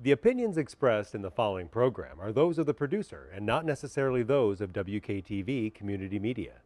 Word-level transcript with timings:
The 0.00 0.12
opinions 0.12 0.56
expressed 0.56 1.12
in 1.16 1.22
the 1.22 1.30
following 1.30 1.66
program 1.66 2.20
are 2.20 2.30
those 2.30 2.56
of 2.56 2.66
the 2.66 2.74
producer 2.74 3.28
and 3.34 3.44
not 3.44 3.64
necessarily 3.64 4.22
those 4.22 4.60
of 4.60 4.72
WKTV 4.72 5.74
Community 5.74 6.20
Media. 6.20 6.62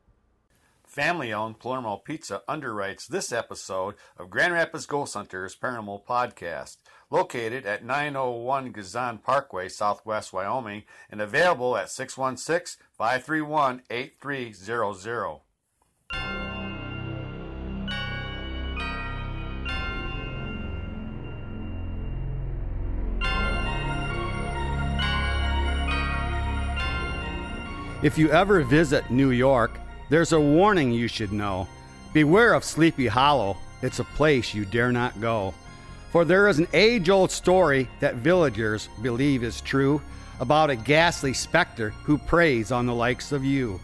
Family 0.84 1.32
owned 1.32 1.58
Palermo 1.58 1.96
Pizza 1.96 2.42
underwrites 2.46 3.06
this 3.06 3.32
episode 3.32 3.94
of 4.18 4.28
Grand 4.28 4.52
Rapids 4.52 4.84
Ghost 4.84 5.14
Hunters 5.14 5.56
Paranormal 5.56 6.04
Podcast, 6.04 6.76
located 7.08 7.64
at 7.64 7.82
901 7.82 8.70
Gezon 8.74 9.22
Parkway, 9.22 9.70
Southwest 9.70 10.34
Wyoming, 10.34 10.82
and 11.10 11.22
available 11.22 11.74
at 11.78 11.90
616 11.90 12.84
531 12.98 13.80
8300. 13.88 15.40
If 28.02 28.18
you 28.18 28.30
ever 28.30 28.62
visit 28.62 29.12
New 29.12 29.30
York, 29.30 29.78
there's 30.08 30.32
a 30.32 30.40
warning 30.40 30.90
you 30.90 31.06
should 31.06 31.32
know. 31.32 31.68
Beware 32.12 32.52
of 32.52 32.64
Sleepy 32.64 33.06
Hollow, 33.06 33.56
it's 33.80 34.00
a 34.00 34.04
place 34.04 34.52
you 34.52 34.64
dare 34.64 34.90
not 34.90 35.20
go. 35.20 35.54
For 36.10 36.24
there 36.24 36.48
is 36.48 36.58
an 36.58 36.66
age 36.72 37.08
old 37.08 37.30
story 37.30 37.88
that 38.00 38.16
villagers 38.16 38.88
believe 39.02 39.44
is 39.44 39.60
true 39.60 40.02
about 40.40 40.68
a 40.68 40.74
ghastly 40.74 41.32
specter 41.32 41.90
who 41.90 42.18
preys 42.18 42.72
on 42.72 42.86
the 42.86 42.94
likes 42.94 43.30
of 43.30 43.44
you. 43.44 43.78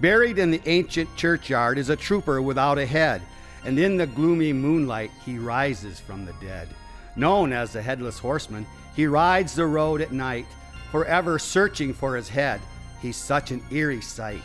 Buried 0.00 0.40
in 0.40 0.50
the 0.50 0.60
ancient 0.66 1.14
churchyard 1.14 1.78
is 1.78 1.90
a 1.90 1.96
trooper 1.96 2.42
without 2.42 2.76
a 2.76 2.84
head, 2.84 3.22
and 3.64 3.78
in 3.78 3.96
the 3.96 4.08
gloomy 4.08 4.52
moonlight 4.52 5.12
he 5.24 5.38
rises 5.38 6.00
from 6.00 6.26
the 6.26 6.34
dead. 6.40 6.66
Known 7.14 7.52
as 7.52 7.72
the 7.72 7.82
Headless 7.82 8.18
Horseman, 8.18 8.66
he 8.96 9.06
rides 9.06 9.54
the 9.54 9.66
road 9.66 10.00
at 10.00 10.10
night, 10.10 10.46
forever 10.90 11.38
searching 11.38 11.94
for 11.94 12.16
his 12.16 12.28
head. 12.28 12.60
He's 13.04 13.16
such 13.18 13.50
an 13.50 13.62
eerie 13.70 14.00
sight. 14.00 14.40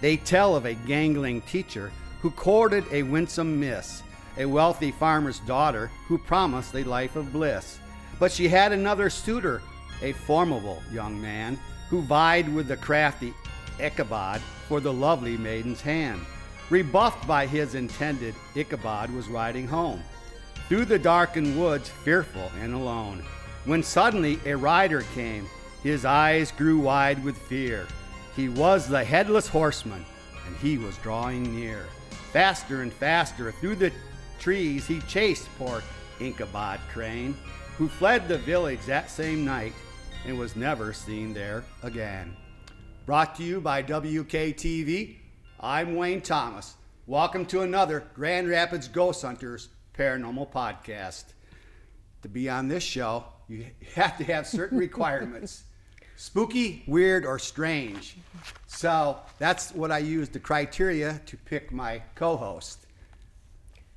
They 0.00 0.18
tell 0.18 0.54
of 0.54 0.66
a 0.66 0.74
gangling 0.74 1.40
teacher 1.40 1.90
who 2.22 2.30
courted 2.30 2.84
a 2.92 3.02
winsome 3.02 3.58
miss, 3.58 4.04
a 4.36 4.46
wealthy 4.46 4.92
farmer's 4.92 5.40
daughter 5.40 5.90
who 6.06 6.16
promised 6.16 6.76
a 6.76 6.84
life 6.84 7.16
of 7.16 7.32
bliss. 7.32 7.80
But 8.20 8.30
she 8.30 8.46
had 8.46 8.70
another 8.70 9.10
suitor, 9.10 9.62
a 10.00 10.12
formidable 10.12 10.80
young 10.92 11.20
man, 11.20 11.58
who 11.90 12.02
vied 12.02 12.54
with 12.54 12.68
the 12.68 12.76
crafty 12.76 13.34
Ichabod 13.80 14.40
for 14.68 14.78
the 14.78 14.92
lovely 14.92 15.36
maiden's 15.36 15.80
hand. 15.80 16.20
Rebuffed 16.70 17.26
by 17.26 17.46
his 17.46 17.74
intended, 17.74 18.36
Ichabod 18.54 19.12
was 19.12 19.26
riding 19.26 19.66
home 19.66 20.04
through 20.68 20.84
the 20.84 21.00
darkened 21.00 21.58
woods, 21.58 21.88
fearful 21.88 22.52
and 22.60 22.74
alone. 22.74 23.24
When 23.64 23.82
suddenly 23.82 24.38
a 24.46 24.54
rider 24.54 25.02
came, 25.16 25.48
his 25.82 26.04
eyes 26.04 26.50
grew 26.50 26.80
wide 26.80 27.22
with 27.22 27.36
fear. 27.36 27.86
He 28.34 28.48
was 28.48 28.88
the 28.88 29.04
headless 29.04 29.48
horseman, 29.48 30.04
and 30.46 30.56
he 30.56 30.76
was 30.76 30.98
drawing 30.98 31.54
near. 31.54 31.86
Faster 32.32 32.82
and 32.82 32.92
faster 32.92 33.52
through 33.52 33.76
the 33.76 33.92
trees 34.38 34.86
he 34.86 35.00
chased 35.02 35.48
poor 35.56 35.82
Ichabod 36.20 36.80
Crane, 36.92 37.36
who 37.76 37.88
fled 37.88 38.26
the 38.26 38.38
village 38.38 38.80
that 38.86 39.10
same 39.10 39.44
night 39.44 39.72
and 40.26 40.36
was 40.36 40.56
never 40.56 40.92
seen 40.92 41.32
there 41.32 41.64
again. 41.82 42.36
Brought 43.06 43.36
to 43.36 43.44
you 43.44 43.60
by 43.60 43.82
WKTV, 43.82 45.16
I'm 45.60 45.94
Wayne 45.94 46.20
Thomas. 46.20 46.74
Welcome 47.06 47.46
to 47.46 47.62
another 47.62 48.04
Grand 48.14 48.48
Rapids 48.48 48.88
Ghost 48.88 49.22
Hunters 49.22 49.68
Paranormal 49.96 50.52
Podcast. 50.52 51.24
To 52.22 52.28
be 52.28 52.50
on 52.50 52.66
this 52.66 52.82
show, 52.82 53.24
you 53.48 53.66
have 53.94 54.18
to 54.18 54.24
have 54.24 54.46
certain 54.46 54.76
requirements 54.76 55.64
spooky, 56.18 56.82
weird, 56.86 57.24
or 57.24 57.38
strange. 57.38 58.16
So 58.66 59.18
that's 59.38 59.72
what 59.72 59.90
I 59.90 59.98
use 59.98 60.28
the 60.28 60.40
criteria 60.40 61.22
to 61.24 61.36
pick 61.36 61.72
my 61.72 62.02
co 62.14 62.36
host. 62.36 62.86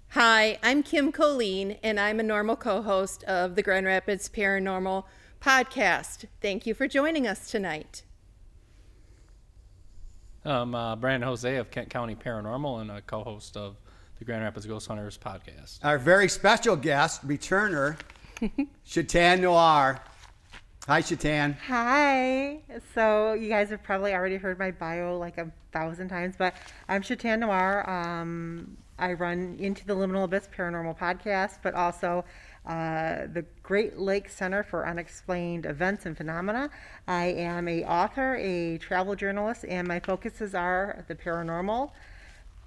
Hi, 0.10 0.60
I'm 0.62 0.84
Kim 0.84 1.12
Colleen, 1.12 1.78
and 1.84 2.00
I'm 2.00 2.20
a 2.20 2.24
normal 2.24 2.56
co 2.56 2.82
host 2.82 3.24
of 3.24 3.56
the 3.56 3.64
Grand 3.64 3.86
Rapids 3.86 4.30
Paranormal 4.30 5.04
Podcast. 5.42 6.26
Thank 6.42 6.66
you 6.66 6.74
for 6.74 6.88
joining 6.88 7.28
us 7.28 7.50
tonight. 7.50 8.04
I'm 10.46 10.74
uh, 10.74 10.96
Brandon 10.96 11.28
Jose 11.28 11.56
of 11.58 11.72
Kent 11.72 11.90
County 11.90 12.16
Paranormal 12.16 12.82
and 12.82 12.92
a 12.92 13.02
co 13.02 13.24
host 13.24 13.58
of 13.58 13.78
the 14.20 14.26
Grand 14.26 14.44
Rapids 14.44 14.68
Ghost 14.68 14.88
Hunters 14.88 15.18
podcast. 15.18 15.80
Our 15.84 15.98
very 15.98 16.30
special 16.30 16.76
guest, 16.76 17.28
returner, 17.28 17.98
Shatan 18.86 19.42
Noir. 19.42 20.00
Hi, 20.88 21.00
Shatan. 21.00 21.56
Hi. 21.68 22.58
So 22.96 23.34
you 23.34 23.50
guys 23.50 23.70
have 23.70 23.84
probably 23.84 24.16
already 24.16 24.38
heard 24.38 24.58
my 24.58 24.72
bio 24.72 25.16
like 25.16 25.38
a 25.38 25.52
thousand 25.72 26.10
times, 26.10 26.34
but 26.36 26.56
I'm 26.90 27.04
Shatan 27.04 27.40
Noir. 27.40 27.88
Um, 27.88 28.78
I 28.98 29.14
run 29.14 29.58
Into 29.60 29.86
the 29.86 29.96
Liminal 29.96 30.24
Abyss 30.24 30.50
Paranormal 30.58 30.98
Podcast, 30.98 31.60
but 31.62 31.76
also 31.76 32.26
uh, 32.66 33.28
the 33.32 33.46
Great 33.62 34.00
Lakes 34.00 34.34
Center 34.34 34.64
for 34.64 34.88
Unexplained 34.88 35.68
Events 35.68 36.08
and 36.08 36.18
Phenomena. 36.18 36.72
I 37.08 37.26
am 37.26 37.68
a 37.68 37.84
author, 37.84 38.36
a 38.38 38.80
travel 38.80 39.16
journalist, 39.16 39.66
and 39.70 39.88
my 39.88 40.00
focuses 40.00 40.56
are 40.56 41.06
the 41.08 41.14
paranormal, 41.14 41.92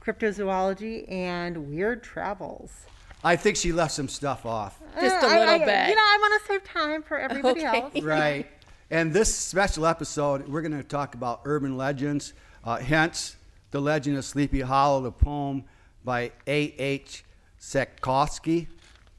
cryptozoology, 0.01 1.11
and 1.11 1.69
weird 1.69 2.05
travels. 2.05 2.87
I 3.25 3.37
think 3.37 3.57
she 3.57 3.73
left 3.73 3.93
some 3.93 4.09
stuff 4.09 4.45
off. 4.45 4.79
Just 5.01 5.17
a 5.23 5.27
Uh, 5.27 5.31
I- 5.31 5.39
little 5.39 5.55
I- 5.55 5.59
bit. 5.59 5.89
You 5.89 5.95
know, 5.97 6.03
I 6.03 6.19
want 6.21 6.43
to 6.43 6.47
save 6.53 6.65
time 6.65 7.03
for 7.03 7.19
everybody 7.19 7.61
Okay. 7.67 7.81
else. 7.81 7.95
Right. 8.03 8.47
And 8.91 9.13
this 9.13 9.35
special 9.35 9.87
episode, 9.87 10.47
we're 10.47 10.61
going 10.63 10.77
to 10.77 10.85
talk 10.85 11.15
about 11.15 11.41
urban 11.45 11.77
legends, 11.77 12.35
uh, 12.65 12.77
hence 12.77 13.37
the 13.71 13.81
legend 13.81 14.17
of 14.19 14.25
Sleepy 14.25 14.61
Hollow, 14.61 15.01
the 15.03 15.11
poem 15.11 15.65
by 16.05 16.31
A.H. 16.47 17.25
Sekowski. 17.59 18.69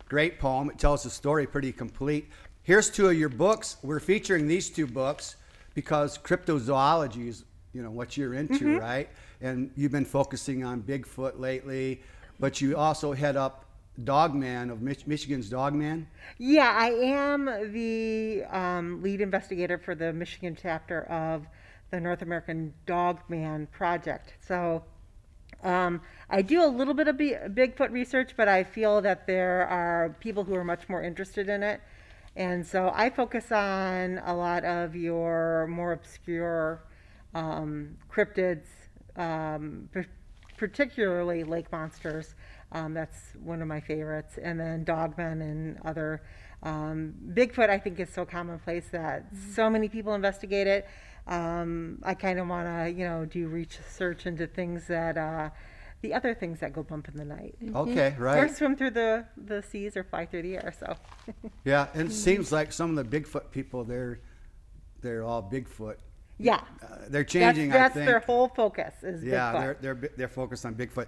Great 0.08 0.40
poem. 0.40 0.70
It 0.70 0.78
tells 0.78 1.04
the 1.04 1.10
story 1.10 1.48
pretty 1.48 1.72
complete. 1.72 2.30
Here's 2.62 2.90
two 2.90 3.08
of 3.10 3.16
your 3.16 3.30
books. 3.30 3.78
We're 3.82 4.00
featuring 4.00 4.48
these 4.48 4.70
two 4.70 4.88
books 4.88 5.36
because 5.74 6.18
cryptozoology 6.20 7.28
is, 7.28 7.44
you 7.74 7.82
know, 7.82 7.92
what 7.92 8.16
you're 8.16 8.36
into, 8.36 8.80
right? 8.80 9.10
And 9.42 9.72
you've 9.76 9.92
been 9.92 10.06
focusing 10.06 10.64
on 10.64 10.82
Bigfoot 10.84 11.40
lately, 11.40 12.02
but 12.40 12.62
you 12.62 12.78
also 12.78 13.14
head 13.14 13.36
up 13.36 13.65
Dogman 14.04 14.70
of 14.70 14.82
Mich- 14.82 15.08
Michigan's 15.08 15.50
Dogman. 15.50 16.08
Yeah, 16.38 16.74
I 16.76 16.90
am 16.90 17.46
the 17.72 18.44
um, 18.50 19.02
lead 19.02 19.22
investigator 19.22 19.78
for 19.78 19.96
the 19.96 20.12
Michigan 20.12 20.58
chapter 20.60 21.04
of 21.04 21.48
the 21.92 22.00
North 22.00 22.22
American 22.22 22.74
Dogman 22.86 23.68
Project. 23.68 24.34
So 24.46 24.84
um, 25.64 26.02
I 26.30 26.42
do 26.42 26.64
a 26.64 26.68
little 26.68 26.94
bit 26.94 27.08
of 27.08 27.18
B- 27.18 27.36
Bigfoot 27.48 27.92
research, 27.92 28.34
but 28.36 28.48
I 28.48 28.64
feel 28.64 29.02
that 29.02 29.28
there 29.28 29.68
are 29.68 30.16
people 30.20 30.44
who 30.44 30.56
are 30.56 30.64
much 30.64 30.90
more 30.90 31.02
interested 31.02 31.48
in 31.48 31.64
it. 31.64 31.82
And 32.36 32.68
so 32.68 32.92
I 32.94 33.10
focus 33.10 33.52
on 33.52 34.20
a 34.26 34.36
lot 34.36 34.66
of 34.66 34.96
your 34.96 35.68
more 35.68 35.94
obscure 35.94 36.84
um, 37.34 37.98
cryptids, 38.12 38.66
um, 39.16 39.90
par- 39.94 40.06
particularly 40.58 41.44
lake 41.44 41.72
monsters. 41.72 42.36
Um, 42.76 42.94
that's 42.94 43.18
one 43.42 43.62
of 43.62 43.68
my 43.70 43.80
favorites. 43.80 44.38
And 44.42 44.60
then 44.60 44.84
dogmen 44.84 45.42
and 45.42 45.80
other. 45.86 46.22
Um, 46.62 47.14
Bigfoot, 47.34 47.70
I 47.70 47.78
think, 47.78 48.00
is 48.00 48.10
so 48.10 48.26
commonplace 48.26 48.88
that 48.92 49.28
so 49.54 49.70
many 49.70 49.88
people 49.88 50.14
investigate 50.14 50.68
it. 50.68 50.88
Um, 51.26 52.00
I 52.04 52.14
kind 52.16 52.38
of 52.38 52.48
want 52.48 52.68
to, 52.68 52.92
you 52.92 53.08
know, 53.08 53.26
do 53.26 53.48
research 53.48 54.26
into 54.26 54.46
things 54.46 54.88
that, 54.88 55.18
uh, 55.18 55.52
the 56.02 56.14
other 56.14 56.36
things 56.36 56.60
that 56.60 56.74
go 56.74 56.84
bump 56.84 57.08
in 57.08 57.18
the 57.18 57.26
night. 57.26 57.56
Okay, 57.74 58.14
right. 58.20 58.44
Or 58.44 58.54
swim 58.54 58.76
through 58.76 58.92
the, 58.92 59.26
the 59.38 59.64
seas 59.64 59.96
or 59.96 60.04
fly 60.04 60.26
through 60.26 60.44
the 60.44 60.56
air. 60.56 60.74
So, 60.78 60.96
Yeah, 61.64 61.88
and 61.94 62.10
it 62.10 62.14
seems 62.14 62.52
like 62.52 62.74
some 62.74 62.96
of 62.96 63.10
the 63.10 63.20
Bigfoot 63.20 63.52
people, 63.52 63.86
they're 63.86 64.20
they're 65.02 65.24
all 65.24 65.42
Bigfoot. 65.42 65.98
Yeah. 66.38 66.62
Uh, 66.84 66.98
they're 67.10 67.24
changing, 67.24 67.70
that's 67.70 67.92
I 67.92 67.94
think. 67.94 68.06
their 68.08 68.20
whole 68.20 68.48
focus 68.50 68.94
is 69.04 69.24
yeah, 69.24 69.54
Bigfoot. 69.54 69.82
they're 69.82 69.94
they're 69.96 70.12
they're 70.18 70.28
focused 70.28 70.66
on 70.66 70.76
Bigfoot. 70.76 71.06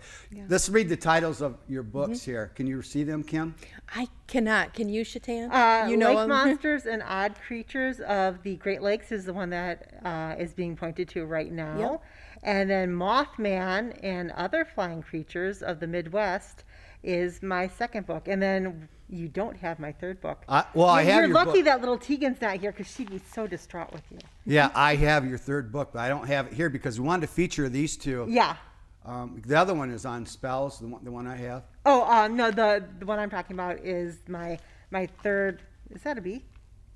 Let's 0.47 0.69
read 0.69 0.89
the 0.89 0.97
titles 0.97 1.41
of 1.41 1.57
your 1.67 1.83
books 1.83 2.19
Mm-hmm. 2.19 2.31
here. 2.31 2.51
Can 2.55 2.67
you 2.67 2.81
see 2.81 3.03
them, 3.03 3.23
Kim? 3.23 3.55
I 3.95 4.07
cannot. 4.27 4.73
Can 4.73 4.89
you, 4.89 5.03
Shatan? 5.03 5.51
Uh, 5.51 5.87
you 5.89 5.97
know 5.97 6.09
Lake 6.13 6.19
'em? 6.19 6.29
Monsters 6.37 6.85
and 6.85 7.01
Odd 7.03 7.35
Creatures 7.45 7.99
of 8.01 8.43
the 8.43 8.55
Great 8.57 8.81
Lakes 8.81 9.11
is 9.11 9.25
the 9.25 9.33
one 9.33 9.49
that 9.49 9.99
uh, 10.05 10.35
is 10.39 10.53
being 10.53 10.75
pointed 10.75 11.09
to 11.09 11.25
right 11.25 11.51
now. 11.51 11.79
Yep. 11.79 12.03
And 12.43 12.69
then 12.69 12.91
Mothman 12.91 13.97
and 14.03 14.31
Other 14.31 14.63
Flying 14.65 15.01
Creatures 15.01 15.61
of 15.63 15.79
the 15.79 15.87
Midwest 15.87 16.63
is 17.03 17.41
my 17.41 17.67
second 17.67 18.05
book. 18.05 18.27
And 18.27 18.41
then 18.41 18.87
you 19.09 19.27
don't 19.29 19.55
have 19.57 19.79
my 19.79 19.91
third 19.91 20.19
book. 20.21 20.43
I- 20.49 20.65
well, 20.73 20.87
I 20.87 21.01
You're- 21.01 21.11
have 21.13 21.21
You're 21.21 21.27
your 21.29 21.45
lucky 21.45 21.59
book. 21.59 21.65
that 21.65 21.79
little 21.79 21.97
Tegan's 21.97 22.41
not 22.41 22.57
here 22.57 22.71
because 22.71 22.93
she'd 22.93 23.09
be 23.09 23.21
so 23.31 23.47
distraught 23.47 23.91
with 23.93 24.03
you. 24.11 24.19
Yeah, 24.45 24.69
I 24.75 24.95
have 24.95 25.25
your 25.25 25.37
third 25.37 25.71
book, 25.71 25.91
but 25.93 25.99
I 25.99 26.09
don't 26.09 26.27
have 26.27 26.47
it 26.47 26.53
here 26.53 26.69
because 26.69 26.99
we 26.99 27.07
wanted 27.07 27.21
to 27.27 27.33
feature 27.33 27.69
these 27.69 27.95
two. 27.97 28.25
Yeah. 28.29 28.57
Um, 29.05 29.41
the 29.45 29.55
other 29.57 29.73
one 29.73 29.89
is 29.91 30.05
on 30.05 30.25
spells, 30.25 30.79
the 30.79 30.87
one, 30.87 31.03
the 31.05 31.11
one 31.11 31.27
I 31.27 31.37
have. 31.37 31.63
Oh, 31.85 32.03
uh, 32.03 32.27
no, 32.27 32.51
the 32.51 32.83
the 32.99 33.05
one 33.05 33.19
I'm 33.19 33.29
talking 33.29 33.55
about 33.55 33.79
is 33.79 34.17
my 34.27 34.59
my 34.91 35.05
third. 35.23 35.61
Is 35.91 36.01
that 36.03 36.17
a 36.17 36.21
B? 36.21 36.43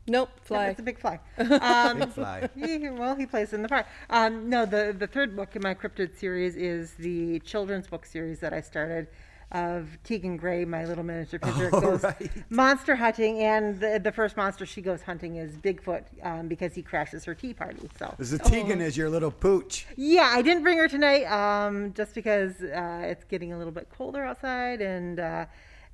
Nope, 0.07 0.29
No, 0.35 0.41
fly. 0.43 0.67
It's 0.67 0.79
a 0.79 0.83
big 0.83 0.99
fly. 0.99 1.19
Um, 1.37 1.99
Big 1.99 2.09
fly. 2.09 2.49
he- 2.55 2.89
well, 2.89 3.15
he 3.15 3.25
plays 3.25 3.53
in 3.53 3.61
the 3.61 3.69
park. 3.69 3.85
Um, 4.09 4.49
no, 4.49 4.65
the 4.65 4.93
the 4.97 5.07
third 5.07 5.37
book 5.37 5.55
in 5.55 5.61
my 5.61 5.73
cryptid 5.73 6.17
series 6.17 6.57
is 6.57 6.95
the 6.95 7.39
children's 7.41 7.87
book 7.87 8.05
series 8.05 8.39
that 8.41 8.51
I 8.51 8.59
started 8.59 9.07
of 9.51 9.89
Tegan 10.03 10.38
Gray, 10.38 10.63
my 10.65 10.86
little 10.86 11.03
miniature 11.03 11.39
picture, 11.44 11.69
Oh, 11.74 11.81
goes 11.81 12.03
right. 12.03 12.31
monster 12.50 12.95
hunting, 12.95 13.39
and 13.39 13.80
the 13.80 14.00
the 14.01 14.12
first 14.12 14.38
monster 14.38 14.65
she 14.65 14.81
goes 14.81 15.01
hunting 15.01 15.36
is 15.36 15.53
Bigfoot 15.57 16.03
um, 16.24 16.48
because 16.48 16.74
he 16.74 16.81
crashes 16.81 17.25
her 17.25 17.33
tea 17.36 17.53
party. 17.53 17.89
So 18.00 18.13
this 18.18 18.31
The 18.31 18.39
Tegan 18.39 18.81
is 18.81 18.95
your 18.98 19.09
little 19.09 19.31
pooch. 19.31 19.86
yeah, 19.98 20.30
I 20.31 20.42
didn't 20.42 20.63
bring 20.63 20.77
her 20.77 20.88
tonight 20.88 21.25
um, 21.25 21.94
just 21.94 22.15
because 22.15 22.62
uh, 22.62 23.01
it's 23.03 23.24
getting 23.25 23.53
a 23.53 23.57
little 23.57 23.74
bit 23.74 23.89
colder 23.89 24.24
outside, 24.24 24.81
and 24.81 25.19
uh, 25.19 25.45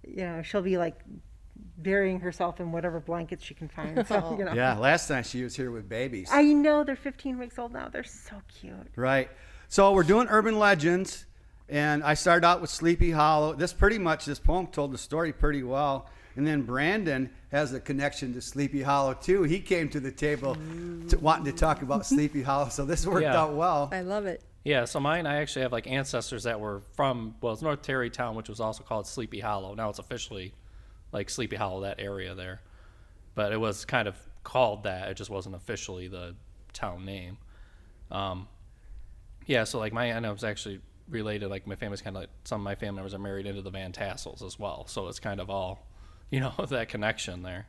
you 0.08 0.18
know 0.24 0.42
she'll 0.44 0.62
be 0.62 0.78
like 0.78 1.00
burying 1.80 2.20
herself 2.20 2.60
in 2.60 2.72
whatever 2.72 3.00
blankets 3.00 3.44
she 3.44 3.54
can 3.54 3.68
find. 3.68 4.06
So 4.08 4.36
you 4.40 4.46
know. 4.46 4.54
Yeah, 4.54 4.78
last 4.78 5.10
night 5.10 5.26
she 5.26 5.44
was 5.44 5.56
here 5.56 5.72
with 5.72 5.88
babies. 5.88 6.30
I 6.32 6.44
know 6.44 6.84
they're 6.84 6.96
15 6.96 7.38
weeks 7.38 7.58
old 7.60 7.72
now. 7.74 7.88
They're 7.90 8.04
so 8.04 8.36
cute. 8.48 8.74
Right. 8.96 9.30
So 9.70 9.92
we're 9.92 10.04
doing 10.04 10.28
urban 10.30 10.58
legends, 10.60 11.26
and 11.70 12.04
I 12.04 12.14
started 12.14 12.46
out 12.46 12.62
with 12.62 12.70
Sleepy 12.70 13.12
Hollow. 13.12 13.54
This 13.54 13.74
pretty 13.74 13.98
much 13.98 14.26
this 14.26 14.40
poem 14.40 14.68
told 14.68 14.92
the 14.92 14.98
story 14.98 15.34
pretty 15.34 15.64
well. 15.64 16.10
And 16.36 16.46
then 16.46 16.62
Brandon 16.62 17.32
has 17.52 17.74
a 17.74 17.80
connection 17.80 18.34
to 18.36 18.42
Sleepy 18.42 18.84
Hollow 18.84 19.16
too. 19.16 19.44
He 19.44 19.60
came 19.60 19.90
to 19.90 20.00
the 20.00 20.12
table 20.12 20.56
to, 21.10 21.18
wanting 21.18 21.46
to 21.46 21.52
talk 21.52 21.82
about 21.82 22.06
Sleepy 22.06 22.44
Hollow, 22.44 22.70
so 22.70 22.86
this 22.86 23.06
worked 23.08 23.24
Yeah. 23.24 23.36
out 23.42 23.54
well. 23.56 23.90
I 23.92 24.02
love 24.02 24.26
it. 24.28 24.44
Yeah, 24.64 24.86
so 24.86 25.00
mine, 25.00 25.26
I 25.26 25.38
actually 25.38 25.64
have 25.64 25.72
like 25.72 25.88
ancestors 25.88 26.44
that 26.44 26.60
were 26.60 26.82
from, 26.96 27.36
well, 27.42 27.54
it's 27.54 27.62
North 27.62 27.82
Tarrytown, 27.82 28.36
which 28.36 28.50
was 28.50 28.60
also 28.60 28.84
called 28.84 29.08
Sleepy 29.08 29.40
Hollow. 29.40 29.74
Now 29.74 29.90
it's 29.90 30.00
officially 30.00 30.54
like 31.12 31.30
Sleepy 31.30 31.56
Hollow, 31.56 31.82
that 31.82 32.00
area 32.00 32.36
there. 32.36 32.62
But 33.34 33.52
it 33.52 33.60
was 33.60 33.86
kind 33.86 34.08
of 34.08 34.16
called 34.44 34.84
that. 34.84 35.10
It 35.10 35.16
just 35.16 35.30
wasn't 35.30 35.56
officially 35.56 36.08
the 36.08 36.36
town 36.74 37.04
name. 37.06 37.38
Um, 38.12 38.48
yeah, 39.46 39.64
so 39.64 39.80
like 39.80 39.94
my 39.94 40.06
aunt 40.12 40.26
was 40.26 40.44
actually 40.44 40.82
related, 41.10 41.50
like 41.50 41.68
my 41.68 41.76
family's 41.76 42.02
kind 42.02 42.16
of 42.16 42.24
like, 42.24 42.30
some 42.44 42.62
of 42.62 42.66
my 42.66 42.76
family 42.76 42.96
members 42.96 43.14
are 43.14 43.20
married 43.20 43.46
into 43.46 43.62
the 43.62 43.70
Van 43.70 43.92
Tassels 43.92 44.42
as 44.42 44.60
well. 44.60 44.86
So 44.88 45.08
it's 45.08 45.20
kind 45.20 45.40
of 45.40 45.50
all, 45.50 45.88
you 46.32 46.40
know, 46.40 46.54
that 46.70 46.90
connection 46.90 47.44
there. 47.44 47.68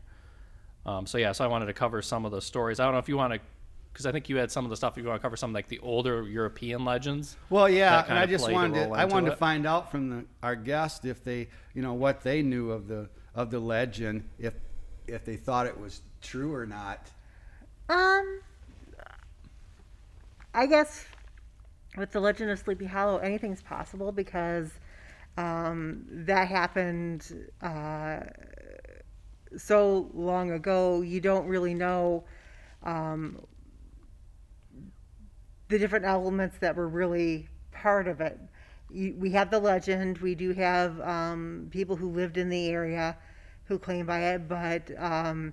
Um, 0.87 1.07
so 1.07 1.19
yeah, 1.19 1.33
so 1.33 1.45
I 1.45 1.49
wanted 1.49 1.67
to 1.67 1.73
cover 1.73 2.01
some 2.03 2.25
of 2.25 2.33
the 2.33 2.41
stories. 2.41 2.81
I 2.81 2.85
don't 2.85 2.93
know 2.93 2.99
if 2.99 3.09
you 3.09 3.17
want 3.17 3.35
to, 3.35 3.41
because 3.93 4.07
I 4.07 4.13
think 4.13 4.29
you 4.29 4.37
had 4.37 4.51
some 4.51 4.65
of 4.65 4.71
the 4.71 4.77
stuff. 4.77 4.97
If 4.97 5.03
you 5.03 5.09
want 5.09 5.21
to 5.21 5.23
cover 5.23 5.37
some 5.37 5.53
like 5.53 5.69
the 5.69 5.81
older 5.81 6.23
European 6.23 6.85
legends. 6.85 7.37
Well, 7.51 7.69
yeah, 7.69 8.05
and 8.09 8.19
I 8.19 8.27
just 8.27 8.51
wanted 8.51 8.75
to, 8.75 8.91
I 8.93 9.03
into 9.03 9.15
wanted 9.15 9.31
to 9.31 9.37
find 9.37 9.67
out 9.67 9.91
from 9.91 10.09
the, 10.09 10.25
our 10.43 10.57
guest 10.57 11.05
if 11.05 11.25
they, 11.25 11.49
you 11.75 11.83
know, 11.83 11.95
what 11.95 12.23
they 12.23 12.43
knew 12.43 12.71
of 12.71 12.87
the 12.87 13.09
of 13.35 13.51
the 13.51 13.59
legend, 13.59 14.25
if 14.39 14.55
if 15.07 15.25
they 15.25 15.37
thought 15.37 15.67
it 15.67 15.79
was 15.79 16.03
true 16.23 16.55
or 16.55 16.65
not. 16.65 17.11
Um, 17.89 18.41
I 20.55 20.67
guess 20.67 21.05
with 21.99 22.13
the 22.13 22.21
Legend 22.21 22.51
of 22.51 22.59
Sleepy 22.59 22.87
Hollow, 22.87 23.19
anything's 23.19 23.63
possible 23.63 24.13
because 24.13 24.71
um, 25.37 26.05
that 26.09 26.49
happened 26.49 27.49
uh, 27.63 28.21
so 29.57 30.11
long 30.15 30.53
ago. 30.53 31.03
You 31.03 31.21
don't 31.21 31.47
really 31.47 31.75
know 31.75 32.25
um, 32.83 33.45
the 35.69 35.79
different 35.79 36.05
elements 36.05 36.59
that 36.59 36.77
were 36.77 36.89
really 36.89 37.49
part 37.73 38.09
of 38.09 38.21
it. 38.21 38.39
We 38.91 39.31
have 39.33 39.51
the 39.51 39.61
legend. 39.61 40.19
We 40.19 40.35
do 40.35 40.53
have 40.53 40.99
um, 41.03 41.69
people 41.71 41.97
who 41.97 42.11
lived 42.11 42.39
in 42.39 42.49
the 42.49 42.69
area 42.69 43.17
who 43.65 43.79
claim 43.79 44.07
by 44.07 44.21
it, 44.21 44.49
but 44.49 44.91
um, 44.97 45.53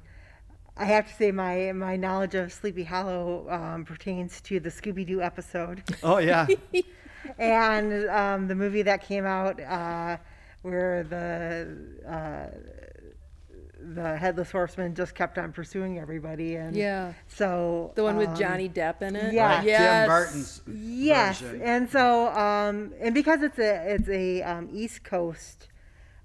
I 0.77 0.86
have 0.86 1.07
to 1.07 1.13
say 1.13 1.31
my 1.31 1.72
my 1.72 1.95
knowledge 1.95 2.36
of 2.36 2.51
Sleepy 2.51 2.83
Hollow 2.83 3.48
um, 3.50 3.86
pertains 3.86 4.42
to 4.42 4.60
the 4.60 4.69
Scooby 4.69 5.06
Doo 5.07 5.22
episode 5.22 5.83
Oh 6.04 6.18
yeah, 6.18 6.48
and 7.39 8.10
um, 8.10 8.48
the 8.48 8.56
movie 8.56 8.81
that 8.81 9.01
came 9.06 9.25
out 9.25 9.60
uh, 9.62 10.18
where 10.63 11.04
the 11.04 11.77
uh, 12.07 12.57
the 13.80 14.18
headless 14.18 14.51
horseman 14.51 14.95
just 14.95 15.13
kept 15.16 15.38
on 15.38 15.51
pursuing 15.54 16.00
everybody 16.00 16.56
and 16.56 16.75
Yeah. 16.75 17.13
so 17.28 17.92
The 17.95 18.04
one 18.04 18.18
with 18.18 18.30
um, 18.30 18.36
Johnny 18.36 18.68
Depp 18.68 19.01
in 19.01 19.16
it. 19.16 19.33
yeah. 19.33 19.57
Right, 19.57 19.63
Yes. 19.66 19.88
Tim 20.07 20.07
Burton's 20.07 20.62
Yes, 20.68 21.39
version. 21.39 21.62
and 21.62 21.89
so 21.89 22.28
um, 22.30 22.94
and 23.00 23.13
because 23.13 23.42
it's 23.44 23.60
a 23.60 23.94
it's 23.94 24.10
a 24.10 24.42
um, 24.44 24.69
East 24.74 25.04
Coast 25.04 25.68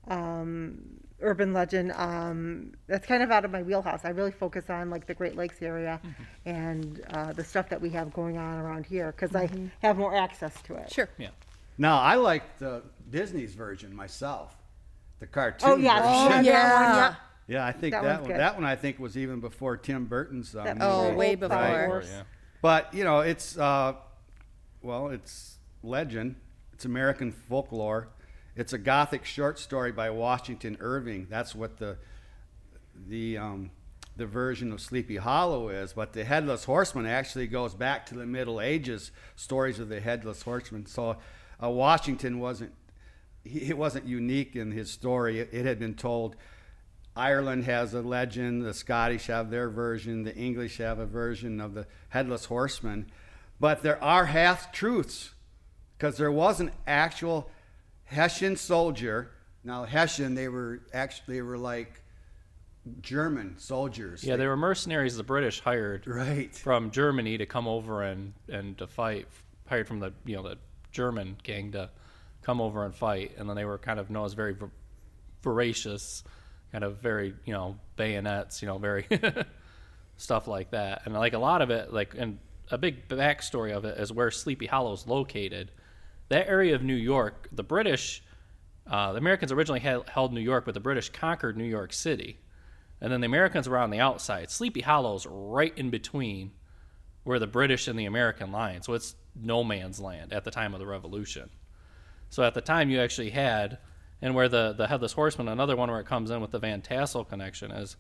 um, 0.09 0.79
urban 1.23 1.53
legend, 1.53 1.93
um, 1.97 2.73
that's 2.87 3.07
kind 3.07 3.23
of 3.23 3.31
out 3.31 3.45
of 3.45 3.51
my 3.51 3.63
wheelhouse. 3.63 4.01
I 4.05 4.11
really 4.11 4.31
focus 4.33 4.71
on 4.71 4.91
like 4.91 5.07
the 5.07 5.15
Great 5.15 5.37
Lakes 5.37 5.61
area 5.63 6.01
and 6.47 7.01
uh, 7.11 7.33
the 7.33 7.45
stuff 7.45 7.69
that 7.69 7.81
we 7.81 7.91
have 7.91 8.13
going 8.13 8.39
on 8.39 8.59
around 8.59 8.87
here 8.87 9.13
because 9.13 9.35
I 9.35 9.49
have 9.83 9.97
more 9.99 10.15
access 10.17 10.61
to 10.63 10.75
it. 10.77 10.93
Sure. 10.93 11.09
Yeah. 11.19 11.29
Now 11.79 11.99
I 12.01 12.15
like 12.17 12.59
the 12.59 12.83
Disney's 13.11 13.55
version 13.55 13.95
myself, 13.95 14.55
the 15.19 15.27
cartoon. 15.27 15.69
Oh 15.71 15.77
yeah, 15.77 15.97
version. 16.01 16.13
Oh, 16.13 16.37
and 16.37 16.47
that 16.47 16.75
one, 16.75 16.95
yeah. 16.95 17.15
Yeah, 17.49 17.67
I 17.67 17.73
think 17.73 17.93
That 17.95 18.03
that, 18.05 18.21
one. 18.21 18.31
good. 18.31 18.39
That 18.41 18.55
one 18.55 18.65
I 18.65 18.77
think 18.77 18.99
was 19.01 19.17
even 19.19 19.41
before 19.41 19.77
Tim 19.77 20.05
Burton's. 20.07 20.55
Um, 20.55 20.65
That 20.65 20.77
Oh, 20.81 21.05
movie. 21.07 21.17
way 21.17 21.35
before. 21.35 21.57
Star 21.57 21.85
Or, 21.85 21.89
Wars. 21.89 22.09
yeah. 22.09 22.23
But 22.63 22.95
you 22.95 23.03
know, 23.05 23.21
it's 23.21 23.59
uh, 23.59 23.95
well, 24.83 25.09
it's 25.09 25.57
legend. 25.83 26.37
It's 26.75 26.85
American 26.85 27.33
folklore. 27.33 28.09
It's 28.61 28.75
a 28.75 28.79
gothic 28.79 29.25
short 29.25 29.59
story 29.59 29.91
by 29.91 30.11
Washington 30.11 30.77
Irving. 30.81 31.29
That's 31.31 31.55
what 31.55 31.79
the 31.79 31.97
the 33.09 33.39
um, 33.39 33.71
the 34.19 34.27
version 34.27 34.71
of 34.71 34.83
Sleepy 34.83 35.17
Hollow 35.17 35.71
is. 35.71 35.95
But 35.95 36.13
the 36.13 36.25
Headless 36.25 36.65
Horseman 36.65 37.07
actually 37.07 37.47
goes 37.47 37.73
back 37.73 38.05
to 38.07 38.15
the 38.15 38.27
Middle 38.27 38.61
Ages. 38.61 39.13
Stories 39.35 39.79
of 39.79 39.89
the 39.89 39.99
Headless 39.99 40.43
Horseman. 40.43 40.85
So 40.85 41.17
uh, 41.63 41.71
Washington 41.71 42.39
wasn't 42.39 42.75
he, 43.45 43.73
wasn't 43.73 44.05
unique 44.05 44.55
in 44.55 44.73
his 44.73 44.91
story. 44.91 45.41
It, 45.41 45.49
it 45.53 45.65
had 45.65 45.79
been 45.79 45.95
told. 45.95 46.37
Ireland 47.17 47.65
has 47.65 47.95
a 47.95 48.03
legend. 48.03 48.67
The 48.67 48.75
Scottish 48.75 49.29
have 49.29 49.51
their 49.51 49.71
version. 49.71 50.25
The 50.25 50.37
English 50.37 50.77
have 50.77 50.99
a 50.99 51.07
version 51.07 51.63
of 51.63 51.73
the 51.73 51.87
Headless 52.11 52.45
Horseman. 52.45 53.11
But 53.59 53.83
there 53.83 54.05
are 54.05 54.27
half 54.27 54.71
truths 54.71 55.31
because 55.97 56.19
there 56.19 56.31
was 56.31 56.61
an 56.61 56.73
actual 56.87 57.51
Hessian 58.11 58.57
soldier. 58.57 59.31
Now 59.65 59.85
Hessian, 59.85 60.35
they 60.35 60.49
were 60.49 60.81
actually 60.93 61.37
they 61.37 61.43
were 61.43 61.59
like 61.59 62.03
German 63.01 63.59
soldiers. 63.59 64.25
Yeah, 64.25 64.37
they 64.37 64.47
were 64.47 64.57
mercenaries 64.57 65.17
the 65.17 65.23
British 65.23 65.61
hired 65.61 66.07
right. 66.07 66.55
from 66.55 66.91
Germany 66.91 67.39
to 67.39 67.47
come 67.47 67.69
over 67.69 68.03
and, 68.03 68.33
and 68.49 68.77
to 68.79 68.87
fight, 68.87 69.27
hired 69.67 69.87
from 69.87 70.01
the 70.01 70.13
you 70.25 70.37
know 70.37 70.43
the 70.43 70.59
German 70.93 71.37
gang 71.43 71.73
to 71.73 71.91
come 72.43 72.61
over 72.61 72.85
and 72.85 72.95
fight, 72.95 73.33
and 73.39 73.49
then 73.49 73.57
they 73.57 73.65
were 73.65 73.79
kind 73.79 74.01
of 74.01 74.11
known 74.11 74.25
as 74.25 74.33
very 74.33 74.55
vor- 74.55 74.73
voracious, 75.43 76.25
kind 76.73 76.85
of 76.85 76.99
very 76.99 77.35
you 77.45 77.53
know 77.53 77.77
bayonets, 77.97 78.63
you 78.63 78.67
know 78.67 78.79
very 78.79 79.07
stuff 80.17 80.49
like 80.49 80.71
that, 80.71 81.03
and 81.05 81.15
like 81.15 81.35
a 81.35 81.39
lot 81.39 81.63
of 81.63 81.71
it, 81.71 81.93
like 81.93 82.15
and 82.19 82.39
a 82.71 82.79
big 82.79 83.09
backstory 83.09 83.77
of 83.77 83.85
it 83.85 83.99
is 83.99 84.13
where 84.13 84.31
Sleepy 84.31 84.67
Hollow 84.67 84.93
is 84.93 85.07
located. 85.07 85.71
That 86.31 86.49
area 86.49 86.75
of 86.75 86.83
New 86.83 86.95
York, 86.95 87.49
the 87.53 87.63
British, 87.63 88.23
uh, 88.91 89.13
the 89.13 89.19
Americans 89.19 89.53
originally 89.53 89.81
held, 89.81 90.09
held 90.09 90.33
New 90.33 90.41
York, 90.41 90.65
but 90.65 90.75
the 90.75 90.81
British 90.81 91.11
conquered 91.11 91.57
New 91.57 91.65
York 91.65 91.93
City. 91.93 92.39
And 93.01 93.13
then 93.13 93.21
the 93.21 93.27
Americans 93.27 93.69
were 93.69 93.79
on 93.79 93.91
the 93.91 94.01
outside. 94.01 94.51
Sleepy 94.51 94.81
Hollow's 94.81 95.27
right 95.27 95.77
in 95.77 95.91
between 95.91 96.53
where 97.25 97.39
the 97.39 97.47
British 97.47 97.89
and 97.89 97.99
the 97.99 98.07
American 98.07 98.53
line. 98.53 98.83
So 98.83 98.95
it's 98.95 99.15
no 99.35 99.65
man's 99.65 100.01
land 100.01 100.33
at 100.33 100.45
the 100.45 100.51
time 100.51 100.73
of 100.73 100.81
the 100.81 100.87
Revolution. 100.87 101.51
So 102.29 102.45
at 102.45 102.55
the 102.55 102.61
time 102.61 102.91
you 102.91 103.01
actually 103.01 103.31
had, 103.31 103.79
and 104.23 104.35
where 104.35 104.49
the, 104.49 104.73
the 104.73 104.87
Headless 104.87 105.13
Horseman, 105.13 105.49
another 105.49 105.77
one 105.77 105.91
where 105.91 106.01
it 106.01 106.07
comes 106.07 106.31
in 106.31 106.41
with 106.41 106.53
the 106.53 106.59
Van 106.59 106.81
Tassel 106.81 107.25
connection 107.25 107.71
is, 107.73 107.97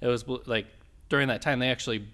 it 0.00 0.06
was 0.06 0.24
like 0.46 0.66
during 1.08 1.28
that 1.28 1.42
time 1.42 1.58
they 1.58 1.70
actually, 1.70 2.08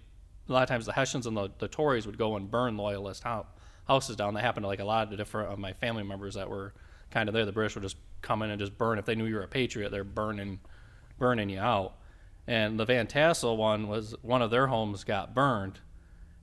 a 0.48 0.52
lot 0.52 0.62
of 0.62 0.68
times 0.68 0.86
the 0.86 0.92
Hessians 0.92 1.26
and 1.26 1.36
the, 1.36 1.50
the 1.58 1.68
Tories 1.68 2.06
would 2.06 2.16
go 2.18 2.36
and 2.36 2.50
burn 2.50 2.76
loyalist 2.76 3.24
hou- 3.24 3.44
houses 3.88 4.16
down. 4.16 4.34
That 4.34 4.44
happened 4.44 4.64
to 4.64 4.68
like 4.68 4.80
a 4.80 4.84
lot 4.84 5.10
of 5.10 5.16
different 5.16 5.50
of 5.50 5.58
my 5.58 5.72
family 5.72 6.04
members 6.04 6.34
that 6.34 6.48
were 6.48 6.74
kind 7.10 7.28
of 7.28 7.32
there. 7.32 7.46
The 7.46 7.52
British 7.52 7.74
would 7.74 7.82
just 7.82 7.96
come 8.22 8.42
in 8.42 8.50
and 8.50 8.60
just 8.60 8.76
burn. 8.76 8.98
If 8.98 9.06
they 9.06 9.14
knew 9.14 9.24
you 9.24 9.36
were 9.36 9.42
a 9.42 9.48
patriot, 9.48 9.90
they're 9.90 10.04
burning, 10.04 10.60
burning 11.18 11.48
you 11.48 11.58
out. 11.58 11.94
And 12.46 12.78
the 12.78 12.84
Van 12.84 13.06
Tassel 13.06 13.56
one 13.56 13.88
was 13.88 14.14
one 14.22 14.42
of 14.42 14.50
their 14.50 14.68
homes 14.68 15.04
got 15.04 15.34
burned, 15.34 15.80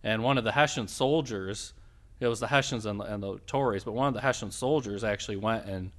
and 0.04 0.24
one 0.24 0.38
of 0.38 0.44
the 0.44 0.52
Hessian 0.52 0.88
soldiers, 0.88 1.74
it 2.20 2.28
was 2.28 2.40
the 2.40 2.48
Hessians 2.48 2.86
and 2.86 3.00
the, 3.00 3.06
and 3.06 3.24
the 3.24 3.40
Tories, 3.48 3.84
but 3.84 3.94
one 3.94 4.08
of 4.08 4.14
the 4.14 4.22
Hessian 4.22 4.52
soldiers 4.52 5.04
actually 5.04 5.38
went 5.38 5.66
and, 5.66 5.92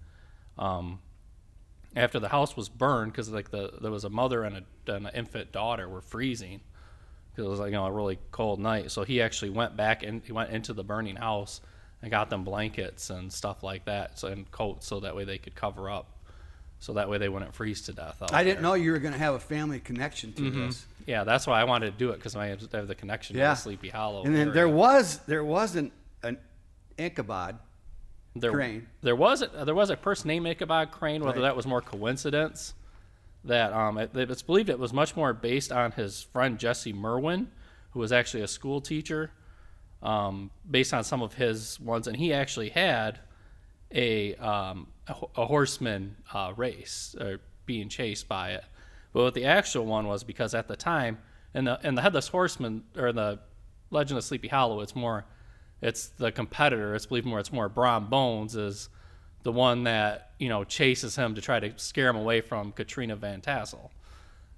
um, 0.59 1.01
after 1.97 2.21
the 2.21 2.29
house 2.29 2.57
was 2.57 2.69
burned, 2.69 3.11
because 3.13 3.31
like 3.31 3.51
the 3.51 3.73
there 3.81 3.91
was 3.91 4.05
a 4.05 4.11
mother 4.11 4.45
and, 4.45 4.59
a, 4.59 4.93
and 4.93 5.07
an 5.07 5.15
infant 5.15 5.51
daughter 5.51 5.89
were 5.89 6.03
freezing, 6.03 6.61
it 7.37 7.43
was 7.43 7.61
like 7.61 7.69
you 7.69 7.77
know 7.77 7.87
a 7.87 7.93
really 7.93 8.19
cold 8.31 8.61
night. 8.61 8.91
So 8.91 9.05
he 9.05 9.21
actually 9.21 9.51
went 9.51 9.77
back 9.77 10.03
and 10.03 10.23
he 10.25 10.33
went 10.33 10.51
into 10.51 10.73
the 10.73 10.85
burning 10.85 11.17
house 11.17 11.61
and 12.03 12.11
got 12.11 12.31
them 12.31 12.45
blankets 12.45 13.11
and 13.11 13.33
stuff 13.33 13.63
like 13.63 13.85
that, 13.87 14.19
so 14.19 14.29
and 14.29 14.51
coats, 14.51 14.87
so 14.87 15.01
that 15.01 15.17
way 15.17 15.25
they 15.25 15.39
could 15.39 15.55
cover 15.55 15.91
up 15.91 16.17
so 16.79 16.93
that 16.95 17.09
way 17.09 17.19
they 17.19 17.29
wouldn't 17.29 17.55
freeze 17.55 17.83
to 17.83 17.93
death. 17.93 18.23
I 18.33 18.45
didn't 18.45 18.57
there. 18.57 18.63
know 18.63 18.75
you 18.75 18.93
were 18.93 18.99
going 18.99 19.13
to 19.13 19.19
have 19.19 19.35
a 19.35 19.41
family 19.41 19.81
connection 19.81 20.33
to 20.35 20.43
mm-hmm. 20.43 20.67
this. 20.67 20.87
Yeah, 21.07 21.25
that's 21.25 21.47
why 21.47 21.61
I 21.61 21.65
wanted 21.65 21.93
to 21.93 21.99
do 21.99 22.11
it 22.11 22.17
because 22.17 22.37
I 22.37 22.47
have 22.47 22.89
the 22.89 22.95
connection 22.95 23.37
Yeah. 23.37 23.51
to 23.51 23.57
Sleepy 23.57 23.89
Hollow. 23.89 24.25
And 24.25 24.35
then 24.35 24.53
there 24.53 24.69
was 24.69 25.19
there 25.27 25.45
was 25.45 25.77
an 25.77 25.93
an 26.23 26.39
Ichabod. 26.99 27.59
there, 28.35 28.53
Crane. 28.53 28.87
There 29.03 29.17
was 29.17 29.43
a, 29.43 29.65
there 29.65 29.75
was 29.75 29.91
a 29.91 29.97
person 29.97 30.29
named 30.29 30.47
Ichabod 30.47 30.91
Crane. 30.91 31.25
Whether 31.25 31.41
Right. 31.41 31.49
that 31.49 31.57
was 31.57 31.67
more 31.67 31.81
coincidence, 31.81 32.75
that 33.47 33.73
um, 33.73 33.99
it, 33.99 34.11
it's 34.15 34.43
believed 34.43 34.69
it 34.69 34.79
was 34.79 34.93
much 34.93 35.17
more 35.17 35.33
based 35.33 35.73
on 35.73 35.93
his 35.93 36.23
friend 36.23 36.59
Jesse 36.59 36.93
Merwin, 36.93 37.49
who 37.91 38.01
was 38.01 38.13
actually 38.13 38.43
a 38.43 38.49
school 38.49 38.81
teacher, 38.81 39.31
um, 40.03 40.51
based 40.71 40.93
on 40.93 41.05
some 41.05 41.23
of 41.23 41.35
his 41.35 41.81
ones, 41.81 42.07
and 42.07 42.17
he 42.17 42.33
actually 42.33 42.71
had 42.71 43.21
a 43.93 44.35
um, 44.37 44.89
a, 45.07 45.15
a 45.37 45.47
horseman 45.47 46.17
uh, 46.35 46.53
race 46.57 47.15
or 47.21 47.41
being 47.65 47.89
chased 47.89 48.29
by 48.29 48.51
it. 48.53 48.65
But 49.13 49.23
what 49.23 49.35
the 49.35 49.47
actual 49.47 49.87
one 49.87 50.07
was 50.07 50.25
because 50.25 50.55
at 50.55 50.69
the 50.69 50.77
time, 50.77 51.19
in 51.55 51.65
the 51.65 51.81
in 51.83 51.95
the 51.95 52.03
headless 52.03 52.29
horseman 52.29 52.85
or 52.97 53.13
the 53.13 53.41
Legend 53.91 54.19
of 54.19 54.25
Sleepy 54.25 54.49
Hollow, 54.49 54.81
it's 54.81 54.95
more 54.95 55.25
it's 55.81 56.09
the 56.09 56.33
competitor. 56.33 56.95
It's 56.95 57.07
believed 57.07 57.27
more 57.27 57.41
it's 57.41 57.53
more 57.53 57.69
Brom 57.69 58.09
Bones 58.09 58.57
is 58.57 58.89
the 59.47 59.53
one 59.53 59.85
that 59.85 60.33
you 60.41 60.49
know 60.49 60.65
chases 60.65 61.15
him 61.15 61.37
to 61.37 61.41
try 61.41 61.61
to 61.61 61.73
scare 61.79 62.09
him 62.09 62.17
away 62.17 62.41
from 62.41 62.73
Katrina 62.73 63.15
Van 63.15 63.41
Tassel. 63.41 63.93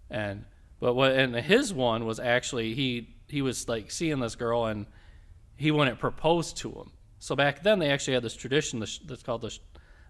And 0.08 0.46
but 0.80 0.94
what 0.94 1.12
and 1.12 1.36
his 1.36 1.74
one 1.74 2.06
was 2.06 2.18
actually 2.18 2.72
he 2.72 3.14
he 3.28 3.42
was 3.42 3.68
like 3.68 3.90
seeing 3.90 4.18
this 4.20 4.34
girl 4.34 4.64
and 4.64 4.86
he 5.56 5.70
wouldn't 5.70 5.98
propose 5.98 6.54
to 6.54 6.70
him. 6.70 6.90
So 7.18 7.36
back 7.36 7.62
then 7.62 7.80
they 7.80 7.90
actually 7.90 8.14
had 8.14 8.22
this 8.22 8.34
tradition 8.34 8.80
that's 8.80 9.22
called 9.22 9.42
the 9.42 9.58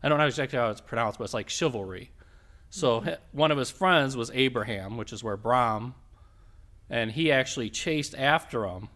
I 0.01 0.09
don't 0.09 0.19
know 0.19 0.27
exactly 0.27 0.61
how 0.61 0.71
it's 0.71 0.81
pronounced, 0.81 1.19
but 1.19 1.25
it's 1.25 1.35
like 1.35 1.49
chivalry. 1.49 2.13
So 2.71 3.01
mm-hmm. 3.01 3.09
hi- 3.09 3.17
one 3.33 3.51
of 3.51 3.59
his 3.59 3.73
friends 3.73 4.17
was 4.17 4.31
Abraham, 4.33 4.97
which 4.97 5.13
is 5.13 5.25
where 5.25 5.37
Brom, 5.37 5.97
and 6.89 7.11
he 7.11 7.33
actually 7.33 7.69
chased 7.69 8.15
after 8.17 8.65
him 8.65 8.91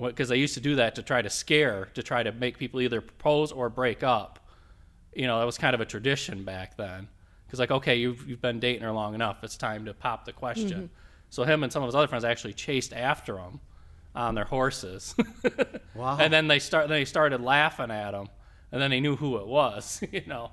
because 0.00 0.28
they 0.28 0.36
used 0.36 0.54
to 0.54 0.60
do 0.60 0.76
that 0.76 0.94
to 0.94 1.02
try 1.02 1.20
to 1.20 1.30
scare, 1.30 1.86
to 1.94 2.02
try 2.04 2.22
to 2.22 2.30
make 2.30 2.58
people 2.58 2.80
either 2.80 3.00
propose 3.00 3.50
or 3.50 3.68
break 3.68 4.04
up. 4.04 4.39
You 5.14 5.26
know, 5.26 5.38
that 5.38 5.44
was 5.44 5.58
kind 5.58 5.74
of 5.74 5.80
a 5.80 5.84
tradition 5.84 6.44
back 6.44 6.76
then. 6.76 7.08
Because 7.46 7.58
like, 7.58 7.70
okay, 7.70 7.96
you've 7.96 8.28
you've 8.28 8.40
been 8.40 8.60
dating 8.60 8.82
her 8.82 8.92
long 8.92 9.14
enough, 9.14 9.42
it's 9.42 9.56
time 9.56 9.84
to 9.86 9.94
pop 9.94 10.24
the 10.24 10.32
question. 10.32 10.70
Mm-hmm. 10.70 10.86
So 11.30 11.44
him 11.44 11.62
and 11.62 11.72
some 11.72 11.82
of 11.82 11.88
his 11.88 11.94
other 11.94 12.06
friends 12.06 12.24
actually 12.24 12.54
chased 12.54 12.92
after 12.92 13.38
him 13.38 13.60
on 14.14 14.34
their 14.34 14.44
horses. 14.44 15.14
Wow. 15.92 16.18
And 16.18 16.32
then 16.32 16.46
they 16.46 16.60
start 16.60 16.88
then 16.88 17.00
they 17.00 17.04
started 17.04 17.42
laughing 17.42 17.90
at 17.90 18.14
him, 18.14 18.28
and 18.70 18.80
then 18.80 18.90
they 18.90 19.00
knew 19.00 19.16
who 19.16 19.36
it 19.38 19.46
was. 19.46 20.02
You 20.12 20.22
know, 20.26 20.52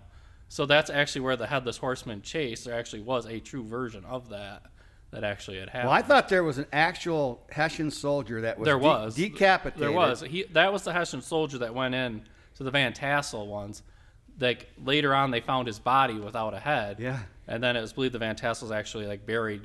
so 0.49 0.65
that's 0.65 0.89
actually 0.89 1.21
where 1.21 1.35
the 1.35 1.47
headless 1.47 1.77
horseman 1.77 2.21
chase. 2.21 2.63
There 2.63 2.73
actually 2.73 3.03
was 3.03 3.27
a 3.27 3.39
true 3.39 3.63
version 3.63 4.03
of 4.03 4.29
that 4.29 4.63
that 5.11 5.23
actually 5.23 5.59
had 5.59 5.69
happened. 5.69 5.89
Well, 5.89 5.97
I 5.97 6.01
thought 6.01 6.27
there 6.27 6.43
was 6.43 6.57
an 6.57 6.65
actual 6.73 7.45
Hessian 7.51 7.91
soldier 7.91 8.41
that 8.41 8.57
was 8.57 8.65
there 8.65 8.77
de- 8.77 8.83
was 8.83 9.15
decapitated. 9.15 9.81
There 9.81 9.91
was 9.91 10.21
he 10.21 10.43
that 10.51 10.73
was 10.73 10.83
the 10.83 10.91
Hessian 10.91 11.21
soldier 11.21 11.59
that 11.59 11.73
went 11.73 11.95
in 11.95 12.23
to 12.55 12.63
the 12.63 12.71
Van 12.71 12.93
Tassel 12.93 13.47
ones. 13.47 13.83
Like 14.39 14.69
later 14.83 15.13
on, 15.15 15.31
they 15.31 15.39
found 15.41 15.67
his 15.67 15.79
body 15.79 16.15
without 16.19 16.53
a 16.53 16.59
head. 16.59 16.97
Yeah. 16.99 17.19
And 17.47 17.63
then 17.63 17.75
it 17.75 17.81
was 17.81 17.93
believed 17.93 18.13
the 18.13 18.19
Van 18.19 18.35
Tassels 18.35 18.71
actually 18.71 19.05
like 19.07 19.25
buried, 19.25 19.61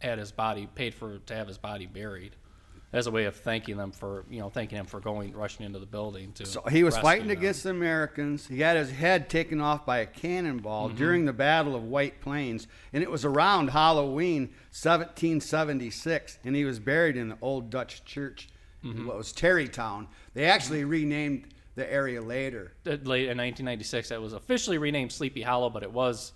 had 0.00 0.18
his 0.18 0.30
body 0.32 0.68
paid 0.74 0.94
for 0.94 1.18
to 1.18 1.34
have 1.34 1.48
his 1.48 1.58
body 1.58 1.86
buried, 1.86 2.36
as 2.92 3.06
a 3.08 3.10
way 3.10 3.24
of 3.24 3.34
thanking 3.34 3.76
them 3.76 3.90
for 3.90 4.24
you 4.30 4.38
know 4.40 4.50
thanking 4.50 4.78
him 4.78 4.86
for 4.86 5.00
going 5.00 5.32
rushing 5.32 5.64
into 5.66 5.78
the 5.78 5.86
building 5.86 6.32
to. 6.34 6.46
So 6.46 6.60
he 6.70 6.84
was 6.84 6.96
fighting 6.98 7.28
them. 7.28 7.36
against 7.38 7.64
the 7.64 7.70
Americans. 7.70 8.46
He 8.46 8.60
had 8.60 8.76
his 8.76 8.90
head 8.90 9.28
taken 9.30 9.60
off 9.60 9.84
by 9.86 9.98
a 9.98 10.06
cannonball 10.06 10.88
Mm-hmm. 10.88 10.96
during 10.98 11.24
the 11.24 11.32
Battle 11.32 11.74
of 11.74 11.82
White 11.84 12.20
Plains, 12.20 12.68
and 12.92 13.02
it 13.02 13.10
was 13.10 13.24
around 13.24 13.70
Halloween 13.70 14.50
1776, 14.72 16.38
and 16.44 16.54
he 16.54 16.64
was 16.64 16.78
buried 16.78 17.16
in 17.16 17.28
the 17.30 17.38
old 17.40 17.70
Dutch 17.70 18.04
church 18.04 18.48
Mm-hmm. 18.84 18.98
in 18.98 19.06
what 19.06 19.16
was 19.16 19.32
Tarrytown. 19.32 20.08
They 20.34 20.44
actually 20.44 20.84
renamed 20.84 21.53
the 21.74 21.90
area 21.92 22.20
later. 22.22 22.72
Late 22.84 23.28
in 23.28 23.36
1996 23.38 24.08
that 24.10 24.20
was 24.22 24.32
officially 24.32 24.78
renamed 24.78 25.12
Sleepy 25.12 25.42
Hollow, 25.42 25.70
but 25.70 25.82
it 25.82 25.90
was 25.92 26.32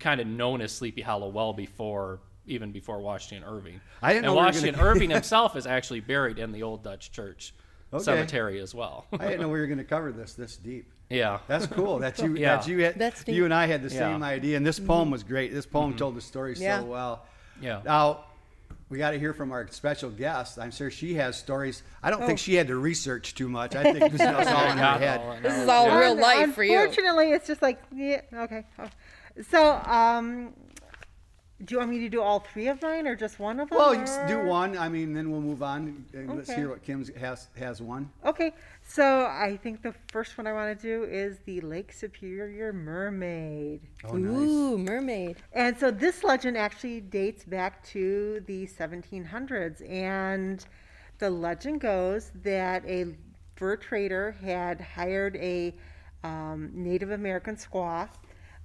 kind 0.00 0.20
of 0.20 0.26
known 0.26 0.60
as 0.60 0.72
Sleepy 0.72 1.02
Hollow 1.02 1.28
well 1.28 1.52
before 1.52 2.20
even 2.46 2.72
before 2.72 2.98
Washington 3.00 3.46
Irving. 3.46 3.78
I 4.02 4.14
didn't 4.14 4.24
and 4.24 4.26
know 4.26 4.32
we 4.32 4.38
were 4.40 4.44
Washington 4.46 4.74
gonna- 4.76 4.86
Irving 4.88 5.10
himself 5.18 5.54
is 5.56 5.66
actually 5.66 6.00
buried 6.00 6.38
in 6.38 6.50
the 6.52 6.62
old 6.62 6.82
Dutch 6.82 7.12
church 7.12 7.52
Okay. 7.92 8.04
cemetery 8.04 8.58
as 8.60 8.74
well. 8.74 9.06
I 9.12 9.16
didn't 9.28 9.40
know 9.40 9.48
we 9.48 9.58
were 9.60 9.66
going 9.66 9.78
to 9.78 9.84
cover 9.84 10.12
this 10.12 10.34
this 10.34 10.56
deep. 10.56 10.90
yeah. 11.10 11.38
That's 11.48 11.66
cool. 11.66 11.98
That 11.98 12.18
you 12.18 12.34
Yeah. 12.36 12.56
that 12.56 12.66
you 12.68 12.78
had, 12.84 12.98
That's 12.98 13.26
neat. 13.26 13.34
you 13.36 13.44
and 13.46 13.52
I 13.54 13.66
had 13.66 13.82
the 13.82 13.94
Yeah. 13.94 14.02
Mm-hmm. 14.02 14.14
same 14.16 14.22
idea, 14.22 14.56
and 14.58 14.66
this 14.66 14.78
poem 14.78 15.10
was 15.10 15.22
great. 15.22 15.52
This 15.54 15.64
poem 15.66 15.94
told 15.96 16.14
the 16.14 16.20
story 16.20 16.54
Yeah. 16.58 16.80
so 16.80 16.84
well. 16.86 17.26
Yeah. 17.62 17.80
Now, 17.84 18.24
we 18.90 18.98
got 18.98 19.10
to 19.10 19.18
hear 19.18 19.34
from 19.34 19.52
our 19.52 19.68
special 19.70 20.10
guest. 20.10 20.58
I'm 20.58 20.70
sure 20.70 20.90
she 20.90 21.14
has 21.14 21.36
stories. 21.36 21.82
I 22.02 22.10
don't 22.10 22.24
think 22.24 22.38
she 22.38 22.54
had 22.54 22.68
to 22.68 22.76
research 22.76 23.34
too 23.34 23.48
much. 23.48 23.76
I 23.76 23.82
think 23.92 24.12
this 24.12 24.20
was 24.20 24.46
all 24.46 24.70
in 24.70 24.78
her 24.78 24.98
head. 24.98 25.42
This 25.42 25.54
is 25.54 25.66
knowledge. 25.66 25.92
all 25.92 25.98
real 25.98 26.14
life 26.16 26.54
for 26.54 26.64
you. 26.64 26.78
Unfortunately, 26.78 27.32
it's 27.32 27.46
just 27.46 27.60
like, 27.60 27.82
yeah, 27.94 28.22
okay. 28.34 28.64
Oh. 28.78 28.88
So, 29.50 29.74
um, 29.84 30.54
do 31.64 31.74
you 31.74 31.78
want 31.78 31.90
me 31.90 31.98
to 31.98 32.08
do 32.08 32.22
all 32.22 32.40
three 32.40 32.68
of 32.68 32.80
mine 32.80 33.06
or 33.06 33.16
just 33.16 33.38
one 33.38 33.58
of 33.60 33.68
them? 33.68 33.78
Well, 33.78 33.94
you 33.94 34.04
do 34.28 34.38
one. 34.46 34.78
I 34.78 34.88
mean, 34.88 35.12
then 35.12 35.30
we'll 35.30 35.40
move 35.40 35.62
on. 35.62 36.04
and 36.14 36.36
Let's 36.36 36.52
hear 36.52 36.70
what 36.70 36.82
Kim 36.82 37.04
has 37.16 37.48
has 37.58 37.82
one. 37.82 38.10
Okay, 38.24 38.52
so 38.90 39.26
I 39.26 39.58
think 39.62 39.82
the 39.82 39.94
first 40.10 40.38
one 40.38 40.46
I 40.46 40.54
want 40.54 40.80
to 40.80 40.82
do 40.82 41.04
is 41.04 41.40
the 41.44 41.60
Lake 41.60 41.92
Superior 41.92 42.72
Mermaid. 42.72 43.82
Oh, 44.04 44.14
nice. 44.14 44.48
Ooh, 44.48 44.78
mermaid. 44.78 45.36
And 45.52 45.78
so 45.78 45.90
this 45.90 46.24
legend 46.24 46.56
actually 46.56 47.02
dates 47.02 47.44
back 47.44 47.84
to 47.88 48.42
the 48.46 48.66
1700s. 48.66 49.86
And 49.86 50.64
the 51.18 51.28
legend 51.28 51.82
goes 51.82 52.32
that 52.42 52.82
a 52.86 53.14
fur 53.56 53.76
trader 53.76 54.32
had 54.40 54.80
hired 54.80 55.36
a 55.36 55.74
um, 56.24 56.70
Native 56.72 57.10
American 57.10 57.56
squaw 57.56 58.08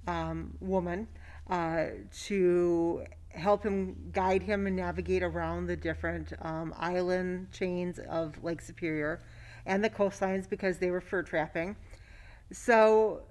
um, 0.06 0.56
woman 0.60 1.06
uh, 1.50 1.86
to 2.24 3.04
help 3.28 3.62
him 3.62 4.10
guide 4.12 4.42
him 4.42 4.66
and 4.66 4.76
navigate 4.76 5.22
around 5.22 5.66
the 5.66 5.76
different 5.76 6.32
um, 6.40 6.72
island 6.78 7.50
chains 7.52 7.98
of 7.98 8.42
Lake 8.42 8.62
Superior 8.62 9.20
and 9.66 9.82
the 9.82 9.90
coastlines 9.90 10.48
because 10.48 10.78
they 10.78 10.90
were 10.90 11.00
fur 11.00 11.22
trapping. 11.22 11.76
So 12.52 13.22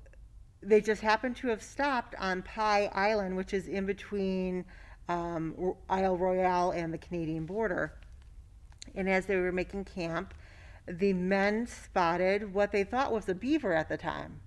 they 0.62 0.82
just 0.82 1.02
happened 1.02 1.36
to 1.38 1.48
have 1.48 1.62
stopped 1.62 2.16
on 2.20 2.42
Pie 2.42 2.90
Island, 2.94 3.36
which 3.36 3.54
is 3.54 3.68
in 3.68 3.86
between 3.86 4.66
um, 5.08 5.76
Isle 5.90 6.18
Royale 6.18 6.72
and 6.72 6.94
the 6.94 6.98
Canadian 6.98 7.46
border. 7.46 7.94
And 8.96 9.10
as 9.10 9.26
they 9.26 9.36
were 9.36 9.52
making 9.52 9.86
camp, 9.86 10.34
the 10.88 11.14
men 11.14 11.68
spotted 11.68 12.54
what 12.54 12.72
they 12.72 12.84
thought 12.84 13.12
was 13.12 13.30
a 13.30 13.36
beaver 13.36 13.74
at 13.74 13.90
the 13.90 13.98
time 13.98 14.42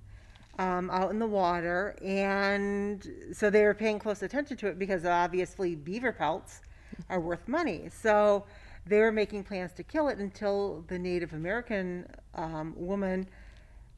um, 0.59 0.91
out 0.91 1.11
in 1.11 1.19
the 1.19 1.27
water. 1.27 1.97
And 2.03 3.07
so 3.33 3.51
they 3.51 3.65
were 3.65 3.75
paying 3.75 3.99
close 3.99 4.23
attention 4.23 4.57
to 4.59 4.69
it 4.69 4.79
because 4.79 5.05
obviously 5.05 5.75
beaver 5.75 6.13
pelts 6.13 6.61
are 7.09 7.21
worth 7.21 7.47
money. 7.49 7.89
So 7.91 8.45
they 8.87 9.01
were 9.01 9.13
making 9.13 9.45
plans 9.45 9.73
to 9.75 9.83
kill 9.83 10.09
it 10.09 10.19
until 10.19 10.85
the 10.89 10.99
Native 10.99 11.33
American 11.33 12.07
um, 12.35 12.73
woman 12.77 13.29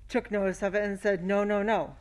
took 0.09 0.31
notice 0.31 0.63
of 0.63 0.75
it 0.75 0.83
and 0.83 0.99
said, 0.99 1.23
No, 1.23 1.45
no, 1.45 1.63
no. 1.63 1.95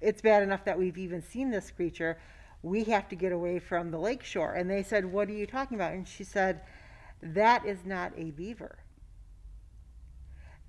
It's 0.00 0.22
bad 0.22 0.42
enough 0.42 0.64
that 0.64 0.78
we've 0.78 0.98
even 0.98 1.22
seen 1.22 1.50
this 1.50 1.70
creature. 1.70 2.18
We 2.62 2.84
have 2.84 3.08
to 3.10 3.16
get 3.16 3.32
away 3.32 3.58
from 3.58 3.90
the 3.90 3.98
lake 3.98 4.24
shore. 4.24 4.54
And 4.54 4.70
they 4.70 4.82
said, 4.82 5.04
What 5.04 5.28
are 5.28 5.32
you 5.32 5.46
talking 5.46 5.76
about? 5.76 5.92
And 5.92 6.08
she 6.08 6.24
said, 6.24 6.62
That 7.22 7.66
is 7.66 7.84
not 7.84 8.12
a 8.16 8.30
beaver. 8.30 8.78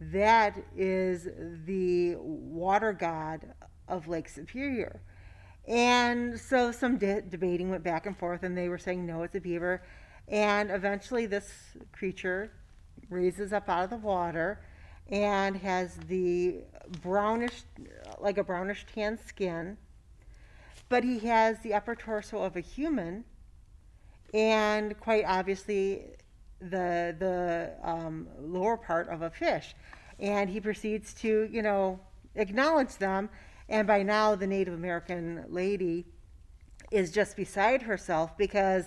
That 0.01 0.57
is 0.75 1.29
the 1.65 2.15
water 2.17 2.91
god 2.91 3.53
of 3.87 4.09
Lake 4.09 4.27
Superior. 4.27 5.01
And 5.67 6.37
so 6.37 6.73
some 6.73 6.97
de- 6.97 7.21
debating 7.21 7.69
went 7.69 7.83
back 7.83 8.05
and 8.05 8.17
forth, 8.17 8.43
and 8.43 8.57
they 8.57 8.67
were 8.67 8.77
saying, 8.77 9.05
No, 9.05 9.23
it's 9.23 9.35
a 9.35 9.39
beaver. 9.39 9.81
And 10.27 10.71
eventually, 10.71 11.25
this 11.25 11.51
creature 11.91 12.51
raises 13.09 13.53
up 13.53 13.69
out 13.69 13.85
of 13.85 13.89
the 13.91 13.97
water 13.97 14.59
and 15.09 15.55
has 15.57 15.95
the 16.07 16.61
brownish, 17.01 17.63
like 18.19 18.37
a 18.37 18.43
brownish 18.43 18.85
tan 18.93 19.19
skin, 19.27 19.77
but 20.89 21.03
he 21.03 21.19
has 21.19 21.59
the 21.59 21.73
upper 21.73 21.95
torso 21.95 22.41
of 22.41 22.55
a 22.55 22.59
human, 22.59 23.23
and 24.33 24.99
quite 24.99 25.25
obviously 25.25 26.05
the 26.59 27.15
the 27.19 27.73
um, 27.83 28.27
lower 28.39 28.77
part 28.77 29.09
of 29.09 29.21
a 29.21 29.29
fish, 29.29 29.75
and 30.19 30.49
he 30.49 30.59
proceeds 30.59 31.13
to 31.13 31.47
you 31.51 31.61
know 31.61 31.99
acknowledge 32.35 32.97
them, 32.97 33.29
and 33.69 33.87
by 33.87 34.01
now 34.01 34.33
the 34.35 34.47
Native 34.47 34.73
American 34.73 35.45
lady 35.49 36.05
is 36.91 37.11
just 37.11 37.35
beside 37.35 37.83
herself 37.83 38.37
because 38.37 38.85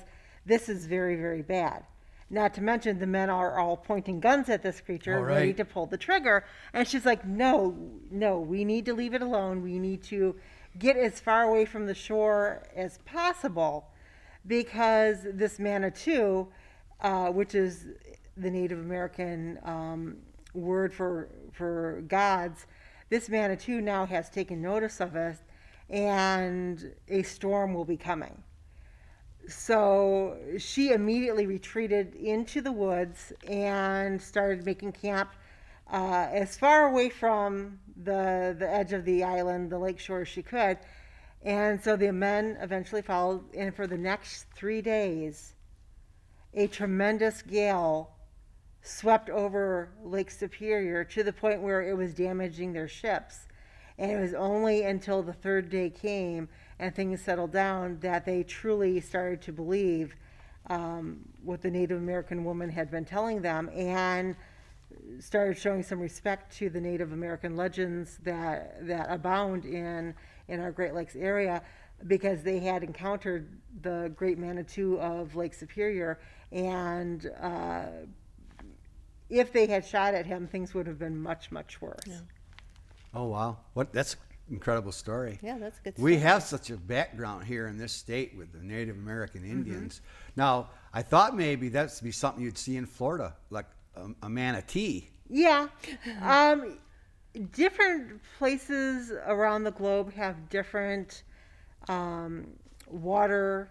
this 0.48 0.68
is 0.68 0.86
very 0.86 1.16
very 1.16 1.42
bad. 1.42 1.84
Not 2.30 2.52
to 2.54 2.60
mention 2.60 2.98
the 2.98 3.06
men 3.06 3.30
are 3.30 3.58
all 3.58 3.76
pointing 3.76 4.20
guns 4.20 4.50
at 4.50 4.62
this 4.62 4.82
creature, 4.82 5.16
All 5.16 5.22
ready 5.22 5.54
to 5.54 5.64
pull 5.64 5.86
the 5.86 5.96
trigger. 5.96 6.44
And 6.74 6.86
she's 6.86 7.06
like, 7.06 7.24
"No, 7.24 7.74
no, 8.10 8.38
we 8.38 8.64
need 8.64 8.84
to 8.86 8.92
leave 8.92 9.14
it 9.14 9.22
alone. 9.22 9.62
We 9.62 9.78
need 9.78 10.02
to 10.04 10.36
get 10.78 10.96
as 10.96 11.20
far 11.20 11.42
away 11.42 11.64
from 11.64 11.86
the 11.86 11.94
shore 11.94 12.62
as 12.76 12.98
possible 12.98 13.88
because 14.46 15.18
this 15.24 15.58
Manitou, 15.58 16.48
uh, 17.00 17.28
which 17.28 17.54
is 17.54 17.86
the 18.36 18.50
Native 18.50 18.78
American 18.78 19.58
um, 19.64 20.16
word 20.54 20.92
for, 20.92 21.28
for 21.52 22.02
gods, 22.08 22.66
this 23.10 23.28
Manitou 23.28 23.80
now 23.80 24.06
has 24.06 24.30
taken 24.30 24.60
notice 24.60 25.00
of 25.00 25.16
us 25.16 25.38
and 25.90 26.92
a 27.08 27.22
storm 27.22 27.74
will 27.74 27.84
be 27.84 27.96
coming. 27.96 28.42
So 29.48 30.36
she 30.58 30.92
immediately 30.92 31.46
retreated 31.46 32.14
into 32.14 32.60
the 32.60 32.70
woods 32.70 33.32
and 33.48 34.20
started 34.20 34.66
making 34.66 34.92
camp 34.92 35.30
uh, 35.90 36.28
as 36.30 36.58
far 36.58 36.86
away 36.86 37.08
from 37.08 37.78
the 38.04 38.54
the 38.58 38.68
edge 38.68 38.92
of 38.92 39.06
the 39.06 39.24
island, 39.24 39.70
the 39.70 39.78
lake 39.78 39.98
shore, 39.98 40.20
as 40.20 40.28
she 40.28 40.42
could. 40.42 40.78
And 41.42 41.82
so 41.82 41.96
the 41.96 42.12
men 42.12 42.58
eventually 42.60 43.00
followed, 43.00 43.44
and 43.54 43.74
for 43.74 43.86
the 43.86 43.96
next 43.96 44.46
three 44.54 44.82
days, 44.82 45.54
a 46.52 46.66
tremendous 46.66 47.40
gale 47.40 48.10
swept 48.82 49.30
over 49.30 49.90
Lake 50.02 50.30
Superior 50.30 51.04
to 51.04 51.22
the 51.22 51.32
point 51.32 51.62
where 51.62 51.82
it 51.82 51.96
was 51.96 52.12
damaging 52.12 52.72
their 52.72 52.88
ships. 52.88 53.46
And 53.96 54.10
it 54.10 54.20
was 54.20 54.34
only 54.34 54.84
until 54.84 55.22
the 55.22 55.32
third 55.32 55.70
day 55.70 55.90
came 55.90 56.48
and 56.78 56.94
things 56.94 57.20
settled 57.20 57.52
down 57.52 57.98
that 58.00 58.24
they 58.24 58.42
truly 58.42 59.00
started 59.00 59.42
to 59.42 59.52
believe 59.52 60.14
um, 60.68 61.20
what 61.42 61.62
the 61.62 61.70
Native 61.70 61.98
American 61.98 62.44
woman 62.44 62.70
had 62.70 62.90
been 62.90 63.04
telling 63.04 63.42
them 63.42 63.70
and 63.74 64.36
started 65.18 65.58
showing 65.58 65.82
some 65.82 66.00
respect 66.00 66.54
to 66.56 66.70
the 66.70 66.80
Native 66.80 67.12
American 67.12 67.56
legends 67.56 68.18
that, 68.22 68.86
that 68.86 69.06
abound 69.10 69.64
in, 69.64 70.14
in 70.48 70.60
our 70.60 70.70
Great 70.70 70.94
Lakes 70.94 71.16
area 71.16 71.62
because 72.06 72.42
they 72.42 72.60
had 72.60 72.84
encountered 72.84 73.48
the 73.82 74.12
great 74.14 74.38
Manitou 74.38 74.98
of 74.98 75.34
Lake 75.34 75.54
Superior 75.54 76.18
and 76.52 77.30
uh, 77.40 77.86
if 79.28 79.52
they 79.52 79.66
had 79.66 79.84
shot 79.84 80.14
at 80.14 80.26
him, 80.26 80.46
things 80.46 80.74
would 80.74 80.86
have 80.86 80.98
been 80.98 81.20
much, 81.20 81.50
much 81.50 81.80
worse. 81.80 82.22
Oh 83.14 83.24
wow, 83.24 83.58
what 83.74 83.92
that's 83.92 84.16
incredible 84.50 84.92
story. 84.92 85.38
Yeah, 85.42 85.58
that's 85.58 85.78
a 85.78 85.82
good. 85.82 85.98
We 85.98 86.16
have 86.18 86.42
such 86.42 86.70
a 86.70 86.76
background 86.76 87.44
here 87.44 87.66
in 87.66 87.78
this 87.78 87.92
state 87.92 88.36
with 88.36 88.52
the 88.52 88.60
Native 88.60 88.96
American 88.96 89.44
Indians. 89.44 90.00
Now, 90.36 90.70
I 90.92 91.02
thought 91.02 91.36
maybe 91.36 91.68
that'd 91.68 92.02
be 92.02 92.12
something 92.12 92.42
you'd 92.42 92.58
see 92.58 92.76
in 92.76 92.86
Florida, 92.86 93.34
like 93.50 93.66
a, 93.96 94.08
a 94.22 94.28
manatee. 94.28 95.08
Yeah. 95.28 95.68
Um, 96.22 96.78
different 97.52 98.20
places 98.38 99.12
around 99.26 99.64
the 99.64 99.70
globe 99.70 100.12
have 100.14 100.48
different 100.48 101.22
um, 101.88 102.46
water 102.86 103.70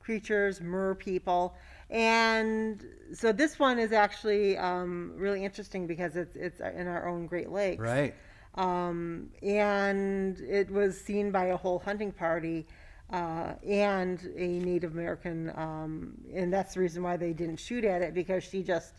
creatures, 0.00 0.60
mer 0.60 0.94
people. 0.94 1.54
And 1.88 2.84
so 3.12 3.32
this 3.32 3.58
one 3.58 3.78
is 3.78 3.92
actually 3.92 4.56
um, 4.56 5.12
really 5.16 5.44
interesting 5.44 5.86
because 5.86 6.16
it's, 6.16 6.36
it's 6.36 6.60
in 6.60 6.86
our 6.86 7.08
own 7.08 7.26
Great 7.26 7.50
Lakes. 7.50 7.80
Right. 7.80 8.14
Um, 8.54 9.30
and 9.42 10.38
it 10.40 10.70
was 10.70 11.00
seen 11.00 11.30
by 11.30 11.46
a 11.46 11.56
whole 11.56 11.78
hunting 11.78 12.12
party 12.12 12.66
uh, 13.10 13.54
and 13.66 14.20
a 14.36 14.46
Native 14.58 14.92
American. 14.92 15.52
Um, 15.56 16.14
and 16.34 16.52
that's 16.52 16.74
the 16.74 16.80
reason 16.80 17.02
why 17.02 17.16
they 17.16 17.32
didn't 17.32 17.58
shoot 17.58 17.84
at 17.84 18.02
it 18.02 18.14
because 18.14 18.44
she 18.44 18.62
just, 18.62 18.94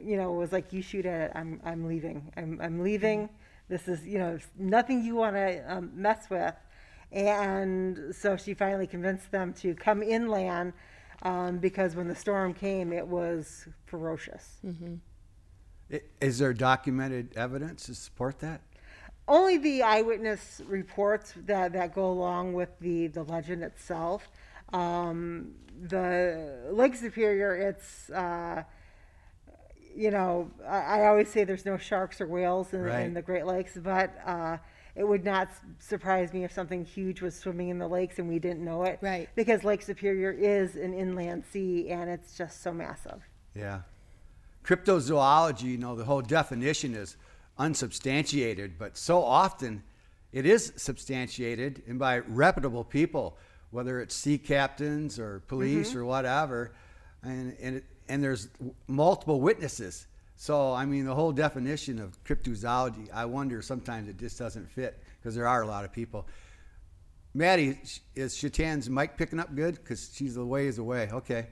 you 0.00 0.16
know, 0.16 0.32
was 0.32 0.52
like, 0.52 0.72
"You 0.72 0.82
shoot 0.82 1.06
at 1.06 1.20
it, 1.20 1.32
I'm 1.34 1.60
I'm 1.64 1.86
leaving. 1.86 2.32
I'm 2.36 2.60
I'm 2.62 2.80
leaving. 2.82 3.28
This 3.68 3.88
is 3.88 4.06
you 4.06 4.18
know 4.18 4.38
nothing 4.58 5.04
you 5.04 5.14
want 5.16 5.36
to 5.36 5.64
um, 5.72 5.90
mess 5.94 6.28
with." 6.30 6.54
And 7.12 8.14
so 8.14 8.36
she 8.36 8.54
finally 8.54 8.86
convinced 8.86 9.30
them 9.30 9.52
to 9.54 9.74
come 9.74 10.02
inland 10.02 10.72
um, 11.22 11.58
because 11.58 11.94
when 11.94 12.08
the 12.08 12.14
storm 12.14 12.54
came, 12.54 12.90
it 12.92 13.06
was 13.06 13.68
ferocious. 13.84 14.58
I- 15.92 16.00
Is 16.22 16.38
there 16.38 16.54
documented 16.54 17.34
evidence 17.36 17.84
to 17.86 17.94
support 17.94 18.38
that? 18.40 18.62
Only 19.28 19.58
the 19.58 19.82
eyewitness 19.82 20.60
reports 20.66 21.34
that, 21.46 21.72
that 21.72 21.94
go 21.94 22.06
along 22.10 22.54
with 22.54 22.70
the, 22.80 23.06
the 23.08 23.22
legend 23.22 23.62
itself. 23.62 24.28
Um, 24.72 25.52
the 25.88 26.68
Lake 26.70 26.94
Superior, 26.96 27.54
it's, 27.54 28.10
uh, 28.10 28.62
you 29.94 30.10
know, 30.10 30.50
I, 30.66 31.00
I 31.00 31.06
always 31.06 31.28
say 31.28 31.44
there's 31.44 31.66
no 31.66 31.76
sharks 31.76 32.20
or 32.20 32.26
whales 32.26 32.72
in, 32.72 32.82
Right. 32.82 33.00
in 33.00 33.14
the 33.14 33.22
Great 33.22 33.46
Lakes, 33.46 33.76
but 33.76 34.14
uh, 34.26 34.56
it 34.94 35.04
would 35.04 35.24
not 35.24 35.50
surprise 35.78 36.32
me 36.32 36.44
if 36.44 36.52
something 36.52 36.84
huge 36.84 37.22
was 37.22 37.34
swimming 37.34 37.68
in 37.68 37.78
the 37.78 37.88
lakes 37.88 38.18
and 38.18 38.28
we 38.28 38.38
didn't 38.38 38.64
know 38.64 38.84
it. 38.84 38.98
Right. 39.00 39.28
Because 39.34 39.64
Lake 39.64 39.82
Superior 39.82 40.30
is 40.30 40.76
an 40.76 40.94
inland 40.94 41.44
sea 41.50 41.88
and 41.90 42.10
it's 42.10 42.36
just 42.36 42.62
so 42.62 42.72
massive. 42.72 43.22
Yeah. 43.54 43.80
Cryptozoology, 44.64 45.62
you 45.62 45.78
know, 45.78 45.94
the 45.96 46.04
whole 46.04 46.22
definition 46.22 46.94
is 46.94 47.16
unsubstantiated, 47.62 48.76
but 48.76 48.98
so 48.98 49.22
often 49.22 49.82
it 50.32 50.44
is 50.44 50.72
substantiated 50.76 51.82
and 51.86 51.98
by 51.98 52.18
reputable 52.18 52.82
people, 52.82 53.36
whether 53.70 54.00
it's 54.00 54.14
sea 54.14 54.36
captains 54.36 55.18
or 55.18 55.40
police 55.46 55.90
mm-hmm. 55.90 55.98
or 55.98 56.04
whatever, 56.04 56.72
and 57.22 57.56
and 57.62 57.76
it, 57.76 57.84
and 58.08 58.22
there's 58.22 58.48
multiple 58.88 59.40
witnesses. 59.40 60.06
So 60.36 60.72
I 60.72 60.84
mean, 60.86 61.04
the 61.04 61.14
whole 61.14 61.30
definition 61.32 62.00
of 62.00 62.22
cryptozoology, 62.24 63.08
I 63.14 63.26
wonder 63.26 63.62
sometimes 63.62 64.08
it 64.08 64.18
just 64.18 64.38
doesn't 64.38 64.68
fit 64.68 65.00
because 65.20 65.36
there 65.36 65.46
are 65.46 65.62
a 65.62 65.66
lot 65.66 65.84
of 65.84 65.92
people. 65.92 66.26
Maddie, 67.34 67.78
is 68.14 68.34
Shatan's 68.34 68.90
mic 68.90 69.16
picking 69.16 69.38
up 69.38 69.54
good? 69.54 69.76
Because 69.76 70.10
she's 70.12 70.36
a 70.36 70.44
ways 70.44 70.78
away. 70.78 71.08
Okay. 71.12 71.46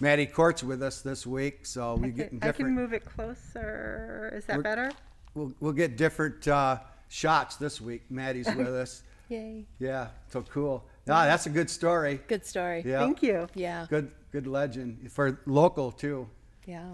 Maddie 0.00 0.26
Court's 0.26 0.62
with 0.64 0.82
us 0.82 1.00
this 1.02 1.26
week, 1.26 1.64
so 1.66 1.94
we 1.94 2.10
get 2.10 2.30
can, 2.30 2.42
I 2.42 2.52
can 2.52 2.70
move 2.74 2.92
it 2.92 3.04
closer. 3.04 4.32
Is 4.34 4.44
that 4.46 4.56
We're- 4.56 4.62
better? 4.62 4.90
We'll, 5.34 5.52
we'll 5.60 5.72
get 5.72 5.96
different 5.96 6.46
uh, 6.46 6.78
shots 7.08 7.56
this 7.56 7.80
week. 7.80 8.02
Maddie's 8.10 8.46
with 8.54 8.68
us. 8.68 9.02
Yay. 9.28 9.64
Yeah, 9.78 10.08
so 10.30 10.42
cool. 10.42 10.84
Ah, 11.08 11.24
that's 11.24 11.46
a 11.46 11.50
good 11.50 11.70
story. 11.70 12.20
Good 12.28 12.44
story. 12.44 12.82
Yeah. 12.84 12.98
Thank 13.00 13.22
you. 13.22 13.48
Yeah. 13.54 13.86
Good, 13.88 14.10
good 14.30 14.46
legend 14.46 15.10
for 15.10 15.40
local 15.46 15.90
too. 15.90 16.28
Yeah. 16.66 16.90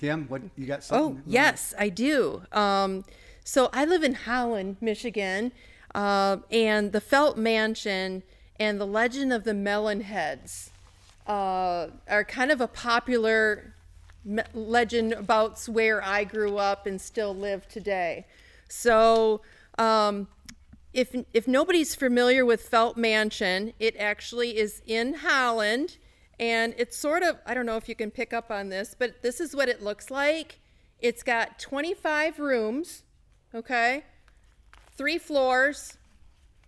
Kim, 0.00 0.26
what 0.28 0.42
you 0.56 0.66
got? 0.66 0.80
Oh, 0.90 1.08
Something? 1.08 1.22
yes, 1.26 1.74
I 1.78 1.88
do. 1.88 2.42
Um, 2.52 3.04
so 3.44 3.70
I 3.72 3.84
live 3.84 4.04
in 4.04 4.14
Holland, 4.14 4.76
Michigan, 4.80 5.50
uh, 5.94 6.36
and 6.52 6.92
the 6.92 7.00
Felt 7.00 7.36
Mansion 7.38 8.22
and 8.60 8.80
the 8.80 8.86
Legend 8.86 9.32
of 9.32 9.44
the 9.44 9.54
Melon 9.54 10.02
Heads 10.02 10.70
uh, 11.26 11.88
are 12.08 12.24
kind 12.24 12.50
of 12.50 12.60
a 12.60 12.68
popular 12.68 13.74
legend 14.54 15.12
about 15.12 15.64
where 15.66 16.02
I 16.02 16.24
grew 16.24 16.58
up 16.58 16.86
and 16.86 17.00
still 17.00 17.34
live 17.34 17.68
today. 17.68 18.26
So, 18.68 19.42
um, 19.78 20.28
if 20.92 21.14
if 21.34 21.46
nobody's 21.46 21.94
familiar 21.94 22.44
with 22.44 22.62
Felt 22.62 22.96
Mansion, 22.96 23.72
it 23.78 23.96
actually 23.98 24.56
is 24.56 24.82
in 24.86 25.14
Holland, 25.14 25.98
and 26.40 26.74
it's 26.78 26.96
sort 26.96 27.22
of 27.22 27.38
I 27.44 27.54
don't 27.54 27.66
know 27.66 27.76
if 27.76 27.88
you 27.88 27.94
can 27.94 28.10
pick 28.10 28.32
up 28.32 28.50
on 28.50 28.70
this, 28.70 28.96
but 28.98 29.22
this 29.22 29.40
is 29.40 29.54
what 29.54 29.68
it 29.68 29.82
looks 29.82 30.10
like. 30.10 30.58
It's 30.98 31.22
got 31.22 31.58
25 31.58 32.38
rooms, 32.38 33.02
okay, 33.54 34.04
three 34.96 35.18
floors, 35.18 35.98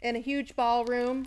and 0.03 0.17
a 0.17 0.21
huge 0.21 0.55
ballroom, 0.55 1.27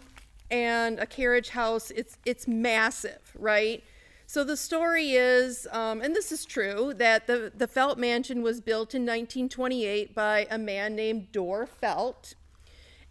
and 0.51 0.99
a 0.99 1.07
carriage 1.07 1.49
house. 1.49 1.89
It's 1.91 2.17
it's 2.25 2.47
massive, 2.47 3.31
right? 3.35 3.83
So 4.27 4.45
the 4.45 4.55
story 4.55 5.11
is, 5.11 5.67
um, 5.71 6.01
and 6.01 6.15
this 6.15 6.31
is 6.31 6.45
true, 6.45 6.93
that 6.97 7.25
the 7.25 7.51
the 7.55 7.67
Felt 7.67 7.97
Mansion 7.97 8.43
was 8.43 8.61
built 8.61 8.93
in 8.93 9.01
1928 9.01 10.13
by 10.13 10.45
a 10.51 10.57
man 10.59 10.95
named 10.95 11.31
Dorr 11.31 11.65
Felt 11.65 12.35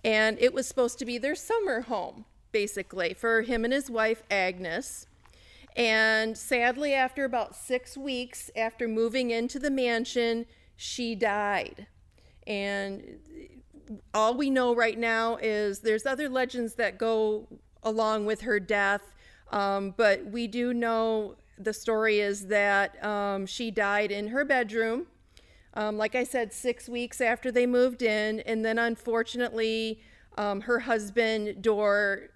and 0.05 0.39
it 0.41 0.55
was 0.55 0.67
supposed 0.67 0.99
to 0.99 1.05
be 1.05 1.19
their 1.19 1.35
summer 1.35 1.83
home 1.83 2.25
basically 2.53 3.15
for 3.15 3.43
him 3.43 3.65
and 3.65 3.73
his 3.73 3.91
wife 3.91 4.23
agnes 4.31 5.07
and 5.77 6.37
sadly 6.37 6.95
after 6.95 7.25
about 7.25 7.55
six 7.55 7.97
weeks 7.97 8.51
after 8.57 8.89
moving 8.89 9.31
into 9.31 9.59
the 9.59 9.71
mansion 9.71 10.47
she 10.77 11.15
died 11.15 11.87
and 12.47 13.19
all 14.15 14.35
we 14.35 14.51
know 14.51 14.75
right 14.75 14.99
now 14.99 15.37
is 15.37 15.81
there's 15.81 16.07
other 16.07 16.29
legends 16.29 16.75
that 16.75 16.99
go 16.99 17.47
along 17.83 18.27
with 18.27 18.43
her 18.43 18.61
death 18.61 19.03
um, 19.53 19.93
but 19.97 20.25
we 20.27 20.47
do 20.47 20.73
know 20.73 21.35
the 21.59 21.73
story 21.73 22.21
is 22.21 22.47
that 22.47 23.03
um, 23.05 23.47
she 23.47 23.71
died 23.71 24.11
in 24.13 24.29
her 24.29 24.45
bedroom 24.45 25.07
um, 25.75 25.97
like 25.97 26.15
I 26.15 26.25
said, 26.25 26.53
six 26.53 26.89
weeks 26.89 27.21
after 27.21 27.53
they 27.53 27.67
moved 27.67 28.03
in, 28.03 28.41
and 28.41 28.65
then 28.65 28.79
unfortunately, 28.79 30.01
um, 30.37 30.63
her 30.63 30.81
husband 30.81 31.63
Dorr 31.63 32.31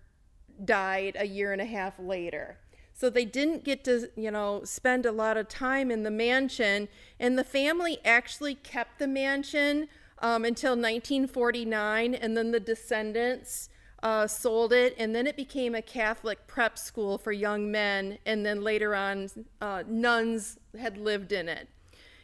died 0.65 1.17
a 1.19 1.27
year 1.27 1.53
and 1.53 1.61
a 1.61 1.65
half 1.65 1.99
later. 1.99 2.59
So 2.93 3.11
they 3.11 3.25
didn't 3.25 3.65
get 3.65 3.83
to, 3.85 4.09
you 4.15 4.31
know, 4.31 4.63
spend 4.65 5.05
a 5.05 5.11
lot 5.11 5.37
of 5.37 5.49
time 5.49 5.91
in 5.91 6.05
the 6.05 6.13
mansion, 6.13 6.89
and 7.19 7.37
the 7.37 7.45
family 7.45 7.99
actually 8.05 8.55
kept 8.55 9.01
the 9.01 9.09
mansion 9.09 9.89
um, 10.25 10.47
until 10.47 10.71
1949, 10.71 12.15
and 12.15 12.35
then 12.35 12.51
the 12.51 12.59
descendants 12.59 13.69
uh, 14.03 14.27
sold 14.27 14.73
it, 14.73 14.95
and 14.99 15.15
then 15.15 15.27
it 15.27 15.37
became 15.37 15.75
a 15.75 15.83
Catholic 15.83 16.47
prep 16.47 16.79
school 16.79 17.19
for 17.19 17.31
young 17.31 17.71
men, 17.71 18.17
and 18.25 18.45
then 18.45 18.63
later 18.63 18.95
on, 18.95 19.29
uh, 19.61 19.83
nuns 19.87 20.59
had 20.81 20.97
lived 20.97 21.31
in 21.31 21.47
it. 21.47 21.69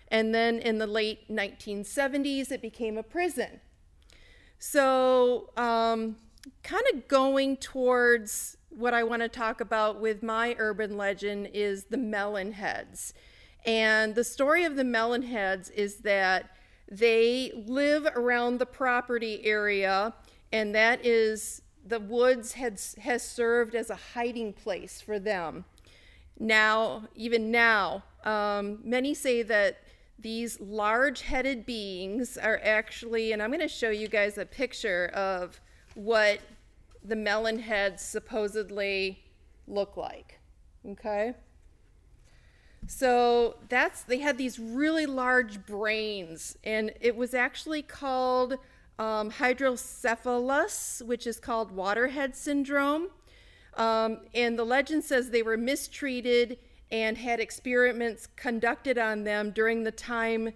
And 0.08 0.34
then 0.34 0.60
in 0.60 0.78
the 0.78 0.86
late 0.86 1.28
1970s, 1.28 2.50
it 2.50 2.62
became 2.62 2.96
a 2.96 3.02
prison. 3.02 3.60
So, 4.58 5.50
um, 5.58 6.16
kind 6.62 6.84
of 6.94 7.06
going 7.06 7.58
towards 7.58 8.56
what 8.70 8.94
I 8.94 9.02
want 9.02 9.20
to 9.20 9.28
talk 9.28 9.60
about 9.60 10.00
with 10.00 10.22
my 10.22 10.56
urban 10.58 10.96
legend 10.96 11.50
is 11.52 11.84
the 11.84 11.98
melon 11.98 12.52
heads. 12.52 13.12
And 13.66 14.14
the 14.14 14.24
story 14.24 14.64
of 14.64 14.76
the 14.76 14.84
melon 14.84 15.22
heads 15.22 15.68
is 15.68 15.96
that 15.96 16.56
they 16.90 17.52
live 17.54 18.06
around 18.16 18.58
the 18.58 18.66
property 18.66 19.40
area, 19.44 20.12
and 20.52 20.74
that 20.74 21.04
is 21.06 21.62
the 21.86 22.00
woods 22.00 22.52
has, 22.54 22.96
has 23.00 23.22
served 23.22 23.74
as 23.74 23.90
a 23.90 23.96
hiding 24.14 24.52
place 24.52 25.00
for 25.00 25.18
them. 25.18 25.64
Now, 26.38 27.08
even 27.14 27.50
now, 27.50 28.04
um, 28.24 28.80
many 28.82 29.14
say 29.14 29.42
that 29.42 29.82
these 30.18 30.60
large 30.60 31.22
headed 31.22 31.64
beings 31.64 32.36
are 32.36 32.60
actually, 32.62 33.32
and 33.32 33.42
I'm 33.42 33.50
going 33.50 33.60
to 33.60 33.68
show 33.68 33.90
you 33.90 34.08
guys 34.08 34.36
a 34.36 34.44
picture 34.44 35.10
of 35.14 35.60
what 35.94 36.40
the 37.04 37.16
melon 37.16 37.58
heads 37.58 38.02
supposedly 38.02 39.22
look 39.66 39.96
like. 39.96 40.38
Okay? 40.86 41.34
So 42.86 43.56
that's, 43.68 44.02
they 44.02 44.18
had 44.18 44.38
these 44.38 44.58
really 44.58 45.06
large 45.06 45.64
brains, 45.64 46.56
and 46.64 46.92
it 47.00 47.14
was 47.14 47.34
actually 47.34 47.82
called 47.82 48.56
um, 48.98 49.30
hydrocephalus, 49.30 51.02
which 51.06 51.26
is 51.26 51.38
called 51.38 51.72
waterhead 51.72 52.34
syndrome. 52.36 53.08
Um, 53.76 54.18
and 54.34 54.58
the 54.58 54.64
legend 54.64 55.04
says 55.04 55.30
they 55.30 55.42
were 55.42 55.56
mistreated 55.56 56.58
and 56.90 57.16
had 57.16 57.40
experiments 57.40 58.26
conducted 58.36 58.98
on 58.98 59.24
them 59.24 59.52
during 59.52 59.84
the 59.84 59.92
time 59.92 60.52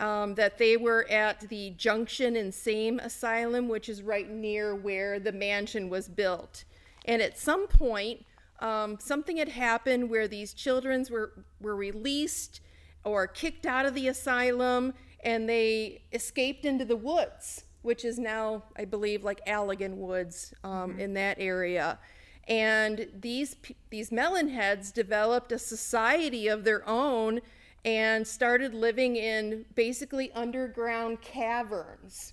um, 0.00 0.34
that 0.34 0.58
they 0.58 0.76
were 0.76 1.06
at 1.10 1.40
the 1.48 1.70
Junction 1.70 2.36
Insane 2.36 3.00
Asylum, 3.00 3.68
which 3.68 3.88
is 3.88 4.02
right 4.02 4.30
near 4.30 4.74
where 4.74 5.18
the 5.18 5.32
mansion 5.32 5.88
was 5.88 6.08
built. 6.08 6.64
And 7.04 7.20
at 7.22 7.38
some 7.38 7.66
point, 7.66 8.24
um, 8.60 8.98
something 8.98 9.36
had 9.36 9.48
happened 9.48 10.10
where 10.10 10.28
these 10.28 10.52
children 10.52 11.06
were, 11.10 11.44
were 11.60 11.76
released 11.76 12.60
or 13.04 13.26
kicked 13.26 13.66
out 13.66 13.86
of 13.86 13.94
the 13.94 14.08
asylum 14.08 14.94
and 15.24 15.48
they 15.48 16.02
escaped 16.12 16.64
into 16.64 16.84
the 16.84 16.96
woods, 16.96 17.64
which 17.82 18.04
is 18.04 18.18
now, 18.18 18.64
I 18.76 18.84
believe, 18.84 19.24
like 19.24 19.44
Allegan 19.46 19.96
Woods 19.96 20.54
um, 20.64 20.98
in 20.98 21.14
that 21.14 21.38
area. 21.40 21.98
And 22.46 23.08
these, 23.20 23.56
these 23.90 24.10
melon 24.10 24.48
heads 24.48 24.90
developed 24.90 25.52
a 25.52 25.58
society 25.58 26.48
of 26.48 26.64
their 26.64 26.88
own 26.88 27.40
and 27.84 28.26
started 28.26 28.74
living 28.74 29.16
in 29.16 29.64
basically 29.74 30.32
underground 30.32 31.20
caverns. 31.20 32.32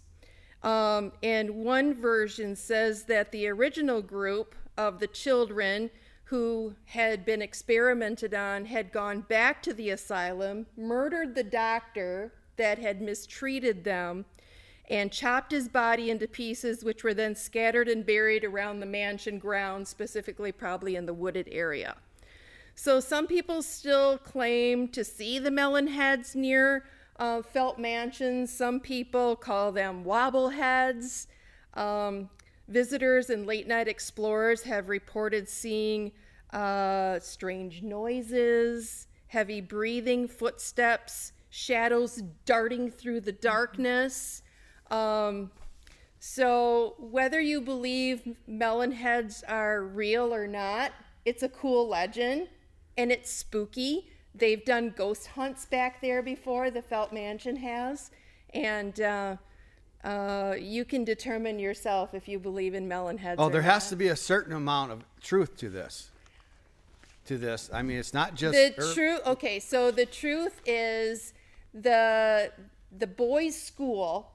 Um, 0.63 1.11
and 1.21 1.49
one 1.51 1.93
version 1.93 2.55
says 2.55 3.03
that 3.05 3.31
the 3.31 3.47
original 3.47 4.01
group 4.01 4.55
of 4.77 4.99
the 4.99 5.07
children 5.07 5.91
who 6.25 6.73
had 6.85 7.23
been 7.23 7.41
experimented 7.41 8.33
on 8.33 8.65
had 8.65 8.91
gone 8.91 9.21
back 9.21 9.61
to 9.61 9.73
the 9.73 9.91
asylum, 9.91 10.65
murdered 10.75 11.35
the 11.35 11.43
doctor 11.43 12.33
that 12.57 12.79
had 12.79 13.01
mistreated 13.01 13.83
them, 13.83 14.25
and 14.89 15.11
chopped 15.11 15.51
his 15.51 15.67
body 15.67 16.09
into 16.09 16.27
pieces, 16.27 16.83
which 16.83 17.03
were 17.03 17.13
then 17.13 17.35
scattered 17.35 17.87
and 17.87 18.05
buried 18.05 18.43
around 18.43 18.79
the 18.79 18.85
mansion 18.85 19.37
grounds, 19.39 19.89
specifically, 19.89 20.51
probably 20.51 20.95
in 20.95 21.05
the 21.05 21.13
wooded 21.13 21.47
area. 21.51 21.95
So 22.75 22.99
some 22.99 23.27
people 23.27 23.61
still 23.61 24.17
claim 24.17 24.87
to 24.89 25.03
see 25.03 25.39
the 25.39 25.51
melon 25.51 25.87
heads 25.87 26.35
near 26.35 26.85
uh, 27.17 27.41
Felt 27.41 27.79
mansions. 27.79 28.51
Some 28.51 28.79
people 28.79 29.35
call 29.35 29.71
them 29.71 30.03
wobbleheads. 30.03 31.27
Um, 31.73 32.29
visitors 32.67 33.29
and 33.29 33.45
late 33.45 33.67
night 33.67 33.87
explorers 33.87 34.63
have 34.63 34.89
reported 34.89 35.47
seeing 35.47 36.11
uh, 36.51 37.19
strange 37.19 37.81
noises, 37.81 39.07
heavy 39.27 39.61
breathing, 39.61 40.27
footsteps, 40.27 41.33
shadows 41.49 42.21
darting 42.45 42.89
through 42.91 43.21
the 43.21 43.31
darkness. 43.31 44.41
Um, 44.91 45.51
so, 46.19 46.95
whether 46.97 47.39
you 47.39 47.61
believe 47.61 48.35
melon 48.47 48.91
heads 48.91 49.43
are 49.47 49.83
real 49.83 50.33
or 50.33 50.47
not, 50.47 50.91
it's 51.23 51.43
a 51.43 51.49
cool 51.49 51.87
legend 51.87 52.47
and 52.97 53.11
it's 53.11 53.31
spooky. 53.31 54.09
They've 54.33 54.63
done 54.63 54.93
ghost 54.95 55.27
hunts 55.27 55.65
back 55.65 56.01
there 56.01 56.21
before, 56.21 56.71
the 56.71 56.81
Felt 56.81 57.13
Mansion 57.13 57.55
has. 57.57 58.11
And 58.53 58.99
uh, 58.99 59.35
uh, 60.05 60.55
you 60.57 60.85
can 60.85 61.03
determine 61.03 61.57
yourself 61.57 62.13
if 62.13 62.27
you 62.27 62.37
believe 62.37 62.75
in 62.75 62.87
melon 62.87 63.17
heads. 63.17 63.37
Oh, 63.39 63.49
there 63.49 63.63
has 63.63 63.89
to 63.89 63.95
be 63.95 64.07
a 64.09 64.15
certain 64.15 64.53
amount 64.53 64.91
of 64.91 65.03
truth 65.19 65.57
to 65.57 65.69
this. 65.69 66.11
To 67.25 67.39
this, 67.39 67.71
I 67.73 67.81
mean, 67.81 67.97
it's 67.97 68.13
not 68.13 68.35
just 68.35 68.53
the 68.53 68.75
ur- 68.77 68.93
truth 68.93 69.21
okay 69.25 69.59
so 69.59 69.89
the 69.89 70.05
truth 70.05 70.61
is 70.67 71.33
the 71.73 72.51
the 72.95 73.07
boys 73.07 73.59
school 73.59 74.31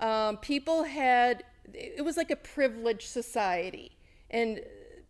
um, 0.00 0.36
people 0.38 0.82
had 0.82 1.44
it 1.72 2.04
was 2.04 2.16
like 2.16 2.32
a 2.32 2.36
privileged 2.36 3.08
society 3.08 3.92
and 4.30 4.62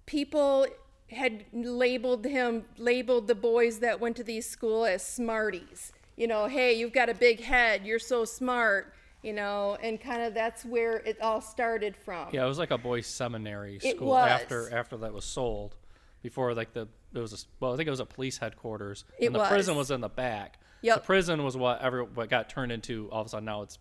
people 0.05 0.67
had 1.11 1.47
labeled 1.55 2.27
him 2.27 2.67
labeled 2.77 3.27
the 3.27 3.35
boys 3.35 3.79
that 3.79 3.99
went 3.99 4.15
to 4.17 4.23
these 4.23 4.47
school 4.47 4.85
as 4.85 5.03
smarties 5.03 5.93
you 6.15 6.27
know 6.27 6.47
hey 6.47 6.75
you've 6.75 6.93
got 6.93 7.09
a 7.09 7.15
big 7.15 7.41
head 7.41 7.87
you're 7.87 7.99
so 7.99 8.25
smart 8.25 8.93
you 9.27 9.33
know 9.33 9.77
and 9.83 10.01
kind 10.01 10.23
of 10.23 10.33
that's 10.35 10.65
where 10.65 10.99
it 10.99 11.21
all 11.21 11.41
started 11.41 11.97
from 11.97 12.29
Yeah, 12.33 12.45
it 12.45 12.49
was 12.49 12.59
like 12.59 12.71
a 12.71 12.79
boys' 12.79 13.09
seminary 13.09 13.81
It 13.83 13.97
school 13.97 14.09
was. 14.09 14.31
after 14.31 14.73
after 14.73 14.97
that 14.99 15.13
was 15.13 15.25
sold. 15.25 15.75
Before 16.23 16.55
like 16.55 16.73
the 16.73 16.89
there 17.13 17.23
was 17.23 17.33
a 17.33 17.37
well, 17.61 17.73
I 17.73 17.77
think 17.77 17.89
it 17.89 17.91
was 17.91 18.01
a 18.01 18.07
police 18.07 18.39
headquarters, 18.39 19.05
It 19.19 19.27
and 19.27 19.35
the 19.35 19.45
prison 19.45 19.75
was. 19.75 19.89
was 19.89 19.95
in 19.95 20.01
the 20.01 20.09
back. 20.09 20.59
Yep. 20.83 20.95
The 20.97 21.01
prison 21.03 21.43
was 21.45 21.57
what 21.57 21.83
every 21.83 22.05
what 22.05 22.29
got 22.29 22.49
turned 22.49 22.71
into. 22.71 23.09
All 23.11 23.21
of 23.21 23.27
a 23.27 23.31
sudden 23.31 23.45
now 23.47 23.63
it's 23.63 23.79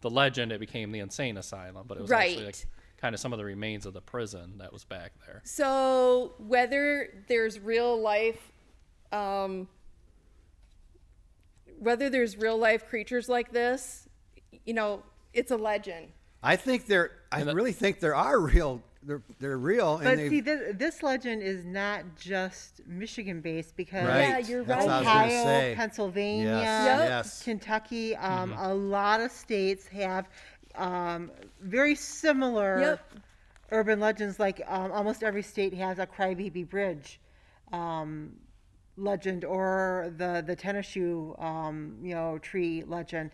the 0.00 0.10
legend. 0.10 0.50
It 0.50 0.60
became 0.60 0.92
the 0.92 1.00
insane 1.00 1.36
asylum, 1.36 1.84
but 1.86 1.98
it 1.98 2.02
was 2.02 2.10
actually 2.12 2.46
like 2.46 2.66
kind 2.98 3.14
of 3.14 3.20
some 3.20 3.32
of 3.32 3.38
the 3.38 3.44
remains 3.44 3.84
of 3.86 3.92
the 3.92 4.00
prison 4.00 4.58
that 4.58 4.72
was 4.72 4.84
back 4.84 5.12
there. 5.26 5.42
So 5.44 6.34
whether 6.38 7.08
there's 7.28 7.58
real 7.58 8.00
life, 8.00 8.52
um, 9.12 9.68
whether 11.78 12.08
there's 12.10 12.36
real 12.36 12.58
life 12.58 12.86
creatures 12.88 13.28
like 13.28 13.52
this, 13.52 14.06
you 14.64 14.74
know, 14.74 15.02
it's 15.32 15.50
a 15.50 15.56
legend. 15.56 16.08
I 16.42 16.56
think 16.56 16.86
there. 16.86 17.12
I 17.32 17.42
the- 17.44 17.54
really 17.54 17.72
think 17.72 18.00
there 18.00 18.14
are 18.14 18.38
real. 18.40 18.82
They're 19.02 19.22
they're 19.38 19.56
real, 19.56 19.98
But 20.02 20.16
they. 20.18 20.28
see, 20.28 20.40
this, 20.40 20.76
this 20.76 21.02
legend 21.02 21.42
is 21.42 21.64
not 21.64 22.04
just 22.18 22.82
Michigan 22.86 23.40
based 23.40 23.74
because 23.74 24.06
right. 24.06 24.28
Yeah, 24.28 24.38
you're 24.38 24.62
That's 24.64 24.84
what 24.84 25.00
Ohio, 25.02 25.44
say. 25.44 25.72
Pennsylvania, 25.74 26.44
Yes. 26.62 26.86
Yep. 27.00 27.08
Yes. 27.08 27.42
Kentucky, 27.42 28.14
um, 28.16 28.50
Mm-hmm. 28.50 28.62
a 28.62 28.74
lot 28.74 29.20
of 29.22 29.30
states 29.32 29.86
have 29.88 30.28
um, 30.74 31.30
very 31.62 31.94
similar 31.94 32.78
Yep. 32.80 33.04
urban 33.70 34.00
legends. 34.00 34.38
Like 34.38 34.60
um, 34.68 34.92
almost 34.92 35.22
every 35.22 35.42
state 35.42 35.72
has 35.72 35.98
a 35.98 36.06
Crybaby 36.06 36.68
Bridge 36.68 37.20
um, 37.72 38.36
legend 38.98 39.44
or 39.46 40.12
the 40.18 40.44
the 40.46 40.54
tennis 40.56 40.84
shoe 40.84 41.34
um, 41.38 41.96
you 42.02 42.14
know 42.14 42.36
tree 42.38 42.84
legend. 42.86 43.30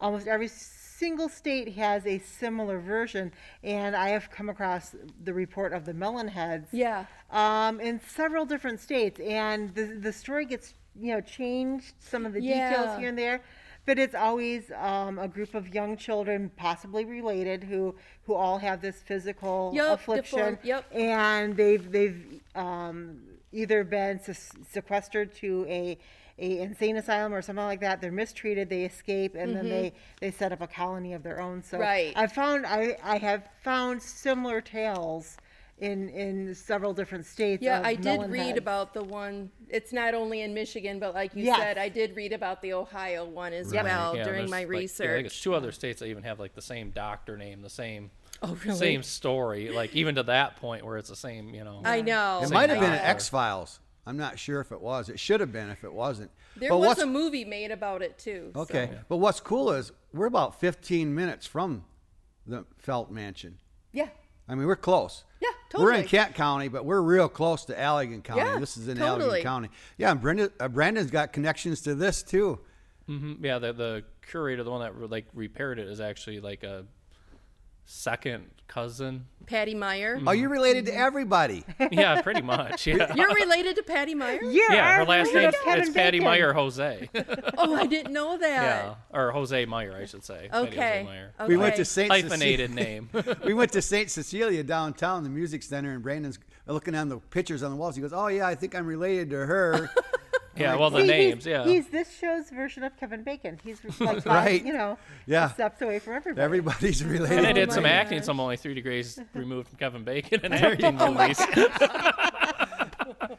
Almost 0.00 0.26
every 0.26 0.48
single 0.48 1.28
state 1.28 1.74
has 1.74 2.06
a 2.06 2.18
similar 2.18 2.78
version, 2.80 3.32
and 3.62 3.96
I 3.96 4.10
have 4.10 4.30
come 4.30 4.48
across 4.48 4.94
the 5.24 5.32
report 5.32 5.72
of 5.72 5.84
the 5.84 5.92
Melonheads 5.94 6.66
Yeah. 6.72 7.04
um, 7.30 7.80
in 7.80 8.00
several 8.00 8.44
different 8.44 8.80
states, 8.80 9.18
and 9.20 9.74
the 9.74 9.84
the 9.84 10.12
story 10.12 10.44
gets 10.46 10.74
you 10.98 11.14
know 11.14 11.20
changed 11.20 11.94
some 11.98 12.26
of 12.26 12.32
the 12.32 12.42
Yeah. 12.42 12.70
details 12.70 12.98
here 12.98 13.08
and 13.08 13.18
there, 13.18 13.40
but 13.86 13.98
it's 13.98 14.14
always 14.14 14.70
um, 14.72 15.18
a 15.18 15.28
group 15.28 15.54
of 15.54 15.74
young 15.74 15.96
children, 15.96 16.50
possibly 16.56 17.04
related, 17.04 17.64
who 17.64 17.94
who 18.24 18.34
all 18.34 18.58
have 18.58 18.80
this 18.82 19.00
physical 19.02 19.72
Yep, 19.74 19.94
affliction, 19.94 20.58
yep. 20.62 20.84
and 20.92 21.56
they've 21.56 21.90
they've 21.90 22.40
um, 22.54 23.22
either 23.52 23.82
been 23.84 24.18
se- 24.20 24.58
sequestered 24.70 25.34
to 25.36 25.64
a 25.68 25.98
a 26.38 26.58
insane 26.60 26.96
asylum 26.96 27.32
or 27.32 27.40
something 27.42 27.64
like 27.64 27.80
that. 27.80 28.00
They're 28.00 28.12
mistreated, 28.12 28.68
they 28.68 28.84
escape, 28.84 29.34
and 29.34 29.56
then 29.56 29.68
they 29.68 29.92
they 30.20 30.30
set 30.30 30.52
up 30.52 30.60
a 30.60 30.66
colony 30.66 31.14
of 31.14 31.22
their 31.22 31.40
own. 31.40 31.62
So 31.62 31.76
Mm-hmm. 31.78 31.82
Right. 31.82 32.12
I 32.16 32.26
found 32.26 32.66
I 32.66 32.96
I 33.02 33.18
have 33.18 33.48
found 33.62 34.02
similar 34.02 34.60
tales 34.60 35.36
in 35.78 36.08
in 36.10 36.54
several 36.54 36.94
different 36.94 37.26
states. 37.26 37.62
Yeah, 37.62 37.80
of 37.80 37.86
I 37.86 37.94
did 37.94 38.04
melon 38.04 38.30
read 38.30 38.40
heads. 38.46 38.58
about 38.58 38.94
the 38.94 39.02
one. 39.04 39.50
It's 39.68 39.92
not 39.92 40.14
only 40.14 40.40
in 40.42 40.54
Michigan, 40.54 40.98
but 40.98 41.12
like 41.14 41.34
you 41.34 41.44
Yes. 41.44 41.58
said, 41.58 41.76
I 41.78 41.88
did 41.90 42.16
read 42.16 42.32
about 42.32 42.62
the 42.62 42.72
Ohio 42.72 43.24
one 43.26 43.52
as 43.52 43.72
Yeah, 43.72 43.82
well 43.82 44.16
yeah, 44.16 44.24
during 44.24 44.38
there's, 44.40 44.50
my 44.50 44.58
like- 44.60 44.66
yeah, 44.68 44.76
I 44.76 44.80
research. 44.80 45.08
think 45.16 45.26
it's 45.26 45.40
two 45.42 45.54
other 45.54 45.72
states 45.72 46.00
that 46.00 46.06
even 46.06 46.22
have 46.22 46.38
like 46.40 46.54
the 46.54 46.62
same 46.62 46.90
doctor 46.90 47.36
name, 47.36 47.60
the 47.62 47.68
same 47.68 48.10
oh, 48.42 48.56
really? 48.64 48.78
same 48.78 49.02
story, 49.02 49.70
like 49.70 49.94
even 49.94 50.14
to 50.14 50.22
that 50.22 50.56
point 50.56 50.84
where 50.84 50.96
it's 50.98 51.08
the 51.10 51.16
same, 51.16 51.48
you 51.54 51.64
know. 51.64 51.82
I 51.84 52.00
know. 52.00 52.40
It 52.42 52.50
might 52.50 52.70
have 52.70 52.80
been 52.80 52.90
doctor. 52.92 53.06
X 53.06 53.28
Files. 53.28 53.80
I'm 54.06 54.16
not 54.16 54.38
sure 54.38 54.60
if 54.60 54.70
it 54.72 54.80
was. 54.80 55.08
It 55.08 55.18
should 55.18 55.40
have 55.40 55.52
been 55.52 55.68
if 55.68 55.82
it 55.82 55.92
wasn't. 55.92 56.30
There 56.56 56.70
but 56.70 56.78
was 56.78 56.98
a 57.00 57.06
movie 57.06 57.44
made 57.44 57.70
about 57.72 58.02
it 58.02 58.18
too. 58.18 58.52
so- 58.54 58.60
okay? 58.62 58.90
But 59.08 59.16
what's 59.16 59.40
cool 59.40 59.72
is 59.72 59.90
we're 60.12 60.26
about 60.26 60.60
15 60.60 61.14
minutes 61.14 61.46
from 61.46 61.84
the 62.46 62.64
Felt 62.78 63.10
Mansion. 63.10 63.58
Yeah. 63.92 64.08
I 64.48 64.54
mean, 64.54 64.66
we're 64.68 64.76
close. 64.76 65.24
Yeah, 65.40 65.48
totally. 65.70 65.84
We're 65.84 65.90
in 65.98 66.04
totally. 66.04 66.08
Kent 66.22 66.34
County, 66.36 66.68
but 66.68 66.84
we're 66.84 67.02
real 67.02 67.28
close 67.28 67.64
to 67.64 67.74
Allegan 67.74 68.22
County. 68.22 68.42
Yeah, 68.42 68.58
this 68.60 68.76
is 68.76 68.86
in 68.86 68.96
totally. 68.96 69.40
Allegan 69.40 69.42
County. 69.42 69.70
Yeah, 69.98 70.12
and 70.12 70.20
Brenda, 70.20 70.52
uh, 70.60 70.68
Brandon's 70.68 71.10
got 71.10 71.32
connections 71.32 71.80
to 71.82 71.96
this 71.96 72.22
too. 72.22 72.60
Mhm, 73.08 73.42
Yeah, 73.44 73.58
the 73.58 73.72
the 73.72 74.04
curator, 74.28 74.62
the 74.62 74.70
one 74.70 74.80
that 74.80 75.10
like 75.10 75.26
repaired 75.34 75.78
it, 75.80 75.88
is 75.88 76.00
actually 76.00 76.38
like 76.40 76.62
a 76.62 76.86
second 77.86 78.50
cousin. 78.68 79.24
Patty 79.46 79.74
Meyer. 79.76 80.20
Are 80.26 80.34
you're 80.34 80.48
related 80.48 80.86
to 80.86 80.94
everybody. 80.94 81.64
Yeah, 81.92 82.20
pretty 82.20 82.42
much. 82.42 82.86
Yeah. 82.88 83.14
You're 83.14 83.32
related 83.32 83.76
to 83.76 83.82
Patty 83.84 84.12
Meyer? 84.14 84.42
Yeah, 84.42 84.72
Yeah, 84.72 84.96
her 84.96 85.02
I 85.02 85.04
last 85.04 85.28
remember 85.28 85.52
name 85.52 85.64
Kevin 85.64 85.80
it's 85.84 85.90
Patty 85.90 86.18
Bacon. 86.18 86.24
Meyer 86.24 86.52
Jose. 86.52 87.08
Oh, 87.58 87.74
I 87.76 87.86
didn't 87.86 88.12
know 88.12 88.36
that. 88.36 88.62
yeah, 88.84 88.94
or 89.18 89.30
Jose 89.30 89.64
Meyer, 89.66 89.96
I 89.96 90.04
should 90.06 90.24
say. 90.24 90.48
Patty 90.50 90.66
Jose 90.66 90.68
Okay. 90.72 91.02
Meyer. 91.04 91.32
okay. 91.40 91.48
We 91.48 91.56
went 91.56 91.76
to 91.76 91.84
St. 91.84 92.10
Hyphenated 92.10 92.72
name. 92.74 93.08
we 93.44 93.54
went 93.54 93.72
to 93.72 93.82
St. 93.82 94.10
Cecilia 94.10 94.64
downtown, 94.64 95.22
the 95.22 95.28
music 95.30 95.62
center, 95.62 95.92
and 95.92 96.02
Brandon's 96.02 96.40
looking 96.66 96.96
on 96.96 97.08
the 97.08 97.18
pictures 97.18 97.62
on 97.62 97.70
the 97.70 97.76
walls. 97.76 97.94
He 97.94 98.02
goes, 98.02 98.12
"Oh 98.12 98.26
yeah, 98.26 98.48
I 98.48 98.56
think 98.56 98.74
I'm 98.74 98.86
related 98.86 99.30
to 99.30 99.46
her." 99.46 99.90
Yeah, 100.56 100.76
well 100.76 100.90
the 100.90 101.00
See, 101.02 101.06
names, 101.06 101.44
he's, 101.44 101.50
yeah. 101.50 101.64
He's 101.64 101.88
this 101.88 102.16
show's 102.18 102.50
version 102.50 102.82
of 102.82 102.96
Kevin 102.96 103.22
Bacon. 103.22 103.58
He's 103.64 103.78
like 104.00 104.24
Right. 104.26 104.64
you 104.64 104.72
know, 104.72 104.98
Yeah. 105.26 105.50
steps 105.50 105.80
away 105.82 105.98
from 105.98 106.14
everybody. 106.14 106.42
Everybody's 106.44 107.04
related. 107.04 107.38
and 107.38 107.46
I 107.46 107.50
Oh 107.50 107.54
did 107.54 107.68
my 107.68 107.74
some 107.74 107.86
acting, 107.86 108.18
gosh. 108.18 108.26
so 108.26 108.32
I'm 108.32 108.40
only 108.40 108.56
three 108.56 108.74
degrees 108.74 109.18
removed 109.34 109.68
from 109.68 109.78
Kevin 109.78 110.04
Bacon 110.04 110.40
and 110.44 110.54
acting 110.54 110.96
Oh 111.00 111.12
movies. 111.12 111.38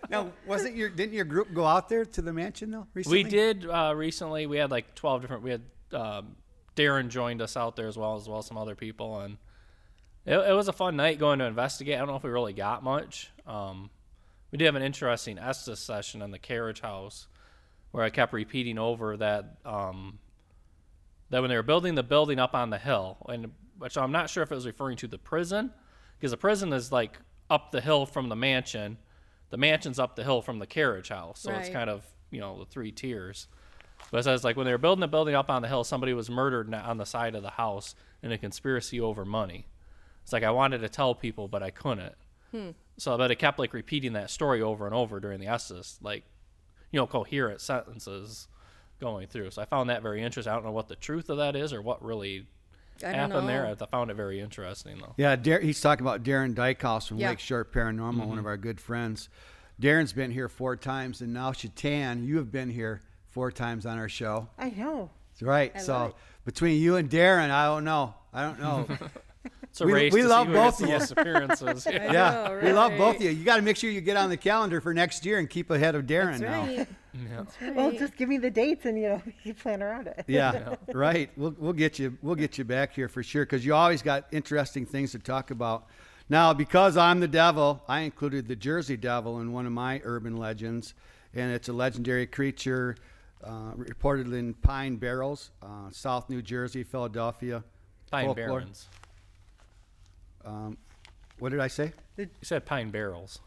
Now, 0.09 0.31
wasn't 0.45 0.75
your 0.75 0.89
didn't 0.89 1.13
your 1.13 1.25
group 1.25 1.53
go 1.53 1.65
out 1.65 1.89
there 1.89 2.05
to 2.05 2.21
the 2.21 2.31
mansion 2.31 2.71
though 2.71 2.87
recently? 2.93 3.23
We 3.23 3.29
did 3.29 3.69
uh, 3.69 3.93
recently. 3.95 4.45
We 4.45 4.57
had 4.57 4.71
like 4.71 4.95
twelve 4.95 5.21
different. 5.21 5.43
We 5.43 5.51
had 5.51 5.61
um, 5.93 6.35
Darren 6.75 7.09
joined 7.09 7.41
us 7.41 7.57
out 7.57 7.75
there 7.75 7.87
as 7.87 7.97
well 7.97 8.15
as 8.15 8.27
well 8.27 8.39
as 8.39 8.45
some 8.45 8.57
other 8.57 8.75
people, 8.75 9.19
and 9.19 9.37
it, 10.25 10.37
it 10.37 10.53
was 10.53 10.67
a 10.69 10.73
fun 10.73 10.95
night 10.95 11.19
going 11.19 11.39
to 11.39 11.45
investigate. 11.45 11.95
I 11.95 11.97
don't 11.99 12.07
know 12.07 12.15
if 12.15 12.23
we 12.23 12.29
really 12.29 12.53
got 12.53 12.83
much. 12.83 13.29
Um, 13.45 13.89
we 14.51 14.57
did 14.57 14.65
have 14.65 14.75
an 14.75 14.81
interesting 14.81 15.37
Estes 15.37 15.79
session 15.79 16.21
in 16.21 16.31
the 16.31 16.39
carriage 16.39 16.81
house, 16.81 17.27
where 17.91 18.03
I 18.03 18.09
kept 18.09 18.33
repeating 18.33 18.77
over 18.77 19.17
that 19.17 19.57
um, 19.65 20.19
that 21.29 21.41
when 21.41 21.49
they 21.49 21.55
were 21.55 21.63
building 21.63 21.95
the 21.95 22.03
building 22.03 22.39
up 22.39 22.53
on 22.55 22.69
the 22.69 22.77
hill, 22.77 23.17
and 23.27 23.51
which 23.77 23.97
I'm 23.97 24.11
not 24.11 24.29
sure 24.29 24.43
if 24.43 24.51
it 24.51 24.55
was 24.55 24.65
referring 24.65 24.97
to 24.97 25.07
the 25.07 25.17
prison, 25.17 25.71
because 26.17 26.31
the 26.31 26.37
prison 26.37 26.73
is 26.73 26.91
like 26.91 27.19
up 27.49 27.71
the 27.71 27.81
hill 27.81 28.05
from 28.05 28.29
the 28.29 28.35
mansion. 28.35 28.97
The 29.49 29.57
mansion's 29.57 29.97
up 29.97 30.17
the 30.17 30.23
hill 30.25 30.41
from 30.41 30.59
the 30.59 30.67
carriage 30.67 31.07
house, 31.09 31.39
so 31.39 31.51
it's 31.51 31.69
kind 31.69 31.89
of 31.89 32.05
you 32.31 32.39
know 32.41 32.59
the 32.59 32.65
three 32.65 32.91
tiers. 32.91 33.47
But 34.11 34.19
it 34.19 34.23
says 34.23 34.43
like 34.43 34.55
when 34.55 34.65
they 34.65 34.71
were 34.71 34.77
building 34.77 35.01
the 35.01 35.07
building 35.07 35.35
up 35.35 35.49
on 35.49 35.61
the 35.61 35.67
hill, 35.67 35.83
somebody 35.83 36.13
was 36.13 36.29
murdered 36.29 36.73
on 36.73 36.97
the 36.97 37.05
side 37.05 37.33
of 37.35 37.43
the 37.43 37.51
house 37.51 37.95
in 38.21 38.31
a 38.31 38.37
conspiracy 38.37 38.99
over 38.99 39.25
money. 39.25 39.67
It's 40.23 40.33
like 40.33 40.43
I 40.43 40.51
wanted 40.51 40.79
to 40.79 40.89
tell 40.89 41.15
people, 41.15 41.47
but 41.47 41.63
I 41.63 41.69
couldn't. 41.71 42.15
So, 42.97 43.17
but 43.17 43.29
it 43.31 43.35
kept 43.35 43.59
like 43.59 43.73
repeating 43.73 44.13
that 44.13 44.29
story 44.29 44.61
over 44.61 44.85
and 44.85 44.95
over 44.95 45.19
during 45.19 45.39
the 45.39 45.47
Estes, 45.47 45.99
like 46.01 46.23
you 46.91 46.99
know, 46.99 47.07
coherent 47.07 47.61
sentences 47.61 48.47
going 48.99 49.27
through. 49.27 49.51
So 49.51 49.61
I 49.61 49.65
found 49.65 49.89
that 49.89 50.01
very 50.01 50.23
interesting. 50.23 50.51
I 50.51 50.55
don't 50.55 50.65
know 50.65 50.71
what 50.71 50.87
the 50.87 50.95
truth 50.95 51.29
of 51.29 51.37
that 51.37 51.55
is 51.55 51.73
or 51.73 51.81
what 51.81 52.03
really 52.03 52.47
I 53.03 53.11
don't 53.11 53.31
happened 53.31 53.49
there. 53.49 53.65
I 53.67 53.75
found 53.85 54.09
it 54.09 54.15
very 54.15 54.39
interesting 54.39 54.97
though. 54.99 55.13
Yeah, 55.17 55.35
Dar- 55.35 55.59
he's 55.59 55.79
talking 55.79 56.05
about 56.05 56.23
Darren 56.23 56.55
Dykehouse 56.55 57.07
from 57.07 57.19
Yeah. 57.19 57.29
Lakeshore 57.29 57.65
Paranormal, 57.65 58.17
one 58.17 58.29
mm-hmm. 58.29 58.39
of 58.39 58.45
our 58.45 58.57
good 58.57 58.79
friends. 58.79 59.29
Darren's 59.79 60.13
been 60.13 60.31
here 60.31 60.49
four 60.49 60.75
times, 60.75 61.21
and 61.21 61.33
now 61.33 61.51
Shatan, 61.51 62.25
you 62.25 62.37
have 62.37 62.51
been 62.51 62.71
here 62.71 63.01
four 63.27 63.51
times 63.51 63.85
on 63.85 63.99
our 63.99 64.09
show. 64.09 64.49
I 64.57 64.71
know. 64.71 65.11
That's 65.33 65.43
right. 65.43 65.71
I 65.75 65.79
so 65.79 66.15
between 66.45 66.81
you 66.81 66.95
and 66.95 67.09
Darren, 67.09 67.51
I 67.51 67.65
don't 67.65 67.83
know. 67.83 68.15
I 68.33 68.41
don't 68.41 68.59
know. 68.59 68.87
It's 69.77 69.81
a 69.81 69.85
We- 69.85 69.93
race 69.93 70.13
we 70.13 70.21
to 70.23 70.27
love 70.27 70.47
see 70.47 70.53
who 70.53 70.57
both 70.57 70.81
of 70.81 70.89
you. 70.89 70.95
appearances. 71.21 71.85
Yeah. 71.85 72.11
yeah, 72.11 72.47
know, 72.49 72.59
we 72.63 72.71
love 72.73 72.97
both 72.97 73.17
of 73.17 73.21
you. 73.21 73.29
You 73.29 73.43
got 73.45 73.57
to 73.57 73.61
make 73.61 73.77
sure 73.77 73.91
you 73.91 74.01
get 74.01 74.17
on 74.17 74.29
the 74.29 74.37
calendar 74.37 74.81
for 74.81 74.91
next 74.91 75.23
year 75.23 75.37
and 75.37 75.47
keep 75.47 75.69
ahead 75.69 75.93
of 75.93 76.05
Darren 76.07 76.39
That's 76.39 76.41
now. 76.41 76.61
right. 76.65 76.87
Yeah. 77.59 77.71
Well, 77.73 77.91
just 77.93 78.15
give 78.15 78.29
me 78.29 78.37
the 78.37 78.51
dates 78.51 78.85
and 78.85 78.95
you 78.95 79.09
know 79.09 79.21
you 79.43 79.55
plan 79.55 79.81
around 79.81 80.05
it. 80.05 80.23
Yeah, 80.27 80.75
right. 80.93 81.31
We'll 81.35 81.55
we'll 81.57 81.73
get 81.73 81.97
you 81.97 82.15
we'll 82.21 82.35
get 82.35 82.59
you 82.59 82.63
back 82.63 82.93
here 82.93 83.07
for 83.07 83.23
sure 83.23 83.43
because 83.43 83.65
you 83.65 83.73
always 83.73 84.03
got 84.03 84.27
interesting 84.31 84.85
things 84.85 85.13
to 85.13 85.19
talk 85.19 85.49
about. 85.49 85.87
Now, 86.29 86.53
because 86.53 86.95
I'm 86.95 87.19
the 87.19 87.27
devil, 87.27 87.81
I 87.89 88.01
included 88.01 88.47
the 88.47 88.55
Jersey 88.55 88.97
Devil 88.97 89.39
in 89.39 89.51
one 89.51 89.65
of 89.65 89.71
my 89.71 89.99
urban 90.03 90.37
legends, 90.37 90.93
and 91.33 91.51
it's 91.51 91.69
a 91.69 91.73
legendary 91.73 92.27
creature 92.27 92.97
uh, 93.43 93.71
reported 93.75 94.31
in 94.31 94.53
Pine 94.53 94.97
Barrels, 94.97 95.49
uh, 95.63 95.89
South 95.89 96.29
New 96.29 96.43
Jersey, 96.43 96.83
Philadelphia. 96.83 97.63
Pine 98.11 98.25
folklore. 98.27 98.59
Barrens. 98.59 98.89
What 101.39 101.49
did 101.49 101.59
I 101.59 101.67
say? 101.67 101.93
You 102.17 102.27
said 102.41 102.65
Pine 102.65 102.89
Barrels. 102.89 103.39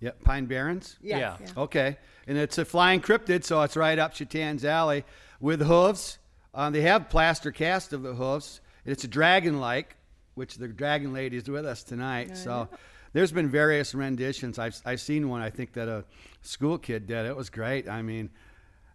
Yep, 0.00 0.22
Pine 0.24 0.46
Barrens. 0.46 0.96
Yes. 1.02 1.38
Yeah. 1.40 1.62
Okay, 1.62 1.96
and 2.26 2.36
it's 2.38 2.58
a 2.58 2.64
flying 2.64 3.00
cryptid, 3.00 3.44
so 3.44 3.62
it's 3.62 3.76
right 3.76 3.98
up 3.98 4.14
Shatan's 4.14 4.64
alley 4.64 5.04
with 5.40 5.62
hooves. 5.62 6.18
Uh, 6.54 6.70
they 6.70 6.82
have 6.82 7.08
plaster 7.08 7.50
cast 7.52 7.92
of 7.92 8.02
the 8.02 8.14
hooves. 8.14 8.60
and 8.84 8.92
It's 8.92 9.04
a 9.04 9.08
dragon-like, 9.08 9.96
which 10.34 10.56
the 10.56 10.68
dragon 10.68 11.12
lady 11.12 11.36
is 11.36 11.48
with 11.48 11.64
us 11.64 11.82
tonight. 11.84 12.36
so 12.36 12.68
there's 13.12 13.30
been 13.32 13.48
various 13.48 13.94
renditions. 13.94 14.58
I've 14.58 14.80
I've 14.84 15.00
seen 15.00 15.28
one. 15.28 15.40
I 15.40 15.50
think 15.50 15.72
that 15.74 15.88
a 15.88 16.04
school 16.42 16.78
kid 16.78 17.06
did. 17.06 17.26
It 17.26 17.36
was 17.36 17.48
great. 17.50 17.88
I 17.88 18.02
mean, 18.02 18.30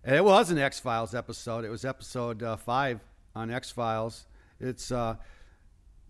it 0.05 0.23
was 0.23 0.51
an 0.51 0.57
X 0.57 0.79
Files 0.79 1.15
episode. 1.15 1.63
It 1.65 1.69
was 1.69 1.85
episode 1.85 2.43
uh, 2.43 2.55
five 2.57 2.99
on 3.35 3.49
X 3.51 3.71
Files. 3.71 4.25
It's 4.59 4.91
uh, 4.91 5.15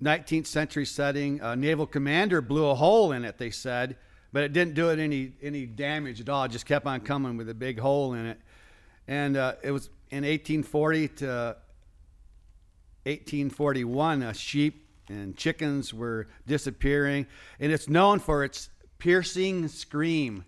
19th 0.02 0.48
century 0.48 0.86
setting. 0.86 1.40
A 1.42 1.56
naval 1.56 1.86
commander 1.86 2.42
blew 2.42 2.68
a 2.68 2.76
hole 2.76 3.12
in 3.12 3.26
it. 3.26 3.38
They 3.38 3.50
said, 3.50 3.98
but 4.32 4.44
it 4.44 4.54
didn't 4.54 4.74
do 4.74 4.90
it 4.90 5.00
any 5.00 5.34
any 5.42 5.66
damage 5.66 6.22
at 6.22 6.30
all. 6.30 6.44
It 6.44 6.52
just 6.52 6.66
kept 6.66 6.86
on 6.86 7.02
coming 7.02 7.38
with 7.38 7.50
a 7.50 7.54
big 7.54 7.80
hole 7.80 8.14
in 8.14 8.26
it. 8.26 8.40
And 9.08 9.38
uh, 9.38 9.54
it 9.64 9.72
was 9.72 9.90
in 10.10 10.24
1840 10.24 11.08
to 11.08 11.56
1841. 13.04 14.24
Uh, 14.24 14.34
sheep 14.34 14.88
and 15.10 15.36
chickens 15.38 15.94
were 15.94 16.28
disappearing, 16.46 17.26
and 17.60 17.72
it's 17.72 17.88
known 17.88 18.20
for 18.20 18.44
its 18.44 18.70
piercing 19.00 19.68
scream. 19.70 20.46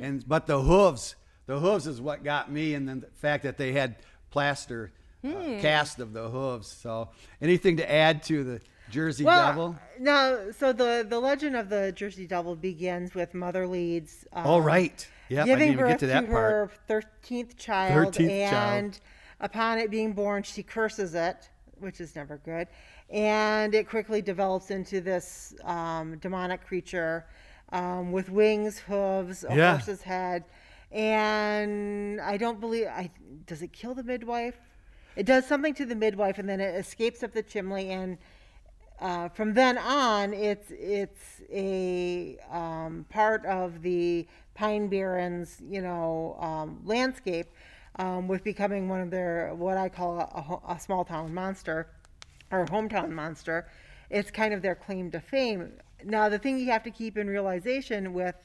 And 0.00 0.26
but 0.26 0.46
the 0.46 0.60
hooves, 0.62 1.16
the 1.46 1.58
hooves 1.58 1.86
is 1.86 2.00
what 2.00 2.24
got 2.24 2.50
me, 2.50 2.74
and 2.74 2.88
then 2.88 3.00
the 3.00 3.08
fact 3.08 3.42
that 3.42 3.58
they 3.58 3.72
had 3.72 3.96
plaster 4.30 4.92
uh, 5.24 5.28
cast 5.60 5.98
of 5.98 6.12
the 6.12 6.28
hooves. 6.28 6.68
So, 6.68 7.10
anything 7.42 7.76
to 7.78 7.90
add 7.90 8.22
to 8.24 8.44
the 8.44 8.60
Jersey 8.90 9.24
Well, 9.24 9.46
Devil? 9.48 9.76
no. 9.98 10.50
So 10.58 10.72
the 10.72 11.06
the 11.08 11.18
legend 11.20 11.56
of 11.56 11.68
the 11.68 11.92
Jersey 11.92 12.26
Devil 12.26 12.56
begins 12.56 13.14
with 13.14 13.32
Mother 13.34 13.66
Leeds. 13.66 14.26
Um, 14.32 14.46
oh, 14.46 14.58
right. 14.58 15.06
Didn't 15.28 15.46
giving 15.46 15.68
even 15.72 15.78
birth 15.78 15.88
get 15.90 15.98
to 16.00 16.06
that 16.08 16.24
her 16.26 16.66
part. 16.66 16.72
thirteenth 16.88 17.56
child, 17.56 18.14
13th 18.14 18.50
child. 18.50 18.84
and 18.84 19.00
upon 19.40 19.78
it 19.78 19.90
being 19.90 20.12
born, 20.12 20.42
she 20.42 20.62
curses 20.62 21.14
it, 21.14 21.48
which 21.78 22.00
is 22.00 22.16
never 22.16 22.38
good, 22.44 22.66
and 23.08 23.74
it 23.74 23.88
quickly 23.88 24.20
develops 24.20 24.70
into 24.72 25.00
this 25.00 25.54
um, 25.64 26.18
demonic 26.18 26.66
creature 26.66 27.26
um, 27.70 28.10
with 28.10 28.28
wings, 28.28 28.80
hooves, 28.80 29.44
a 29.48 29.54
Yeah. 29.54 29.70
horse's 29.76 30.02
head, 30.02 30.44
and 30.90 32.20
I 32.20 32.36
don't 32.36 32.60
believe 32.60 32.86
I 32.88 33.10
does 33.46 33.62
it 33.62 33.72
kill 33.72 33.94
the 33.94 34.02
midwife. 34.02 34.56
It 35.16 35.26
does 35.26 35.46
something 35.46 35.74
to 35.74 35.86
the 35.86 35.94
midwife, 35.94 36.38
and 36.38 36.48
then 36.48 36.60
it 36.60 36.74
escapes 36.74 37.22
up 37.22 37.32
the 37.32 37.42
chimney 37.42 37.90
and 37.90 38.18
uh, 39.00 39.28
from 39.30 39.54
then 39.54 39.78
on, 39.78 40.34
it's 40.34 40.70
it's 40.70 41.40
a 41.50 42.36
um, 42.50 43.06
part 43.08 43.44
of 43.46 43.80
the 43.80 44.26
Pine 44.54 44.88
Barrens, 44.88 45.56
you 45.66 45.80
know, 45.80 46.36
um, 46.38 46.80
landscape, 46.84 47.46
um, 47.96 48.28
with 48.28 48.44
becoming 48.44 48.88
one 48.88 49.00
of 49.00 49.10
their 49.10 49.54
what 49.54 49.78
I 49.78 49.88
call 49.88 50.18
a, 50.20 50.70
a, 50.70 50.74
a 50.74 50.80
small 50.80 51.04
town 51.04 51.32
monster, 51.32 51.88
or 52.50 52.66
hometown 52.66 53.10
monster. 53.10 53.68
It's 54.10 54.30
kind 54.30 54.52
of 54.52 54.60
their 54.60 54.74
claim 54.74 55.10
to 55.12 55.20
fame. 55.20 55.72
Now, 56.04 56.28
the 56.28 56.38
thing 56.38 56.58
you 56.58 56.66
have 56.66 56.82
to 56.82 56.90
keep 56.90 57.16
in 57.16 57.26
realization 57.26 58.12
with 58.12 58.36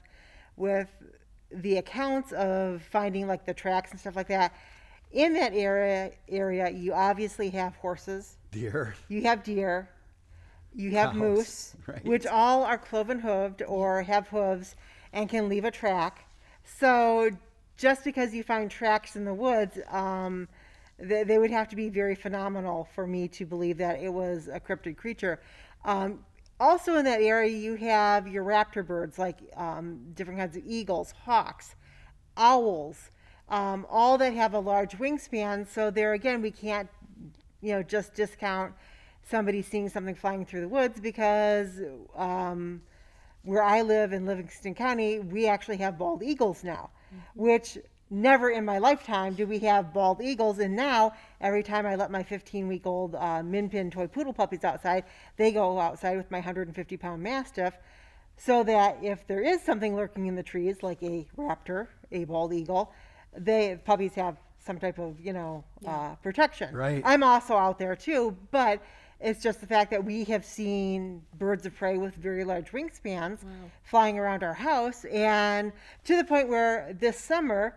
with 0.55 0.87
the 1.51 1.77
accounts 1.77 2.31
of 2.31 2.81
finding 2.81 3.27
like 3.27 3.45
the 3.45 3.53
tracks 3.53 3.91
and 3.91 3.99
stuff 3.99 4.15
like 4.15 4.29
that, 4.29 4.53
in 5.11 5.33
that 5.33 5.53
area 5.53 6.11
area, 6.29 6.69
you 6.69 6.93
obviously 6.93 7.49
have 7.49 7.75
horses 7.75 8.37
deer 8.51 8.95
you 9.09 9.23
have 9.23 9.43
deer 9.43 9.89
you 10.75 10.91
have 10.91 11.11
Cows, 11.11 11.19
moose, 11.19 11.75
right. 11.87 12.05
which 12.05 12.25
all 12.27 12.63
are 12.63 12.77
cloven 12.77 13.21
hooved 13.21 13.61
or 13.67 14.03
have 14.03 14.27
hooves 14.27 14.75
and 15.13 15.29
can 15.29 15.47
leave 15.47 15.63
a 15.65 15.71
track. 15.71 16.25
So 16.63 17.31
just 17.77 18.03
because 18.03 18.33
you 18.33 18.43
find 18.43 18.69
tracks 18.69 19.15
in 19.15 19.25
the 19.25 19.33
woods, 19.33 19.79
um, 19.89 20.47
they, 20.99 21.23
they 21.23 21.37
would 21.37 21.51
have 21.51 21.67
to 21.69 21.75
be 21.75 21.89
very 21.89 22.15
phenomenal 22.15 22.87
for 22.93 23.07
me 23.07 23.27
to 23.29 23.45
believe 23.45 23.77
that 23.77 24.01
it 24.01 24.13
was 24.13 24.49
a 24.51 24.59
cryptid 24.59 24.97
creature. 24.97 25.39
Um, 25.83 26.19
also 26.59 26.95
in 26.95 27.05
that 27.05 27.21
area, 27.21 27.51
you 27.51 27.75
have 27.75 28.27
your 28.27 28.43
raptor 28.43 28.85
birds, 28.85 29.17
like 29.17 29.37
um, 29.55 29.99
different 30.13 30.39
kinds 30.39 30.55
of 30.57 30.63
eagles, 30.65 31.11
hawks, 31.11 31.75
owls, 32.37 33.11
um, 33.49 33.85
all 33.89 34.17
that 34.17 34.33
have 34.33 34.53
a 34.53 34.59
large 34.59 34.97
wingspan. 34.97 35.67
So 35.67 35.91
there 35.91 36.13
again, 36.13 36.41
we 36.41 36.51
can't, 36.51 36.89
you 37.61 37.73
know, 37.73 37.83
just 37.83 38.13
discount 38.13 38.73
somebody 39.29 39.61
seeing 39.61 39.89
something 39.89 40.15
flying 40.15 40.45
through 40.45 40.61
the 40.61 40.67
woods 40.67 40.99
because 40.99 41.81
um, 42.15 42.81
where 43.43 43.63
I 43.63 43.81
live 43.81 44.13
in 44.13 44.25
Livingston 44.25 44.75
County, 44.75 45.19
we 45.19 45.47
actually 45.47 45.77
have 45.77 45.97
bald 45.97 46.23
eagles 46.23 46.63
now, 46.63 46.89
which 47.35 47.77
never 48.09 48.49
in 48.49 48.65
my 48.65 48.77
lifetime 48.77 49.33
do 49.33 49.47
we 49.47 49.59
have 49.59 49.93
bald 49.93 50.21
eagles. 50.21 50.59
And 50.59 50.75
now, 50.75 51.13
every 51.41 51.63
time 51.63 51.85
I 51.85 51.95
let 51.95 52.11
my 52.11 52.23
15 52.23 52.67
week 52.67 52.85
old 52.85 53.15
uh, 53.15 53.41
min 53.43 53.69
pin 53.69 53.89
toy 53.89 54.07
poodle 54.07 54.33
puppies 54.33 54.63
outside, 54.63 55.05
they 55.37 55.51
go 55.51 55.79
outside 55.79 56.17
with 56.17 56.29
my 56.29 56.37
150 56.37 56.97
pound 56.97 57.21
mastiff. 57.21 57.73
So 58.37 58.63
that 58.63 58.97
if 59.01 59.25
there 59.27 59.41
is 59.41 59.61
something 59.61 59.95
lurking 59.95 60.25
in 60.25 60.35
the 60.35 60.43
trees, 60.43 60.83
like 60.83 61.01
a 61.01 61.25
raptor, 61.37 61.87
a 62.11 62.25
bald 62.25 62.53
eagle, 62.53 62.91
they 63.35 63.79
puppies 63.85 64.13
have 64.15 64.35
some 64.59 64.77
type 64.77 64.99
of 64.99 65.19
you 65.19 65.33
know 65.33 65.63
uh, 65.85 66.15
protection. 66.15 66.75
Right. 66.75 67.01
I'm 67.05 67.23
also 67.23 67.55
out 67.55 67.79
there 67.79 67.95
too, 67.95 68.35
but 68.51 68.81
it's 69.19 69.41
just 69.41 69.61
the 69.61 69.67
fact 69.67 69.91
that 69.91 70.03
we 70.03 70.23
have 70.25 70.45
seen 70.45 71.21
birds 71.37 71.65
of 71.65 71.75
prey 71.75 71.97
with 71.97 72.15
very 72.15 72.43
large 72.43 72.71
wingspans 72.71 73.39
flying 73.83 74.19
around 74.19 74.43
our 74.43 74.53
house, 74.53 75.05
and 75.05 75.71
to 76.03 76.17
the 76.17 76.23
point 76.23 76.49
where 76.49 76.95
this 76.99 77.17
summer 77.19 77.75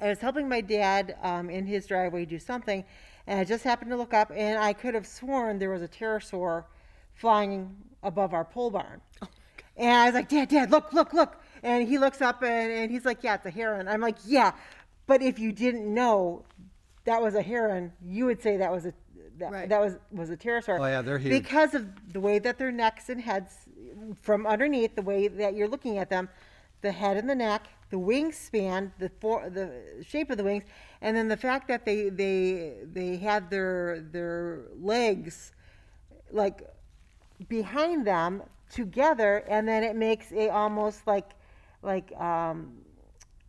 I 0.00 0.08
was 0.08 0.18
helping 0.18 0.48
my 0.48 0.62
dad 0.62 1.16
um, 1.22 1.50
in 1.50 1.66
his 1.66 1.86
driveway 1.86 2.24
do 2.24 2.38
something, 2.38 2.84
and 3.26 3.38
I 3.38 3.44
just 3.44 3.64
happened 3.64 3.90
to 3.90 3.96
look 3.96 4.14
up, 4.14 4.32
and 4.34 4.58
I 4.58 4.72
could 4.72 4.94
have 4.94 5.06
sworn 5.06 5.58
there 5.58 5.70
was 5.70 5.82
a 5.82 5.88
pterosaur 5.88 6.64
flying 7.12 7.76
above 8.02 8.32
our 8.32 8.44
pole 8.44 8.70
barn. 8.70 9.00
And 9.76 9.90
I 9.90 10.06
was 10.06 10.14
like, 10.14 10.28
Dad, 10.28 10.48
Dad, 10.48 10.70
look, 10.70 10.92
look, 10.92 11.12
look. 11.12 11.40
And 11.62 11.86
he 11.86 11.98
looks 11.98 12.22
up 12.22 12.42
and, 12.42 12.72
and 12.72 12.90
he's 12.90 13.04
like, 13.04 13.22
Yeah, 13.22 13.34
it's 13.34 13.46
a 13.46 13.50
heron. 13.50 13.88
I'm 13.88 14.00
like, 14.00 14.16
Yeah, 14.24 14.52
but 15.06 15.22
if 15.22 15.38
you 15.38 15.52
didn't 15.52 15.92
know 15.92 16.44
that 17.04 17.22
was 17.22 17.34
a 17.34 17.42
heron, 17.42 17.92
you 18.02 18.26
would 18.26 18.42
say 18.42 18.56
that 18.56 18.72
was 18.72 18.86
a 18.86 18.94
that, 19.40 19.52
Right. 19.52 19.68
that 19.68 19.80
was 19.80 19.98
was 20.10 20.30
a 20.30 20.36
pterosaur. 20.36 20.78
Oh, 20.80 20.86
yeah, 20.86 21.02
they're 21.02 21.18
huge. 21.18 21.42
Because 21.42 21.74
of 21.74 22.12
the 22.12 22.20
way 22.20 22.38
that 22.38 22.58
their 22.58 22.72
necks 22.72 23.08
and 23.08 23.20
heads 23.20 23.66
from 24.20 24.46
underneath, 24.46 24.94
the 24.94 25.02
way 25.02 25.28
that 25.28 25.54
you're 25.54 25.68
looking 25.68 25.98
at 25.98 26.08
them, 26.08 26.28
the 26.80 26.92
head 26.92 27.16
and 27.16 27.28
the 27.28 27.34
neck, 27.34 27.66
the 27.90 27.98
wingspan, 27.98 28.92
the 28.98 29.10
for, 29.20 29.50
the 29.50 30.04
shape 30.06 30.30
of 30.30 30.36
the 30.38 30.44
wings, 30.44 30.64
and 31.02 31.16
then 31.16 31.28
the 31.28 31.36
fact 31.36 31.68
that 31.68 31.84
they 31.84 32.08
they 32.08 32.76
they 32.84 33.16
had 33.16 33.50
their 33.50 34.00
their 34.00 34.62
legs 34.80 35.52
like 36.30 36.62
behind 37.48 38.06
them 38.06 38.42
together, 38.70 39.44
and 39.48 39.66
then 39.66 39.82
it 39.82 39.96
makes 39.96 40.32
a 40.32 40.48
almost 40.48 41.06
like 41.06 41.30
like 41.82 42.12
um, 42.20 42.72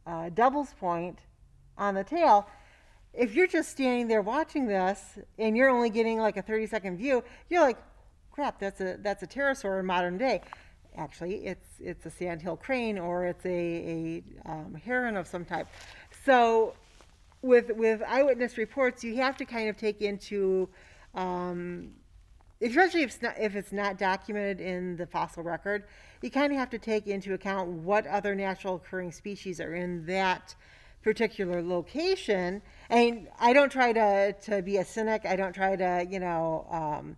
uh, 0.07 0.29
devil's 0.29 0.73
point 0.73 1.19
on 1.77 1.93
the 1.95 2.03
tail. 2.03 2.47
If 3.13 3.33
you're 3.33 3.47
just 3.47 3.69
standing 3.69 4.07
there 4.07 4.21
watching 4.21 4.67
this 4.67 5.19
and 5.37 5.57
you're 5.57 5.69
only 5.69 5.89
getting 5.89 6.19
like 6.19 6.37
a 6.37 6.41
30 6.41 6.67
second 6.67 6.97
view, 6.97 7.23
you're 7.49 7.61
like, 7.61 7.77
crap, 8.31 8.59
that's 8.59 8.79
a 8.79 8.97
that's 8.99 9.21
a 9.23 9.27
pterosaur 9.27 9.79
in 9.79 9.85
modern 9.85 10.17
day. 10.17 10.41
Actually, 10.95 11.45
it's 11.45 11.67
it's 11.79 12.05
a 12.05 12.09
sandhill 12.09 12.55
crane 12.55 12.97
or 12.97 13.25
it's 13.25 13.45
a, 13.45 13.49
a 13.49 14.23
um, 14.49 14.73
heron 14.73 15.17
of 15.17 15.27
some 15.27 15.43
type. 15.43 15.67
So 16.25 16.73
with 17.41 17.71
with 17.71 18.01
eyewitness 18.07 18.57
reports, 18.57 19.03
you 19.03 19.17
have 19.17 19.35
to 19.37 19.45
kind 19.45 19.69
of 19.69 19.77
take 19.77 20.01
into 20.01 20.69
um, 21.13 21.91
especially 22.61 23.03
if 23.03 23.09
it's 23.09 23.21
not 23.21 23.39
if 23.39 23.55
it's 23.55 23.71
not 23.71 23.97
documented 23.97 24.61
in 24.61 24.95
the 24.95 25.05
fossil 25.05 25.43
record, 25.43 25.85
you 26.21 26.29
kind 26.29 26.51
of 26.53 26.59
have 26.59 26.69
to 26.69 26.79
take 26.79 27.07
into 27.07 27.33
account 27.33 27.69
what 27.69 28.05
other 28.07 28.35
natural 28.35 28.75
occurring 28.75 29.11
species 29.11 29.59
are 29.59 29.73
in 29.73 30.05
that 30.05 30.55
particular 31.03 31.61
location. 31.61 32.61
And 32.89 33.27
I 33.39 33.53
don't 33.53 33.71
try 33.71 33.93
to 33.93 34.33
to 34.33 34.61
be 34.61 34.77
a 34.77 34.85
cynic. 34.85 35.25
I 35.25 35.35
don't 35.35 35.53
try 35.53 35.75
to 35.75 36.05
you 36.09 36.19
know 36.19 36.67
um, 36.69 37.17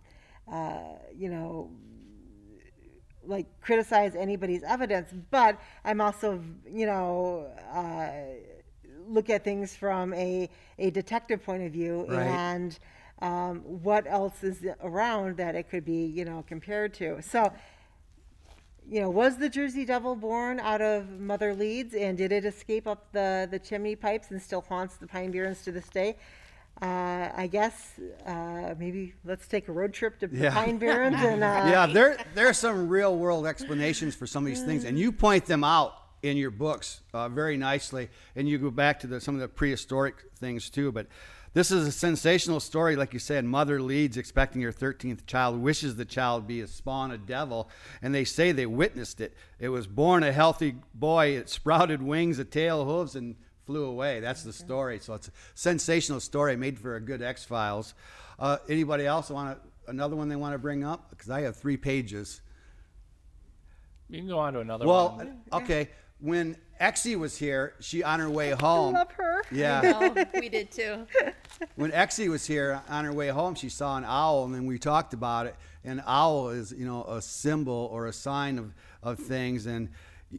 uh, 0.50 0.98
you 1.14 1.28
know 1.28 1.70
like 3.26 3.46
criticize 3.60 4.14
anybody's 4.14 4.62
evidence, 4.62 5.10
but 5.30 5.58
I'm 5.84 6.00
also 6.00 6.42
you 6.70 6.86
know. 6.86 7.50
Uh, 7.72 8.10
look 9.06 9.28
at 9.28 9.44
things 9.44 9.76
from 9.76 10.14
a, 10.14 10.48
a 10.78 10.88
detective 10.90 11.44
point 11.44 11.62
of 11.62 11.70
view 11.70 12.06
Right. 12.08 12.26
and 12.26 12.78
um, 13.20 13.60
what 13.60 14.06
else 14.06 14.42
is 14.42 14.64
around 14.82 15.36
that 15.36 15.54
it 15.54 15.68
could 15.70 15.84
be, 15.84 16.04
you 16.06 16.24
know, 16.24 16.42
compared 16.46 16.94
to. 16.94 17.22
So, 17.22 17.52
you 18.88 19.00
know, 19.00 19.10
was 19.10 19.38
the 19.38 19.48
Jersey 19.48 19.84
Devil 19.84 20.14
born 20.14 20.60
out 20.60 20.80
of 20.82 21.08
Mother 21.18 21.54
Leeds 21.54 21.94
and 21.94 22.16
did 22.18 22.32
it 22.32 22.44
escape 22.44 22.86
up 22.86 23.12
the, 23.12 23.48
the 23.50 23.58
chimney 23.58 23.96
pipes 23.96 24.30
and 24.30 24.40
still 24.40 24.60
haunts 24.62 24.96
the 24.96 25.06
Pine 25.06 25.30
Barrens 25.30 25.62
to 25.64 25.72
this 25.72 25.88
day? 25.88 26.16
Uh, 26.82 27.30
I 27.36 27.48
guess 27.50 27.92
uh, 28.26 28.74
maybe 28.78 29.14
let's 29.24 29.46
take 29.46 29.68
a 29.68 29.72
road 29.72 29.92
trip 29.92 30.18
to 30.20 30.28
Yeah. 30.32 30.52
Pine 30.52 30.76
Barrens 30.78 31.16
and 31.20 31.42
uh, 31.42 31.46
yeah, 31.70 31.86
there 31.86 32.18
there 32.34 32.48
are 32.48 32.52
some 32.54 32.88
real 32.88 33.16
world 33.16 33.46
explanations 33.46 34.16
for 34.16 34.26
some 34.26 34.42
of 34.42 34.48
these 34.48 34.62
things, 34.62 34.84
and 34.84 34.98
you 34.98 35.12
point 35.12 35.46
them 35.46 35.62
out 35.62 35.94
in 36.22 36.36
your 36.36 36.50
books 36.50 37.02
uh, 37.12 37.28
very 37.28 37.56
nicely, 37.56 38.08
and 38.34 38.48
you 38.48 38.58
go 38.58 38.70
back 38.72 38.98
to 39.00 39.06
the, 39.06 39.20
some 39.20 39.36
of 39.36 39.40
the 39.40 39.46
prehistoric 39.48 40.16
things 40.38 40.68
too. 40.68 40.90
But 40.90 41.06
this 41.54 41.70
is 41.70 41.86
a 41.86 41.92
sensational 41.92 42.60
story, 42.60 42.96
like 42.96 43.12
you 43.12 43.18
said. 43.18 43.44
Mother 43.44 43.80
Leeds 43.80 44.16
expecting 44.16 44.60
her 44.62 44.72
13th 44.72 45.24
child, 45.26 45.60
wishes 45.60 45.96
the 45.96 46.04
child 46.04 46.46
be 46.46 46.60
a 46.60 46.66
spawn 46.66 47.10
of 47.12 47.26
devil, 47.26 47.70
and 48.02 48.14
they 48.14 48.24
say 48.24 48.52
they 48.52 48.66
witnessed 48.66 49.20
it. 49.20 49.34
It 49.58 49.68
was 49.70 49.86
born 49.86 50.22
a 50.22 50.32
healthy 50.32 50.74
boy. 50.92 51.28
It 51.36 51.48
sprouted 51.48 52.02
wings, 52.02 52.38
a 52.38 52.44
tail, 52.44 52.84
hooves, 52.84 53.14
and 53.16 53.36
flew 53.66 53.84
away. 53.84 54.20
That's 54.20 54.42
the 54.42 54.52
story. 54.52 54.98
So 54.98 55.14
it's 55.14 55.28
a 55.28 55.32
sensational 55.54 56.20
story, 56.20 56.56
made 56.56 56.78
for 56.78 56.96
a 56.96 57.00
good 57.00 57.22
X 57.22 57.44
Files. 57.44 57.94
Uh, 58.38 58.58
anybody 58.68 59.06
else 59.06 59.30
want 59.30 59.56
to, 59.58 59.90
another 59.90 60.16
one 60.16 60.28
they 60.28 60.36
want 60.36 60.52
to 60.54 60.58
bring 60.58 60.84
up? 60.84 61.08
Because 61.10 61.30
I 61.30 61.42
have 61.42 61.56
three 61.56 61.76
pages. 61.76 62.40
You 64.08 64.18
can 64.18 64.28
go 64.28 64.38
on 64.38 64.52
to 64.54 64.60
another 64.60 64.86
Well, 64.86 65.16
one. 65.16 65.40
Well, 65.50 65.62
okay. 65.62 65.88
When 66.20 66.56
Exie 66.80 67.18
was 67.18 67.36
here, 67.36 67.74
she 67.80 68.02
on 68.02 68.20
her 68.20 68.30
way 68.30 68.52
I 68.52 68.56
home. 68.56 68.94
love 68.94 69.10
her. 69.12 69.42
Yeah. 69.50 69.82
Oh, 69.84 70.24
we 70.40 70.48
did 70.48 70.70
too. 70.70 71.06
when 71.76 71.90
Exie 71.92 72.28
was 72.28 72.46
here 72.46 72.82
on 72.88 73.04
her 73.04 73.12
way 73.12 73.28
home, 73.28 73.54
she 73.54 73.68
saw 73.68 73.96
an 73.96 74.04
owl, 74.04 74.44
and 74.44 74.54
then 74.54 74.66
we 74.66 74.78
talked 74.78 75.14
about 75.14 75.46
it. 75.46 75.56
An 75.84 76.02
owl 76.06 76.48
is, 76.48 76.72
you 76.72 76.86
know, 76.86 77.04
a 77.04 77.20
symbol 77.20 77.88
or 77.92 78.06
a 78.06 78.12
sign 78.12 78.58
of, 78.58 78.74
of 79.02 79.18
things, 79.18 79.66
and 79.66 79.90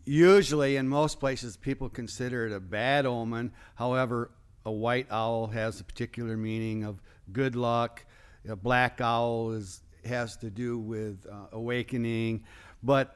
usually 0.06 0.76
in 0.76 0.88
most 0.88 1.20
places 1.20 1.56
people 1.56 1.90
consider 1.90 2.48
it 2.48 2.54
a 2.54 2.60
bad 2.60 3.06
omen. 3.06 3.52
However, 3.76 4.32
a 4.66 4.72
white 4.72 5.08
owl 5.12 5.48
has 5.48 5.80
a 5.80 5.84
particular 5.84 6.36
meaning 6.36 6.84
of 6.84 7.02
good 7.32 7.56
luck. 7.56 8.06
A 8.48 8.56
black 8.56 9.02
owl 9.02 9.52
is 9.52 9.82
has 10.06 10.38
to 10.38 10.52
do 10.52 10.78
with 10.78 11.26
uh, 11.32 11.48
awakening, 11.52 12.44
but 12.84 13.16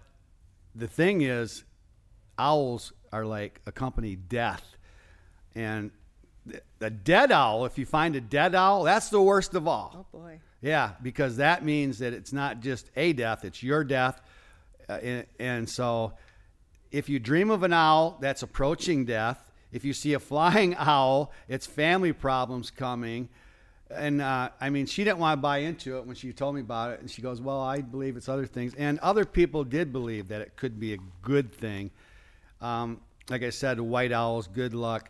the 0.74 0.88
thing 0.88 1.22
is, 1.22 1.64
owls 2.38 2.94
are 3.12 3.26
like 3.26 3.62
accompany 3.68 4.16
death, 4.16 4.76
and 5.54 5.92
the- 6.80 6.90
dead 6.90 7.32
owl. 7.32 7.66
If 7.66 7.78
you 7.78 7.86
find 7.86 8.16
a 8.16 8.22
dead 8.22 8.56
owl, 8.56 8.84
that's 8.84 9.10
the 9.10 9.22
worst 9.22 9.56
of 9.56 9.68
all. 9.68 10.06
Oh 10.14 10.18
boy. 10.18 10.40
Yeah, 10.62 10.92
because 11.02 11.38
that 11.38 11.64
means 11.64 12.00
that 12.00 12.14
it's 12.14 12.34
not 12.34 12.60
just 12.60 12.90
a 12.96 13.14
death, 13.14 13.46
it's 13.46 13.64
your 13.64 13.84
death. 13.84 14.22
Uh, 14.90 14.94
and, 14.94 15.26
and 15.40 15.70
so 15.70 16.14
if 16.92 17.08
you 17.08 17.20
dream 17.20 17.50
of 17.50 17.64
an 17.64 17.74
owl, 17.74 18.18
that's 18.20 18.44
approaching 18.44 19.06
death. 19.06 19.52
If 19.72 19.86
you 19.86 19.94
see 19.94 20.14
a 20.14 20.20
flying 20.20 20.76
owl, 20.80 21.32
it's 21.48 21.66
family 21.66 22.14
problems 22.14 22.72
coming. 22.72 23.30
And 23.92 24.22
uh, 24.22 24.50
I 24.60 24.70
mean, 24.70 24.86
she 24.86 25.04
didn't 25.04 25.20
want 25.20 25.38
to 25.38 25.42
buy 25.42 25.60
into 25.60 25.98
it 25.98 26.06
when 26.06 26.16
she 26.16 26.32
told 26.32 26.56
me 26.56 26.62
about 26.62 26.92
it. 26.92 27.00
And 27.02 27.10
she 27.10 27.22
goes, 27.22 27.42
Well, 27.42 27.62
I 27.62 27.82
believe 27.82 28.18
it's 28.18 28.30
other 28.30 28.46
things. 28.46 28.74
And 28.76 29.00
other 29.00 29.26
people 29.26 29.64
did 29.64 29.92
believe 29.92 30.28
that 30.28 30.42
it 30.42 30.56
could 30.56 30.80
be 30.80 30.94
a 30.94 30.98
good 31.22 31.52
thing. 31.52 31.90
Um, 32.62 33.02
like 33.30 33.44
I 33.44 33.50
said, 33.50 33.80
white 33.80 34.12
owls, 34.12 34.48
good 34.48 34.74
luck. 34.74 35.10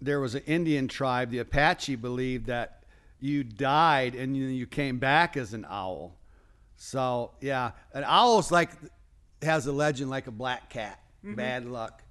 There 0.00 0.20
was 0.20 0.34
an 0.34 0.42
Indian 0.46 0.88
tribe, 0.88 1.30
the 1.30 1.38
Apache, 1.38 1.96
believed 1.96 2.46
that 2.46 2.84
you 3.20 3.42
died 3.42 4.14
and 4.14 4.36
you, 4.36 4.44
you 4.46 4.66
came 4.66 4.98
back 4.98 5.36
as 5.36 5.54
an 5.54 5.66
owl. 5.68 6.14
So 6.76 7.32
yeah, 7.40 7.72
an 7.92 8.04
owl's 8.06 8.52
like 8.52 8.70
has 9.42 9.66
a 9.66 9.72
legend 9.72 10.10
like 10.10 10.26
a 10.28 10.30
black 10.30 10.70
cat, 10.70 11.00
mm-hmm. 11.24 11.34
bad 11.34 11.66
luck, 11.66 12.02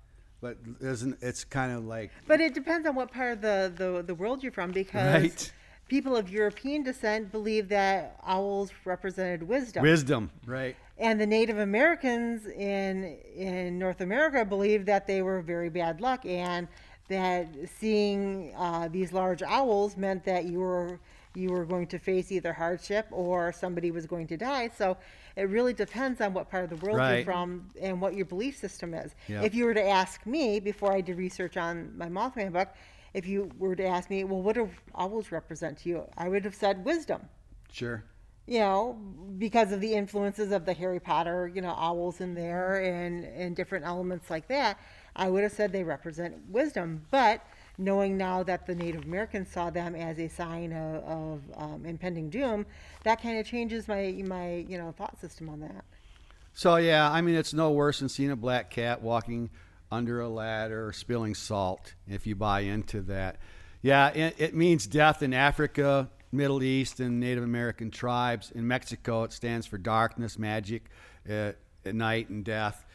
but 0.42 0.58
isn't 0.82 1.18
it's 1.22 1.44
kind 1.46 1.72
of 1.72 1.86
like 1.86 2.12
But 2.28 2.42
it 2.42 2.54
depends 2.54 2.88
on 2.88 2.96
what 2.96 3.12
part 3.12 3.34
of 3.34 3.42
the, 3.42 3.72
the, 3.76 4.04
the 4.04 4.16
world 4.16 4.44
you're 4.44 4.52
from 4.52 4.72
because 4.72 5.22
Right. 5.22 5.54
people 5.88 6.18
of 6.18 6.30
European 6.30 6.84
descent 6.84 7.32
believe 7.32 7.70
that 7.70 8.20
owls 8.26 8.72
represented 8.84 9.44
wisdom. 9.44 9.84
Wisdom, 9.84 10.30
right? 10.46 10.76
and 11.00 11.22
the 11.22 11.28
Native 11.28 11.60
Americans 11.60 12.48
in 12.48 13.18
in 13.36 13.78
North 13.78 14.02
America 14.02 14.44
believed 14.44 14.86
that 14.88 15.08
they 15.08 15.22
were 15.22 15.42
very 15.42 15.70
bad 15.70 16.02
luck, 16.02 16.26
and 16.26 16.68
that 17.08 17.48
seeing 17.80 18.54
uh, 18.58 18.88
these 18.90 19.14
large 19.14 19.42
owls 19.44 19.98
meant 19.98 20.24
that 20.26 20.46
you 20.46 20.60
were 20.60 21.00
you 21.36 21.50
were 21.52 21.66
going 21.66 21.86
to 21.86 22.00
face 22.00 22.32
either 22.32 22.52
hardship 22.52 23.06
or 23.12 23.52
somebody 23.52 23.92
was 23.92 24.08
going 24.08 24.26
to 24.26 24.36
die. 24.38 24.68
So 24.76 24.98
it 25.36 25.44
really 25.50 25.72
depends 25.74 26.20
on 26.20 26.34
what 26.34 26.50
part 26.50 26.64
of 26.64 26.72
the 26.72 26.84
world 26.84 26.98
Right. 26.98 27.18
you're 27.18 27.26
from 27.26 27.70
and 27.80 28.02
what 28.02 28.16
your 28.16 28.26
belief 28.26 28.58
system 28.58 28.96
is. 28.96 29.12
Yep. 29.28 29.44
If 29.44 29.54
you 29.54 29.66
were 29.66 29.76
to 29.76 29.88
ask 29.88 30.26
me 30.26 30.60
before 30.60 30.92
I 30.92 31.02
did 31.02 31.16
research 31.18 31.56
on 31.56 31.96
my 31.96 32.08
Mothman 32.08 32.52
book, 32.54 32.70
if 33.14 33.28
you 33.28 33.52
were 33.60 33.76
to 33.76 33.86
ask 33.86 34.10
me, 34.10 34.24
well, 34.24 34.42
what 34.42 34.56
do 34.56 34.68
owls 34.96 35.32
represent 35.32 35.78
to 35.80 35.90
you? 35.90 36.04
I 36.18 36.28
would 36.28 36.44
have 36.44 36.56
said 36.56 36.84
wisdom 36.84 37.22
Sure. 37.72 38.04
you 38.48 38.60
know, 38.60 38.98
because 39.38 39.72
of 39.72 39.80
the 39.80 39.94
influences 39.94 40.52
of 40.52 40.66
the 40.66 40.74
Harry 40.74 41.00
Potter, 41.00 41.52
you 41.54 41.62
know, 41.62 41.76
owls 41.78 42.20
in 42.20 42.34
there 42.34 42.78
and, 42.82 43.26
and 43.26 43.56
different 43.56 43.86
elements 43.86 44.32
like 44.32 44.48
that, 44.48 44.80
I 45.18 45.30
would 45.30 45.44
have 45.44 45.52
said 45.52 45.72
they 45.72 45.84
represent 45.84 46.36
wisdom. 46.50 47.06
But 47.12 47.46
knowing 47.78 48.18
now 48.18 48.44
that 48.44 48.66
the 48.66 48.76
Native 48.76 49.04
Americans 49.04 49.50
saw 49.50 49.70
them 49.70 49.96
as 49.96 50.20
a 50.20 50.28
sign 50.28 50.72
of, 50.72 51.04
of 51.04 51.42
um, 51.56 51.86
impending 51.86 52.30
doom, 52.30 52.66
that 53.04 53.22
kind 53.22 53.38
of 53.38 53.46
changes 53.46 53.88
my, 53.88 54.24
my, 54.26 54.66
you 54.68 54.78
know, 54.78 54.94
thought 54.98 55.20
system 55.20 55.50
on 55.50 55.60
that. 55.62 55.84
So 56.54 56.78
yeah, 56.78 57.12
I 57.12 57.22
mean 57.22 57.36
it's 57.36 57.54
no 57.54 57.72
worse 57.72 58.00
than 58.00 58.10
seeing 58.10 58.32
a 58.32 58.36
black 58.36 58.72
cat 58.72 59.04
walking 59.04 59.52
under 59.92 60.22
a 60.22 60.28
ladder 60.28 60.92
spilling 60.92 61.36
salt. 61.36 61.94
If 62.08 62.26
you 62.26 62.36
buy 62.36 62.62
into 62.62 63.02
that, 63.02 63.38
yeah, 63.84 64.10
it, 64.10 64.36
it 64.40 64.56
means 64.56 64.88
death 64.88 65.22
in 65.22 65.36
Africa, 65.36 66.10
Middle 66.32 66.64
East, 66.64 67.00
and 67.00 67.20
Native 67.20 67.44
American 67.44 67.92
tribes. 67.92 68.50
In 68.50 68.68
Mexico, 68.68 69.24
it 69.24 69.34
stands 69.34 69.68
for 69.68 69.78
darkness, 69.78 70.40
magic, 70.40 70.86
uh, 71.30 71.52
at 71.86 71.94
night, 71.94 72.30
and 72.30 72.44
death. 72.44 72.87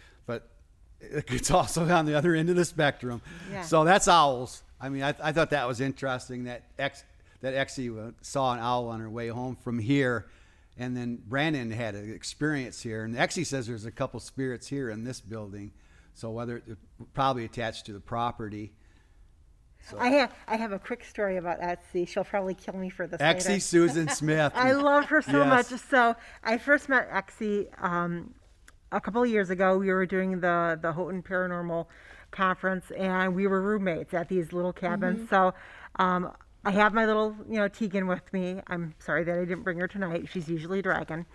It's 1.28 1.50
also 1.50 1.88
on 1.88 2.06
the 2.06 2.14
other 2.14 2.34
end 2.34 2.48
of 2.50 2.56
the 2.56 2.64
spectrum. 2.64 3.22
Yeah. 3.50 3.62
So 3.62 3.84
that's 3.84 4.08
owls. 4.08 4.62
I 4.80 4.88
mean, 4.88 5.02
I, 5.02 5.14
I 5.22 5.32
thought 5.32 5.50
that 5.50 5.66
was 5.68 5.80
interesting 5.80 6.44
that 6.44 6.62
X 6.78 7.04
that 7.40 7.54
Exie 7.54 8.14
saw 8.22 8.52
an 8.52 8.60
owl 8.60 8.88
on 8.88 9.00
her 9.00 9.10
way 9.10 9.28
home 9.28 9.56
from 9.56 9.78
here, 9.78 10.26
and 10.78 10.96
then 10.96 11.18
Brandon 11.26 11.70
had 11.70 11.94
an 11.94 12.12
experience 12.12 12.80
here. 12.82 13.04
And 13.04 13.14
Exie 13.14 13.44
says 13.46 13.66
there's 13.66 13.84
a 13.84 13.90
couple 13.90 14.20
spirits 14.20 14.68
here 14.68 14.90
in 14.90 15.04
this 15.04 15.20
building, 15.20 15.72
so 16.14 16.30
whether 16.30 16.58
it 16.58 16.78
probably 17.14 17.44
attached 17.44 17.86
to 17.86 17.92
the 17.92 18.00
property. 18.00 18.72
So. 19.90 19.98
I 19.98 20.08
have 20.10 20.32
I 20.46 20.56
have 20.56 20.70
a 20.70 20.78
quick 20.78 21.04
story 21.04 21.36
about 21.36 21.60
Etsy. 21.60 22.06
She'll 22.06 22.22
probably 22.24 22.54
kill 22.54 22.74
me 22.76 22.88
for 22.88 23.08
this. 23.08 23.20
later. 23.20 23.58
Susan 23.60 24.08
Smith. 24.20 24.52
I 24.54 24.72
love 24.72 25.06
her 25.06 25.20
so 25.20 25.42
Yes. 25.44 25.70
much. 25.70 25.80
So 25.80 26.14
I 26.44 26.58
first 26.58 26.88
met 26.88 27.10
Exie 27.10 27.66
um, 27.82 28.32
a 28.92 29.00
couple 29.00 29.22
of 29.22 29.28
years 29.28 29.50
ago. 29.50 29.76
We 29.78 29.90
were 29.90 30.06
doing 30.06 30.40
the 30.40 30.78
the 30.80 30.92
Houghton 30.92 31.22
Paranormal 31.22 31.86
Conference, 32.30 32.90
and 32.96 33.34
we 33.34 33.46
were 33.46 33.60
roommates 33.60 34.14
at 34.14 34.28
these 34.28 34.52
little 34.52 34.72
cabins. 34.72 35.28
So 35.28 35.54
um, 35.96 36.30
I 36.64 36.70
have 36.70 36.94
my 36.94 37.06
little, 37.06 37.34
you 37.48 37.58
know, 37.58 37.68
Tegan 37.68 38.06
with 38.06 38.32
me. 38.32 38.60
I'm 38.68 38.94
sorry 39.00 39.24
that 39.24 39.36
I 39.36 39.44
didn't 39.44 39.64
bring 39.64 39.78
her 39.78 39.88
tonight. 39.88 40.28
She's 40.30 40.48
usually 40.48 40.78
a 40.78 40.82
dragon. 40.82 41.26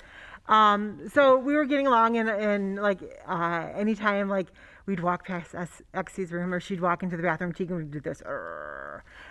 Um, 0.48 1.10
so 1.14 1.38
we 1.38 1.56
were 1.56 1.66
getting 1.66 1.88
along, 1.88 2.18
and, 2.18 2.30
and 2.30 2.78
like 2.78 3.00
uh, 3.28 3.68
anytime 3.76 4.30
like 4.30 4.48
we'd 4.86 5.02
walk 5.02 5.28
past 5.28 5.54
Exie's 5.94 6.32
room, 6.32 6.54
or 6.54 6.62
she'd 6.62 6.80
walk 6.80 7.04
into 7.04 7.18
the 7.18 7.24
bathroom, 7.24 7.52
Tegan 7.52 7.76
would 7.76 7.92
do 7.92 8.00
this 8.00 8.22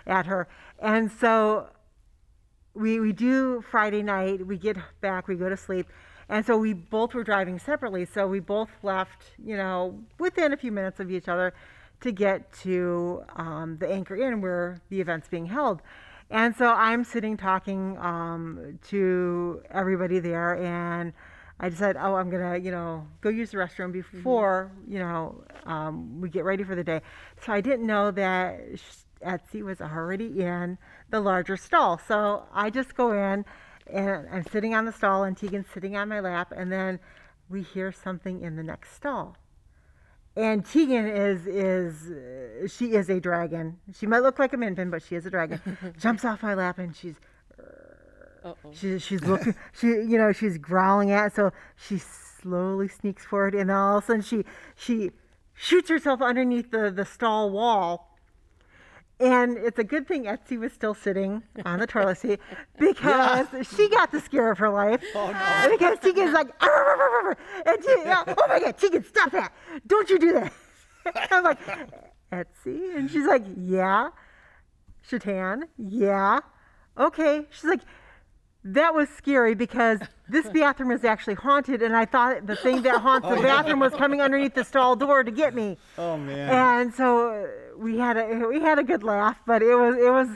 at 0.05 0.25
her, 0.27 0.47
and 0.79 1.11
so 1.11 1.69
we 2.75 2.99
we 2.99 3.11
do 3.11 3.63
Friday 3.71 4.03
night. 4.03 4.45
We 4.45 4.57
get 4.57 4.77
back. 5.01 5.27
We 5.27 5.35
go 5.35 5.49
to 5.49 5.57
sleep, 5.57 5.87
and 6.29 6.45
so 6.45 6.57
we 6.57 6.73
both 6.73 7.13
were 7.13 7.23
driving 7.23 7.59
separately. 7.59 8.05
So 8.05 8.27
we 8.27 8.39
both 8.39 8.69
left, 8.83 9.23
you 9.43 9.57
know, 9.57 9.99
within 10.19 10.53
a 10.53 10.57
few 10.57 10.71
minutes 10.71 10.99
of 10.99 11.11
each 11.11 11.27
other, 11.27 11.53
to 12.01 12.11
get 12.11 12.51
to 12.61 13.23
um, 13.35 13.77
the 13.79 13.89
Anchor 13.89 14.15
Inn 14.15 14.41
where 14.41 14.81
the 14.89 15.01
event's 15.01 15.27
being 15.27 15.47
held. 15.47 15.81
And 16.29 16.55
so 16.55 16.73
I'm 16.73 17.03
sitting 17.03 17.37
talking 17.37 17.97
um, 17.99 18.79
to 18.89 19.63
everybody 19.71 20.19
there, 20.19 20.57
and 20.57 21.13
I 21.59 21.69
decided, 21.69 21.97
oh, 21.99 22.15
I'm 22.15 22.29
gonna, 22.29 22.57
you 22.57 22.69
know, 22.69 23.07
go 23.21 23.29
use 23.29 23.51
the 23.51 23.57
restroom 23.57 23.91
before, 23.91 24.71
you 24.87 24.99
know, 24.99 25.43
um, 25.65 26.21
we 26.21 26.29
get 26.29 26.43
ready 26.43 26.63
for 26.63 26.75
the 26.75 26.83
day. 26.83 27.01
So 27.43 27.53
I 27.53 27.61
didn't 27.61 27.87
know 27.87 28.11
that 28.11 28.59
Etsy 29.25 29.63
was 29.63 29.81
already 29.81 30.41
in 30.41 30.77
the 31.09 31.19
larger 31.19 31.57
stall. 31.57 31.97
So 31.97 32.43
I 32.53 32.69
just 32.69 32.95
go 32.95 33.11
in, 33.11 33.45
and 33.91 34.27
I'm 34.31 34.45
sitting 34.45 34.73
on 34.75 34.85
the 34.85 34.91
stall, 34.91 35.23
and 35.23 35.37
Tegan's 35.37 35.67
sitting 35.73 35.95
on 35.95 36.09
my 36.09 36.19
lap, 36.19 36.51
and 36.55 36.71
then 36.71 36.99
we 37.49 37.61
hear 37.63 37.91
something 37.91 38.41
in 38.41 38.55
the 38.55 38.63
next 38.63 38.93
stall. 38.93 39.37
And 40.35 40.65
Tegan 40.65 41.07
is 41.07 41.47
is 41.47 42.11
uh, 42.11 42.67
she 42.67 42.93
is 42.93 43.09
a 43.09 43.19
dragon. 43.19 43.77
She 43.97 44.05
might 44.05 44.19
look 44.19 44.37
like 44.37 44.53
a 44.53 44.57
min 44.57 44.75
pin, 44.75 44.89
but 44.89 45.01
she 45.01 45.15
is 45.15 45.25
a 45.25 45.31
dragon. 45.31 45.59
Jumps 45.99 46.23
off 46.25 46.43
my 46.43 46.53
lap 46.53 46.77
and 46.77 46.95
she's 46.95 47.15
She's 48.73 49.01
she's 49.03 49.23
looking. 49.23 49.55
she 49.73 49.87
you 49.87 50.17
know 50.17 50.31
she's 50.31 50.57
growling 50.57 51.11
at. 51.11 51.33
So 51.35 51.51
she 51.75 51.97
slowly 51.97 52.87
sneaks 52.87 53.25
forward, 53.25 53.55
and 53.55 53.69
then 53.69 53.75
all 53.75 53.97
of 53.97 54.03
a 54.03 54.07
sudden 54.07 54.21
she 54.21 54.45
she 54.75 55.11
shoots 55.53 55.89
herself 55.89 56.21
underneath 56.21 56.71
the 56.71 56.91
the 56.91 57.05
stall 57.05 57.49
wall. 57.49 58.06
And 59.19 59.57
it's 59.57 59.79
a 59.79 59.83
good 59.83 60.07
thing 60.07 60.25
Etsy 60.25 60.59
was 60.59 60.71
still 60.73 60.93
sitting 60.93 61.41
on 61.65 61.79
the 61.79 61.87
toilet 61.87 62.19
seat 62.19 62.39
because 62.79 63.47
she 63.75 63.89
got 63.89 64.11
the 64.11 64.19
scare 64.19 64.51
of 64.51 64.59
her 64.59 64.69
life. 64.69 65.01
Oh, 65.15 65.31
no. 65.31 65.71
Because 65.71 65.97
Tegan's 65.99 66.33
like, 66.33 66.49
"Arr, 66.61 66.69
arr, 66.69 67.01
arr, 67.01 67.25
arr," 67.29 67.37
and 67.65 67.83
she, 67.83 67.89
oh 67.89 68.45
my 68.47 68.59
God, 68.59 68.77
Tegan, 68.77 69.03
stop 69.03 69.31
that! 69.31 69.51
Don't 69.87 70.07
you 70.09 70.19
do 70.19 70.33
that! 70.33 70.53
I'm 71.31 71.43
like, 71.43 71.59
Etsy, 72.31 72.95
and 72.95 73.09
she's 73.09 73.25
like, 73.25 73.43
yeah. 73.57 74.09
Shatan, 75.09 75.63
yeah. 75.77 76.39
Okay. 76.97 77.45
She's 77.49 77.63
like, 77.63 77.81
that 78.73 78.93
was 78.93 79.09
scary 79.09 79.55
because 79.55 79.99
this 80.27 80.47
bathroom 80.53 80.91
is 80.91 81.03
actually 81.03 81.35
haunted, 81.35 81.81
and 81.81 81.95
I 81.95 82.05
thought 82.05 82.45
the 82.45 82.55
thing 82.55 82.81
that 82.83 83.01
haunts 83.01 83.27
the 83.27 83.35
bathroom 83.35 83.79
was 83.79 83.93
coming 83.93 84.21
underneath 84.21 84.55
the 84.55 84.63
stall 84.63 84.95
door 84.95 85.23
to 85.23 85.31
get 85.31 85.53
me. 85.53 85.77
Oh 85.97 86.17
man. 86.17 86.49
And 86.49 86.93
so 86.93 87.29
uh, 87.29 87.77
we 87.77 87.97
had 87.97 88.17
a 88.17 88.47
we 88.47 88.59
had 88.59 88.79
a 88.79 88.83
good 88.83 89.03
laugh, 89.03 89.37
but 89.45 89.61
it 89.61 89.75
was 89.75 89.95
it 89.97 90.11
was 90.11 90.27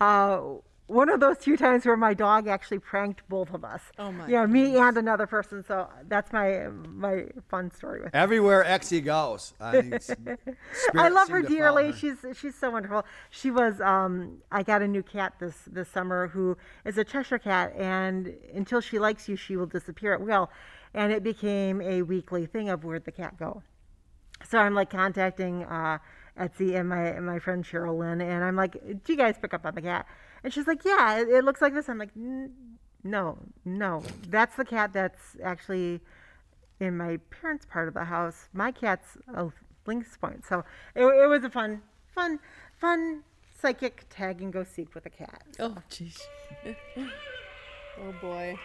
uh, 0.00 0.40
one 0.86 1.08
of 1.08 1.20
those 1.20 1.38
few 1.38 1.56
times 1.56 1.86
where 1.86 1.96
my 1.96 2.12
dog 2.12 2.46
actually 2.48 2.78
pranked 2.78 3.22
both 3.28 3.54
of 3.54 3.64
us. 3.64 3.80
Oh, 3.98 4.12
my 4.12 4.26
Yeah, 4.28 4.44
me 4.46 4.76
and 4.76 4.96
another 4.98 5.26
person. 5.26 5.64
So 5.64 5.88
that's 6.08 6.32
my 6.32 6.68
my 6.88 7.26
fun 7.48 7.70
story 7.70 8.02
with. 8.02 8.14
Everywhere 8.14 8.64
Exie 8.64 9.02
goes. 9.04 9.54
I, 9.60 9.80
mean, 9.80 9.94
s- 9.94 10.10
I 10.10 10.38
spirits 10.72 11.14
love 11.14 11.28
her 11.30 11.42
dearly. 11.42 11.86
her. 11.86 11.92
She's 11.92 12.24
she's 12.38 12.54
so 12.54 12.70
wonderful. 12.70 13.04
She 13.30 13.50
was 13.50 13.80
um 13.80 14.38
I 14.50 14.62
got 14.62 14.82
a 14.82 14.88
new 14.88 15.02
cat 15.02 15.34
this 15.38 15.56
this 15.66 15.88
summer 15.88 16.28
who 16.28 16.56
is 16.84 16.98
a 16.98 17.04
Cheshire 17.04 17.38
cat 17.38 17.72
and 17.76 18.34
until 18.54 18.80
she 18.80 18.98
likes 18.98 19.28
you 19.28 19.36
she 19.36 19.56
will 19.56 19.66
disappear 19.66 20.12
at 20.14 20.20
will. 20.20 20.50
And 20.94 21.10
it 21.12 21.22
became 21.22 21.80
a 21.80 22.02
weekly 22.02 22.44
thing 22.44 22.68
of 22.68 22.84
where'd 22.84 23.04
the 23.06 23.12
cat 23.12 23.38
go. 23.38 23.62
So 24.46 24.58
I'm 24.58 24.74
like 24.74 24.90
contacting 24.90 25.64
uh 25.64 25.98
Etsy 26.38 26.74
and 26.78 26.88
my 26.88 27.02
and 27.06 27.24
my 27.24 27.38
friend 27.38 27.64
Cheryl 27.64 27.98
Lynn 27.98 28.20
and 28.20 28.42
I'm 28.44 28.56
like, 28.56 28.72
Do 29.04 29.12
you 29.12 29.16
guys 29.16 29.36
pick 29.40 29.54
up 29.54 29.64
on 29.64 29.74
the 29.74 29.82
cat? 29.82 30.06
And 30.44 30.52
she's 30.52 30.66
like, 30.66 30.84
Yeah, 30.84 31.20
it, 31.20 31.28
it 31.28 31.44
looks 31.44 31.60
like 31.60 31.74
this. 31.74 31.88
I'm 31.88 31.98
like, 31.98 32.14
no, 33.04 33.38
no. 33.64 34.02
That's 34.28 34.56
the 34.56 34.64
cat 34.64 34.92
that's 34.92 35.36
actually 35.42 36.00
in 36.80 36.96
my 36.96 37.18
parents' 37.30 37.66
part 37.66 37.88
of 37.88 37.94
the 37.94 38.04
house. 38.04 38.48
My 38.52 38.72
cat's 38.72 39.16
a 39.34 39.48
lynx 39.86 40.16
point. 40.16 40.44
So 40.46 40.64
it, 40.94 41.04
it 41.04 41.28
was 41.28 41.44
a 41.44 41.50
fun, 41.50 41.82
fun, 42.14 42.38
fun 42.76 43.22
psychic 43.60 44.04
tag 44.10 44.42
and 44.42 44.52
go 44.52 44.64
seek 44.64 44.94
with 44.94 45.06
a 45.06 45.10
cat. 45.10 45.42
Oh, 45.58 45.76
jeez. 45.90 46.18
oh 46.96 48.14
boy. 48.20 48.58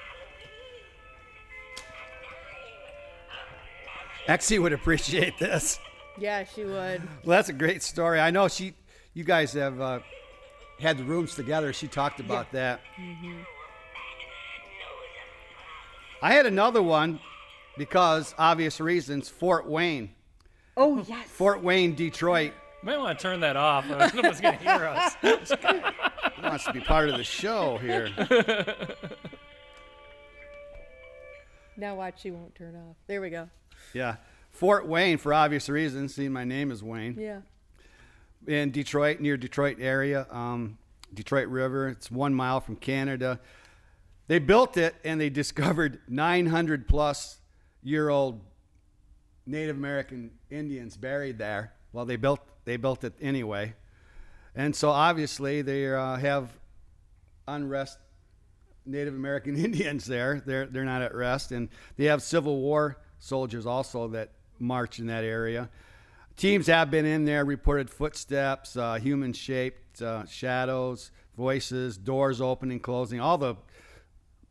Exie 4.28 4.62
would 4.62 4.74
appreciate 4.74 5.38
this. 5.40 5.80
Yeah, 6.20 6.44
she 6.44 6.66
would. 6.66 7.02
Well, 7.24 7.38
that's 7.38 7.50
a 7.50 7.54
great 7.54 7.82
story. 7.82 8.20
I 8.20 8.32
know 8.32 8.48
she, 8.48 8.74
you 9.14 9.24
guys 9.24 9.54
have 9.54 9.80
uh, 9.80 10.00
had 10.80 10.98
the 10.98 11.04
rooms 11.04 11.36
together. 11.36 11.74
She 11.74 11.88
talked 11.88 12.20
about 12.20 12.52
that. 12.52 12.82
Mm-hmm. 13.00 13.40
I 16.22 16.34
had 16.34 16.46
another 16.46 16.82
one 16.82 17.20
because 17.78 18.34
obvious 18.38 18.80
reasons. 18.80 19.30
Fort 19.30 19.68
Wayne, 19.68 20.10
Oh 20.76 21.04
yes. 21.08 21.28
Fort 21.28 21.64
Wayne, 21.64 21.96
Detroit. 21.96 22.54
You 22.84 22.86
might 22.86 22.98
want 23.00 23.18
to 23.18 23.24
turn 23.24 23.40
that 23.40 23.56
off. 23.56 23.88
Nobody's 23.88 24.40
going 24.42 24.58
to 24.58 24.64
hear 24.64 24.86
us. 24.86 25.16
He 25.22 26.42
wants 26.44 26.66
to 26.66 26.74
be 26.74 26.80
part 26.82 27.10
of 27.10 27.18
the 27.18 27.24
show 27.24 27.78
here. 27.78 28.10
Now 31.80 31.94
watch, 31.96 32.22
she 32.22 32.32
won't 32.32 32.56
turn 32.56 32.76
off. 32.76 32.96
There 33.06 33.22
we 33.22 33.30
go. 33.30 33.50
Yeah, 33.94 34.16
Fort 34.50 34.88
Wayne 34.88 35.20
for 35.20 35.32
obvious 35.32 35.70
reasons. 35.70 36.16
Seeing 36.16 36.34
my 36.34 36.44
name 36.44 36.72
is 36.72 36.82
Wayne. 36.82 37.16
Yeah. 37.20 37.42
In 38.46 38.72
Detroit, 38.72 39.20
near 39.20 39.38
Detroit 39.38 39.78
area. 39.80 40.28
Um, 40.30 40.78
Detroit 41.14 41.48
River. 41.48 41.90
It's 41.90 42.12
one 42.12 42.34
mile 42.34 42.60
from 42.60 42.76
Canada. 42.76 43.40
They 44.28 44.40
built 44.40 44.78
it 44.78 44.96
and 45.04 45.20
they 45.20 45.30
discovered 45.44 46.00
900 46.08 46.88
plus 46.88 47.40
year 47.84 48.10
old 48.10 48.42
Native 49.46 49.78
American 49.78 50.32
Indians 50.50 50.98
buried 50.98 51.38
there. 51.38 51.74
Well, 51.94 52.06
they 52.06 52.18
built 52.18 52.42
they 52.66 52.76
built 52.76 53.06
it 53.06 53.14
anyway, 53.22 53.74
and 54.54 54.76
so 54.76 54.90
obviously 54.90 55.62
they 55.62 55.88
uh, 55.88 56.18
have 56.18 56.50
unrest. 57.48 57.98
Native 58.86 59.16
American 59.16 59.58
Indians 59.66 60.06
there. 60.06 60.42
They're 60.46 60.66
they're 60.66 60.86
not 60.86 61.02
at 61.02 61.16
rest, 61.16 61.52
and 61.52 61.70
they 61.96 62.06
have 62.06 62.22
Civil 62.22 62.60
War 62.60 62.98
soldiers 63.20 63.66
also 63.66 64.10
that 64.10 64.32
march 64.60 65.00
in 65.00 65.08
that 65.08 65.24
area. 65.24 65.70
Teams 66.38 66.68
have 66.68 66.92
been 66.92 67.08
in 67.08 67.26
there, 67.26 67.44
reported 67.44 67.90
footsteps, 67.90 68.78
uh, 68.78 68.96
human 68.96 69.34
shaped 69.34 70.04
uh, 70.04 70.24
shadows, 70.28 71.10
voices, 71.36 71.98
doors 71.98 72.40
opening, 72.40 72.80
closing, 72.80 73.20
all 73.20 73.40
the 73.40 73.56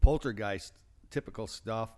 poltergeist 0.01 0.73
typical 1.11 1.47
stuff. 1.47 1.95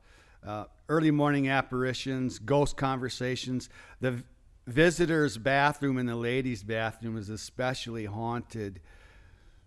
Uh, 0.47 0.64
early 0.91 1.11
morning 1.11 1.49
apparitions, 1.49 2.39
ghost 2.39 2.76
conversations. 2.76 3.70
The 4.01 4.22
visitor's 4.66 5.39
bathroom 5.39 5.97
and 5.97 6.07
the 6.07 6.16
ladies' 6.16 6.62
bathroom 6.62 7.16
is 7.16 7.30
especially 7.30 8.05
haunted. 8.05 8.80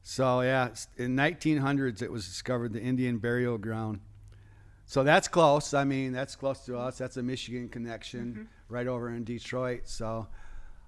So 0.03 0.41
yeah, 0.41 0.69
in 0.97 1.15
1900s 1.15 2.03
it 2.03 2.11
was 2.11 2.27
discovered 2.27 2.73
the 2.73 2.81
Indian 2.81 3.17
burial 3.17 3.57
ground. 3.57 4.01
So 4.85 5.03
that's 5.03 5.27
close. 5.27 5.73
I 5.73 5.83
mean, 5.83 6.11
that's 6.11 6.35
close 6.35 6.65
to 6.65 6.77
us. 6.77 6.97
That's 6.97 7.17
a 7.17 7.23
Michigan 7.23 7.69
connection 7.69 8.33
mm-hmm. 8.33 8.41
Right 8.71 8.87
over 8.87 9.09
in 9.09 9.23
Detroit. 9.23 9.81
So 9.85 10.27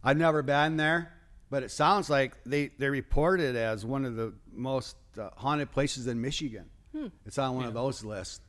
I've 0.04 0.18
never 0.18 0.42
been 0.42 0.78
there, 0.78 1.14
but 1.50 1.64
it 1.64 1.72
sounds 1.72 2.10
like 2.10 2.44
they 2.46 2.72
they 2.78 2.90
report 2.90 3.40
it 3.40 3.56
as 3.56 3.86
one 3.86 4.06
of 4.06 4.16
the 4.16 4.34
most 4.52 4.96
uh, 5.18 5.30
haunted 5.36 5.72
places 5.72 6.08
in 6.08 6.22
Michigan. 6.22 6.66
Hmm. 6.92 7.08
It's 7.26 7.38
on 7.38 7.56
one 7.56 7.64
yeah. 7.64 7.70
of 7.70 7.74
those 7.74 8.04
lists. 8.04 8.42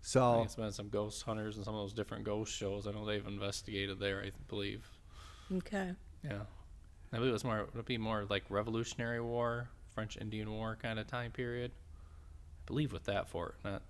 So 0.00 0.42
it's 0.42 0.56
been 0.56 0.72
some 0.72 0.90
ghost 0.90 1.22
hunters 1.22 1.56
and 1.56 1.64
some 1.64 1.74
of 1.74 1.80
those 1.80 1.94
different 1.94 2.24
ghost 2.24 2.54
shows. 2.54 2.86
I 2.86 2.90
know 2.90 3.06
they've 3.06 3.26
investigated 3.26 3.98
there. 3.98 4.22
I 4.22 4.32
believe. 4.48 4.86
Okay. 5.50 5.92
Yeah, 6.22 6.40
I 7.12 7.16
believe 7.16 7.30
it 7.30 7.32
was 7.32 7.44
more. 7.44 7.60
It 7.60 7.74
would 7.74 7.86
be 7.86 7.96
more 7.96 8.26
like 8.28 8.44
Revolutionary 8.50 9.20
War, 9.20 9.68
French 9.94 10.18
Indian 10.18 10.50
War 10.50 10.76
kind 10.80 10.98
of 10.98 11.06
time 11.06 11.30
period. 11.30 11.70
I 11.70 12.64
believe 12.66 12.92
with 12.92 13.04
that 13.04 13.28
fort, 13.28 13.56
not. 13.64 13.82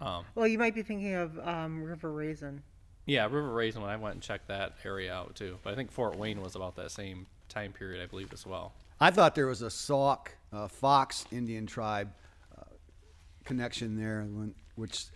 Um, 0.00 0.24
well, 0.34 0.46
you 0.46 0.58
might 0.58 0.74
be 0.74 0.82
thinking 0.82 1.14
of 1.14 1.38
um, 1.46 1.82
River 1.82 2.10
Raisin. 2.10 2.62
Yeah, 3.10 3.24
River 3.24 3.50
Raisin. 3.50 3.82
When 3.82 3.90
I 3.90 3.96
went 3.96 4.14
and 4.14 4.22
checked 4.22 4.46
that 4.46 4.74
area 4.84 5.12
out 5.12 5.34
too, 5.34 5.58
but 5.64 5.72
I 5.72 5.74
think 5.74 5.90
Fort 5.90 6.16
Wayne 6.16 6.40
was 6.40 6.54
about 6.54 6.76
that 6.76 6.92
same 6.92 7.26
time 7.48 7.72
period, 7.72 8.00
I 8.00 8.06
believe, 8.06 8.32
as 8.32 8.46
well. 8.46 8.72
I 9.00 9.10
thought 9.10 9.34
there 9.34 9.48
was 9.48 9.62
a 9.62 9.70
Sauk 9.70 10.30
uh, 10.52 10.68
Fox 10.68 11.24
Indian 11.32 11.66
tribe 11.66 12.12
uh, 12.56 12.62
connection 13.44 13.96
there, 13.96 14.28
which 14.76 15.06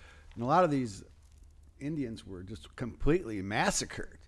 a 0.40 0.44
lot 0.44 0.64
of 0.64 0.72
these 0.72 1.04
Indians 1.78 2.26
were 2.26 2.42
just 2.42 2.74
completely 2.74 3.40
massacred. 3.42 4.18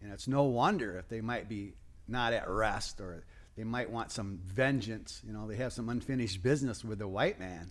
And 0.00 0.12
it's 0.12 0.26
no 0.26 0.42
wonder 0.42 0.98
if 0.98 1.08
they 1.08 1.20
might 1.20 1.48
be 1.48 1.74
not 2.08 2.32
at 2.32 2.50
rest 2.50 3.00
or 3.00 3.22
they 3.56 3.62
might 3.62 3.88
want 3.88 4.10
some 4.10 4.40
vengeance. 4.44 5.22
You 5.24 5.32
know, 5.32 5.46
they 5.46 5.56
have 5.56 5.72
some 5.72 5.88
unfinished 5.88 6.42
business 6.42 6.84
with 6.84 6.98
the 6.98 7.06
white 7.06 7.38
man. 7.38 7.70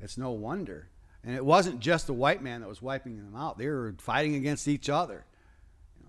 It's 0.00 0.16
no 0.16 0.30
wonder. 0.30 0.88
And 1.26 1.34
it 1.34 1.44
wasn't 1.44 1.80
just 1.80 2.06
the 2.06 2.14
white 2.14 2.40
man 2.40 2.60
that 2.60 2.68
was 2.68 2.80
wiping 2.80 3.16
them 3.16 3.34
out, 3.36 3.58
they 3.58 3.66
were 3.66 3.94
fighting 3.98 4.36
against 4.36 4.68
each 4.68 4.88
other. 4.88 5.26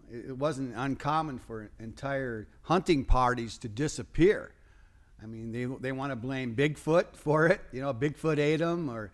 it 0.09 0.37
wasn't 0.37 0.73
uncommon 0.77 1.39
for 1.39 1.69
entire 1.79 2.47
hunting 2.61 3.03
parties 3.03 3.57
to 3.57 3.67
disappear. 3.67 4.53
I 5.21 5.25
mean, 5.25 5.51
they, 5.51 5.65
they 5.65 5.91
want 5.91 6.11
to 6.11 6.15
blame 6.15 6.55
Bigfoot 6.55 7.15
for 7.15 7.47
it. 7.47 7.59
You 7.71 7.81
know, 7.81 7.93
Bigfoot 7.93 8.37
ate 8.37 8.59
them, 8.59 8.89
or 8.89 9.11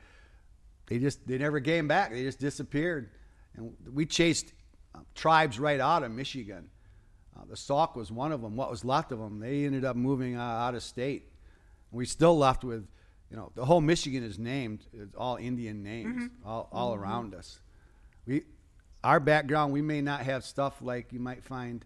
they 0.87 0.99
just 0.99 1.25
they 1.25 1.37
never 1.37 1.61
came 1.61 1.87
back. 1.87 2.11
They 2.11 2.23
just 2.23 2.39
disappeared. 2.39 3.09
And 3.55 3.73
we 3.91 4.05
chased 4.05 4.51
uh, 4.93 4.99
tribes 5.15 5.57
right 5.57 5.79
out 5.79 6.03
of 6.03 6.11
Michigan. 6.11 6.69
Uh, 7.35 7.45
the 7.49 7.55
Sauk 7.55 7.95
was 7.95 8.11
one 8.11 8.31
of 8.31 8.41
them. 8.41 8.57
What 8.57 8.69
was 8.69 8.83
left 8.83 9.13
of 9.13 9.19
them, 9.19 9.39
they 9.39 9.63
ended 9.63 9.85
up 9.85 9.95
moving 9.95 10.35
uh, 10.35 10.41
out 10.41 10.75
of 10.75 10.83
state. 10.83 11.31
We 11.91 12.05
still 12.05 12.37
left 12.37 12.63
with, 12.63 12.87
you 13.33 13.39
know, 13.39 13.51
the 13.55 13.65
whole 13.65 13.81
Michigan 13.81 14.23
is 14.23 14.37
named. 14.37 14.85
It's 14.93 15.15
all 15.15 15.37
Indian 15.37 15.81
names 15.81 16.25
mm-hmm. 16.25 16.47
all, 16.47 16.69
all 16.71 16.93
mm-hmm. 16.93 17.03
around 17.03 17.33
us. 17.33 17.59
We, 18.27 18.43
our 19.03 19.19
background, 19.19 19.73
we 19.73 19.81
may 19.81 20.01
not 20.01 20.21
have 20.21 20.45
stuff 20.45 20.83
like 20.83 21.11
you 21.11 21.19
might 21.19 21.43
find 21.43 21.83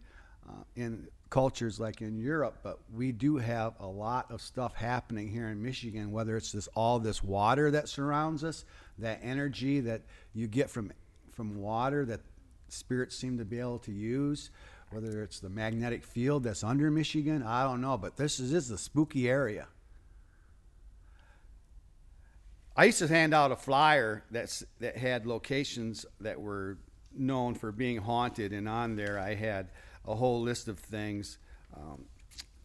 uh, 0.47 0.63
in 0.75 1.07
cultures 1.29 1.79
like 1.79 2.01
in 2.01 2.17
Europe, 2.17 2.59
but 2.63 2.79
we 2.93 3.13
do 3.13 3.37
have 3.37 3.75
a 3.79 3.87
lot 3.87 4.29
of 4.29 4.41
stuff 4.41 4.75
happening 4.75 5.29
here 5.29 5.47
in 5.47 5.63
Michigan. 5.63 6.11
Whether 6.11 6.35
it's 6.35 6.51
this 6.51 6.67
all 6.75 6.99
this 6.99 7.23
water 7.23 7.71
that 7.71 7.87
surrounds 7.87 8.43
us, 8.43 8.65
that 8.99 9.21
energy 9.23 9.79
that 9.79 10.01
you 10.33 10.47
get 10.47 10.69
from 10.69 10.91
from 11.31 11.61
water 11.61 12.03
that 12.05 12.19
spirits 12.67 13.15
seem 13.15 13.37
to 13.37 13.45
be 13.45 13.57
able 13.57 13.79
to 13.79 13.93
use, 13.93 14.49
whether 14.91 15.23
it's 15.23 15.39
the 15.39 15.49
magnetic 15.49 16.03
field 16.03 16.43
that's 16.43 16.63
under 16.63 16.91
Michigan, 16.91 17.41
I 17.41 17.63
don't 17.63 17.79
know, 17.79 17.97
but 17.97 18.17
this 18.17 18.37
is, 18.37 18.51
this 18.51 18.65
is 18.65 18.71
a 18.71 18.77
spooky 18.77 19.29
area. 19.29 19.67
I 22.80 22.86
used 22.86 22.99
to 22.99 23.07
hand 23.07 23.34
out 23.34 23.51
a 23.51 23.55
flyer 23.55 24.23
that's 24.30 24.63
that 24.80 24.95
had 24.97 25.25
locations 25.25 26.05
that 26.21 26.39
were 26.39 26.78
known 27.11 27.55
for 27.55 27.71
being 27.71 27.97
haunted, 27.97 28.53
and 28.53 28.69
on 28.69 28.95
there 28.95 29.17
I 29.17 29.34
had 29.34 29.69
a 30.05 30.13
whole 30.13 30.41
list 30.41 30.67
of 30.67 30.78
things. 30.78 31.39
Um, 31.75 32.05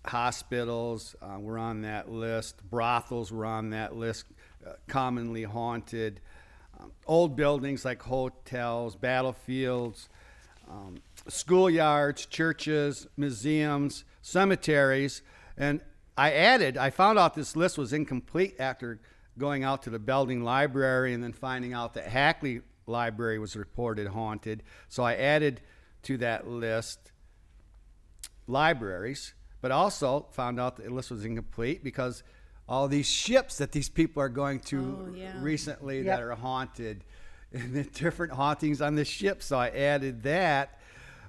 hospitals 0.05 1.17
uh, 1.23 1.39
were 1.39 1.57
on 1.57 1.81
that 1.83 2.11
list. 2.11 2.63
Brothels 2.69 3.33
were 3.33 3.47
on 3.47 3.71
that 3.71 3.97
list. 3.97 4.27
Uh, 4.67 4.73
commonly 4.87 5.45
haunted. 5.45 6.21
Um, 6.79 6.93
old 7.07 7.35
buildings 7.35 7.85
like 7.85 8.03
hotels, 8.03 8.97
battlefields, 8.97 10.11
um, 10.69 10.97
schoolyards, 11.27 12.29
churches, 12.29 13.07
museums, 13.17 14.05
cemeteries. 14.21 15.23
And 15.57 15.81
I 16.19 16.33
added, 16.33 16.77
I 16.77 16.91
found 16.91 17.19
out 17.19 17.35
this 17.35 17.57
list 17.57 17.79
was 17.79 17.93
incomplete 17.93 18.57
after 18.59 19.01
going 19.39 19.65
out 19.65 19.83
to 19.83 19.91
the 19.91 19.99
Belding 19.99 20.43
Library 20.43 21.15
and 21.15 21.23
then 21.23 21.33
finding 21.33 21.73
out 21.73 21.95
that 21.95 22.07
Hackley 22.07 22.63
Library 22.87 23.39
was 23.39 23.57
reported 23.57 24.09
haunted. 24.09 24.63
So 24.89 25.03
I 25.03 25.15
added 25.15 25.61
to 26.03 26.19
that 26.19 26.47
list 26.47 27.13
libraries, 28.47 29.35
but 29.61 29.71
also 29.71 30.27
found 30.33 30.61
out 30.61 30.77
that 30.77 30.85
the 30.85 30.91
list 30.91 31.11
was 31.11 31.25
incomplete 31.25 31.83
because 31.85 32.23
all 32.69 32.89
these 32.89 33.09
ships 33.09 33.59
that 33.59 33.73
these 33.73 33.89
people 33.89 34.23
are 34.23 34.29
going 34.29 34.61
to 34.61 35.07
oh, 35.09 35.15
yeah. 35.15 35.33
recently 35.41 35.99
yep. 35.99 36.07
that 36.07 36.23
are 36.23 36.35
haunted 36.35 37.05
and 37.53 37.75
the 37.75 37.85
different 37.85 38.33
hauntings 38.33 38.81
on 38.81 38.95
the 38.95 39.05
ship. 39.05 39.43
So 39.43 39.59
I 39.59 39.69
added 39.69 40.23
that. 40.23 40.79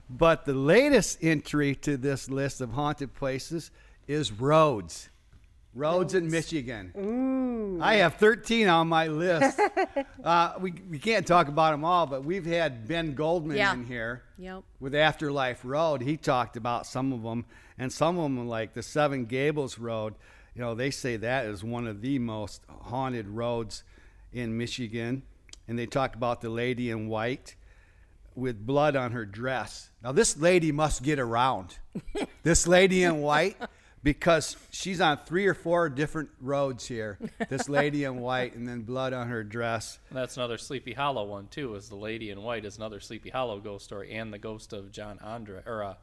But 0.10 0.46
the 0.46 0.54
latest 0.54 1.20
entry 1.22 1.76
to 1.76 1.98
this 1.98 2.30
list 2.30 2.62
of 2.62 2.72
haunted 2.72 3.14
places 3.14 3.72
is 4.08 4.32
Rhodes. 4.32 5.10
Rhodes, 5.76 6.14
in 6.14 6.30
Michigan. 6.30 6.94
Ooh. 6.98 7.80
I 7.82 7.96
have 7.96 8.16
13 8.16 8.68
on 8.68 8.88
my 8.88 9.08
list. 9.08 9.60
uh, 10.24 10.54
we, 10.60 10.74
we 10.90 11.00
can't 11.00 11.26
talk 11.26 11.48
about 11.48 11.72
them 11.72 11.84
all, 11.84 12.06
but 12.06 12.24
we've 12.24 12.46
had 12.46 12.88
Ben 12.88 13.16
Goldman 13.16 13.58
yeah. 13.58 13.74
in 13.74 13.86
here 13.86 14.24
yep. 14.38 14.64
with 14.80 14.94
Afterlife 14.94 15.62
Road. 15.64 16.02
He 16.02 16.18
talked 16.18 16.58
about 16.58 16.86
some 16.86 17.12
of 17.12 17.24
them, 17.24 17.46
and 17.78 17.92
some 17.92 18.18
of 18.18 18.24
them, 18.24 18.48
like 18.48 18.74
the 18.74 18.84
Seven 18.84 19.26
Gables 19.26 19.80
Road, 19.80 20.14
you 20.56 20.62
know, 20.62 20.76
they 20.76 20.92
say 20.92 21.18
that 21.18 21.46
is 21.46 21.64
one 21.64 21.88
of 21.88 22.02
the 22.02 22.20
most 22.20 22.62
haunted 22.70 23.28
roads 23.28 23.84
in 24.32 24.58
Michigan. 24.58 25.24
And 25.68 25.80
they 25.80 25.86
talk 25.86 26.16
about 26.16 26.42
the 26.42 26.50
lady 26.50 26.90
in 26.90 27.08
white 27.08 27.56
with 28.36 28.66
blood 28.66 28.96
on 28.96 29.12
her 29.12 29.26
dress. 29.26 29.90
Now, 30.04 30.12
this 30.12 30.38
lady 30.38 30.72
must 30.72 31.04
get 31.04 31.20
around. 31.20 31.78
this 32.44 32.68
lady 32.68 33.04
in 33.04 33.22
white 33.22 33.58
because 34.04 34.58
she's 34.70 35.00
on 35.00 35.18
three 35.18 35.48
or 35.48 35.54
four 35.54 35.90
different 35.90 36.30
roads 36.42 36.86
here. 36.86 37.18
This 37.50 37.70
lady 37.70 38.04
in 38.04 38.18
white, 38.20 38.56
and 38.56 38.68
then 38.68 38.82
blood 38.82 39.14
on 39.14 39.30
her 39.30 39.44
dress. 39.44 39.98
And 40.10 40.18
that's 40.18 40.38
another 40.38 40.58
Sleepy 40.58 40.94
Hollow 40.94 41.26
one 41.26 41.48
too. 41.48 41.76
Is 41.76 41.90
the 41.90 41.96
lady 41.96 42.30
in 42.30 42.44
white 42.44 42.66
is 42.66 42.78
another 42.78 43.00
Sleepy 43.00 43.30
Hollow 43.30 43.60
ghost 43.60 43.86
story, 43.86 44.14
and 44.14 44.32
the 44.34 44.40
ghost 44.40 44.74
of 44.74 44.92
John 44.92 45.20
Andre 45.24 45.62
or 45.66 45.84
uh, 45.84 45.96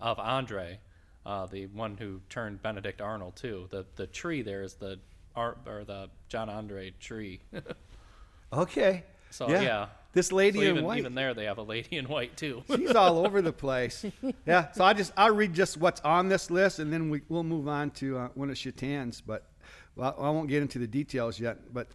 of 0.00 0.18
Andre, 0.18 0.78
uh, 1.26 1.46
the 1.46 1.66
one 1.66 1.96
who 1.96 2.20
turned 2.28 2.62
Benedict 2.62 3.00
Arnold 3.00 3.36
too. 3.36 3.66
The 3.70 3.84
the 3.96 4.06
tree 4.06 4.42
there 4.42 4.62
is 4.62 4.74
the 4.74 5.00
art 5.34 5.58
or 5.66 5.84
the 5.84 6.08
John 6.28 6.48
Andre 6.48 6.92
tree. 7.00 7.40
okay. 8.52 9.04
So 9.30 9.48
yeah. 9.48 9.60
yeah. 9.60 9.86
This 10.12 10.32
lady 10.32 10.58
so 10.58 10.64
in 10.64 10.70
even, 10.72 10.84
white. 10.84 10.98
Even 10.98 11.14
there, 11.14 11.34
they 11.34 11.44
have 11.44 11.58
a 11.58 11.62
lady 11.62 11.96
in 11.96 12.06
white 12.06 12.36
too. 12.36 12.62
She's 12.76 12.94
all 12.94 13.24
over 13.24 13.40
the 13.40 13.52
place. 13.66 14.04
Yeah. 14.46 14.72
So 14.72 14.84
I 14.84 14.92
just 14.92 15.12
I'll 15.16 15.34
read 15.34 15.54
just 15.54 15.76
what's 15.76 16.00
on 16.00 16.28
this 16.28 16.50
list, 16.50 16.78
and 16.78 16.92
then 16.92 17.10
we 17.10 17.22
we'll 17.28 17.44
move 17.44 17.68
on 17.68 17.90
to 17.92 18.18
uh, 18.18 18.28
one 18.34 18.50
of 18.50 18.56
Shatan's. 18.56 19.20
But 19.20 19.46
well, 19.94 20.14
I 20.18 20.30
won't 20.30 20.48
get 20.48 20.62
into 20.62 20.78
the 20.78 20.86
details 20.86 21.38
yet. 21.38 21.72
But 21.72 21.88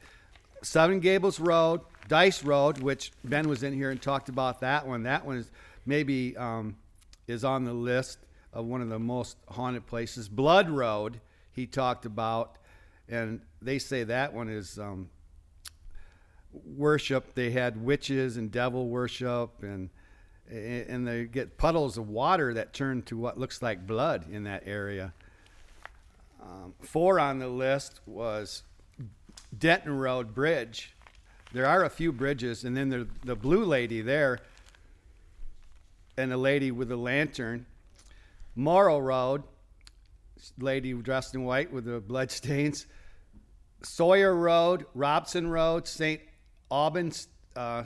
Seven 0.63 0.99
Gables 0.99 1.39
Road, 1.39 1.82
Dice 2.07 2.43
Road, 2.43 2.80
which 2.80 3.11
Ben 3.24 3.49
was 3.49 3.63
in 3.63 3.74
here 3.74 3.91
and 3.91 4.01
talked 4.01 4.30
about 4.30 4.61
that 4.61 4.88
one. 4.88 5.03
That 5.03 5.26
one 5.26 5.38
is 5.38 5.51
maybe 5.86 6.38
um, 6.38 6.78
is 7.28 7.43
on 7.43 7.66
the 7.66 7.74
list 7.74 8.20
of 8.53 8.66
one 8.66 8.82
of 8.82 8.89
the 8.89 8.99
most 8.99 9.38
haunted 9.49 9.86
places. 9.86 10.30
Blood 10.30 10.70
Road. 10.70 11.20
he 11.51 11.66
talked 11.66 12.05
about, 12.05 12.57
and 13.09 13.41
they 13.61 13.78
say 13.78 14.05
that 14.05 14.34
one 14.34 14.47
is 14.47 14.80
um, 14.80 15.09
worship. 16.65 17.33
They 17.35 17.51
had 17.51 17.83
witches 17.83 18.37
and 18.37 18.51
devil 18.51 18.87
worship, 18.87 19.61
and 19.61 19.89
and 20.49 21.07
they 21.07 21.23
get 21.25 21.57
puddles 21.57 21.97
of 21.97 22.07
water 22.07 22.53
that 22.53 22.71
turn 22.71 23.01
to 23.03 23.17
what 23.17 23.37
looks 23.37 23.61
like 23.61 23.87
blood 23.87 24.25
in 24.31 24.43
that 24.43 24.63
area. 24.65 25.13
Um, 26.41 26.75
four 26.81 27.19
on 27.19 27.39
the 27.39 27.47
list 27.47 27.99
was 28.05 28.61
Denton 29.57 29.97
Road 29.97 30.35
Bridge. 30.35 30.93
There 31.51 31.65
are 31.65 31.83
a 31.83 31.89
few 31.89 32.11
bridges, 32.11 32.63
and 32.63 32.77
then 32.77 32.89
the 32.89 33.07
the 33.23 33.35
blue 33.35 33.65
lady 33.65 34.01
there, 34.01 34.39
and 36.17 36.31
a 36.31 36.37
lady 36.37 36.71
with 36.71 36.91
a 36.91 36.97
lantern. 36.97 37.65
Morrow 38.55 38.99
Road, 38.99 39.43
lady 40.59 40.93
dressed 40.93 41.35
in 41.35 41.43
white 41.43 41.71
with 41.71 41.85
the 41.85 41.99
blood 41.99 42.31
stains. 42.31 42.85
Sawyer 43.83 44.35
Road, 44.35 44.85
Robson 44.93 45.47
Road, 45.49 45.87
St. 45.87 46.21
Albans 46.76 47.30
uh, 47.55 47.86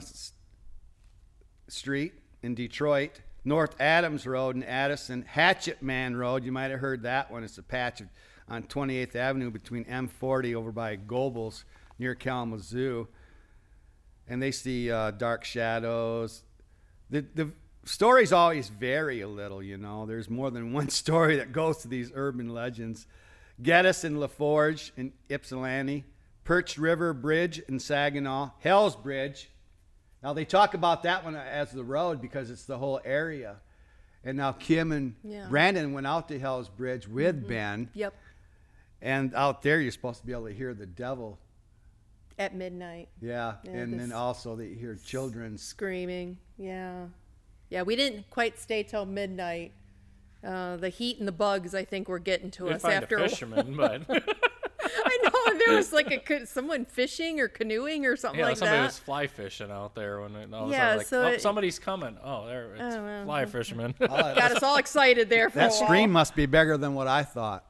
Street 1.68 2.12
in 2.42 2.56
Detroit, 2.56 3.20
North 3.44 3.80
Adams 3.80 4.26
Road 4.26 4.56
in 4.56 4.64
Addison, 4.64 5.22
Hatchet 5.22 5.80
Man 5.80 6.16
Road. 6.16 6.44
You 6.44 6.50
might 6.50 6.72
have 6.72 6.80
heard 6.80 7.04
that 7.04 7.30
one. 7.30 7.44
It's 7.44 7.56
a 7.56 7.62
patch 7.62 8.02
on 8.48 8.64
28th 8.64 9.14
Avenue 9.14 9.50
between 9.52 9.84
M40 9.84 10.56
over 10.56 10.72
by 10.72 10.96
Gobles 10.96 11.64
near 12.00 12.16
Kalamazoo. 12.16 13.06
And 14.26 14.42
they 14.42 14.50
see 14.50 14.90
uh, 14.90 15.12
dark 15.12 15.44
shadows. 15.44 16.42
The, 17.10 17.24
the 17.36 17.52
stories 17.84 18.32
always 18.32 18.70
vary 18.70 19.20
a 19.20 19.28
little, 19.28 19.62
you 19.62 19.76
know. 19.76 20.04
There's 20.04 20.28
more 20.28 20.50
than 20.50 20.72
one 20.80 20.88
story 20.88 21.36
that 21.36 21.52
goes 21.52 21.78
to 21.78 21.88
these 21.88 22.10
urban 22.12 22.48
legends. 22.48 23.06
Geddes 23.62 24.02
and 24.02 24.16
LaForge 24.16 24.90
in 24.96 25.12
Ypsilanti, 25.28 26.02
Perch 26.44 26.78
River 26.78 27.12
Bridge 27.12 27.58
in 27.60 27.78
Saginaw, 27.78 28.50
Hell's 28.60 28.96
Bridge. 28.96 29.50
Now 30.22 30.32
they 30.32 30.44
talk 30.44 30.74
about 30.74 31.02
that 31.04 31.24
one 31.24 31.34
as 31.36 31.70
the 31.70 31.84
road 31.84 32.20
because 32.20 32.50
it's 32.50 32.64
the 32.64 32.78
whole 32.78 33.00
area. 33.04 33.56
And 34.24 34.36
now 34.36 34.52
Kim 34.52 34.92
and 34.92 35.14
Yeah. 35.24 35.46
Brandon 35.48 35.92
went 35.92 36.06
out 36.06 36.28
to 36.28 36.38
Hell's 36.38 36.68
Bridge 36.68 37.08
with 37.08 37.46
Ben. 37.48 37.88
Yep. 37.94 38.14
And 39.00 39.34
out 39.34 39.62
there, 39.62 39.80
you're 39.80 39.92
supposed 39.92 40.20
to 40.20 40.26
be 40.26 40.32
able 40.32 40.46
to 40.48 40.52
hear 40.54 40.74
the 40.74 40.86
devil. 40.86 41.38
At 42.38 42.54
midnight, 42.54 43.08
Yeah. 43.20 43.56
Yeah, 43.64 43.70
and 43.72 44.00
then 44.00 44.12
also 44.12 44.56
that 44.56 44.66
you 44.66 44.74
hear 44.74 44.94
children. 44.96 45.58
screaming. 45.58 46.38
Yeah. 46.58 47.06
Yeah, 47.68 47.82
we 47.82 47.96
didn't 47.96 48.28
quite 48.30 48.58
stay 48.58 48.82
till 48.82 49.04
midnight. 49.06 49.72
Uh, 50.42 50.76
the 50.76 50.88
heat 50.88 51.18
and 51.18 51.28
the 51.28 51.32
bugs, 51.32 51.74
I 51.74 51.84
think, 51.84 52.08
were 52.08 52.18
getting 52.18 52.50
to 52.52 52.64
You'd 52.64 52.74
us 52.74 52.82
find 52.82 52.94
after 52.94 53.18
a 53.18 53.24
a 53.24 53.28
fisherman, 53.28 53.76
but 53.76 54.02
I 54.08 55.18
know 55.22 55.29
and 55.48 55.60
there 55.66 55.76
was 55.76 55.92
like 55.92 56.10
a 56.30 56.46
someone 56.46 56.84
fishing 56.84 57.40
or 57.40 57.48
canoeing 57.48 58.06
or 58.06 58.16
something 58.16 58.40
yeah, 58.40 58.46
like 58.46 58.56
somebody 58.56 58.82
that. 58.82 58.82
Somebody 58.82 58.86
was 58.86 58.98
fly 58.98 59.26
fishing 59.26 59.70
out 59.70 59.94
there 59.94 60.20
when 60.20 60.34
it, 60.36 60.52
all 60.54 60.70
Yeah, 60.70 60.96
like, 60.96 61.06
so 61.06 61.22
oh, 61.22 61.26
it- 61.28 61.40
somebody's 61.42 61.78
coming. 61.78 62.16
Oh, 62.22 62.46
there 62.46 62.74
it's 62.74 62.96
Oh, 62.96 63.02
well, 63.04 63.24
fly 63.24 63.46
fisherman. 63.46 63.94
Got 64.00 64.38
us 64.38 64.62
all 64.62 64.76
excited 64.76 65.28
there 65.28 65.50
for 65.50 65.58
That 65.58 65.66
a 65.72 65.74
while. 65.74 65.86
stream 65.86 66.10
must 66.10 66.34
be 66.34 66.46
bigger 66.46 66.76
than 66.76 66.94
what 66.94 67.06
I 67.08 67.22
thought. 67.22 67.64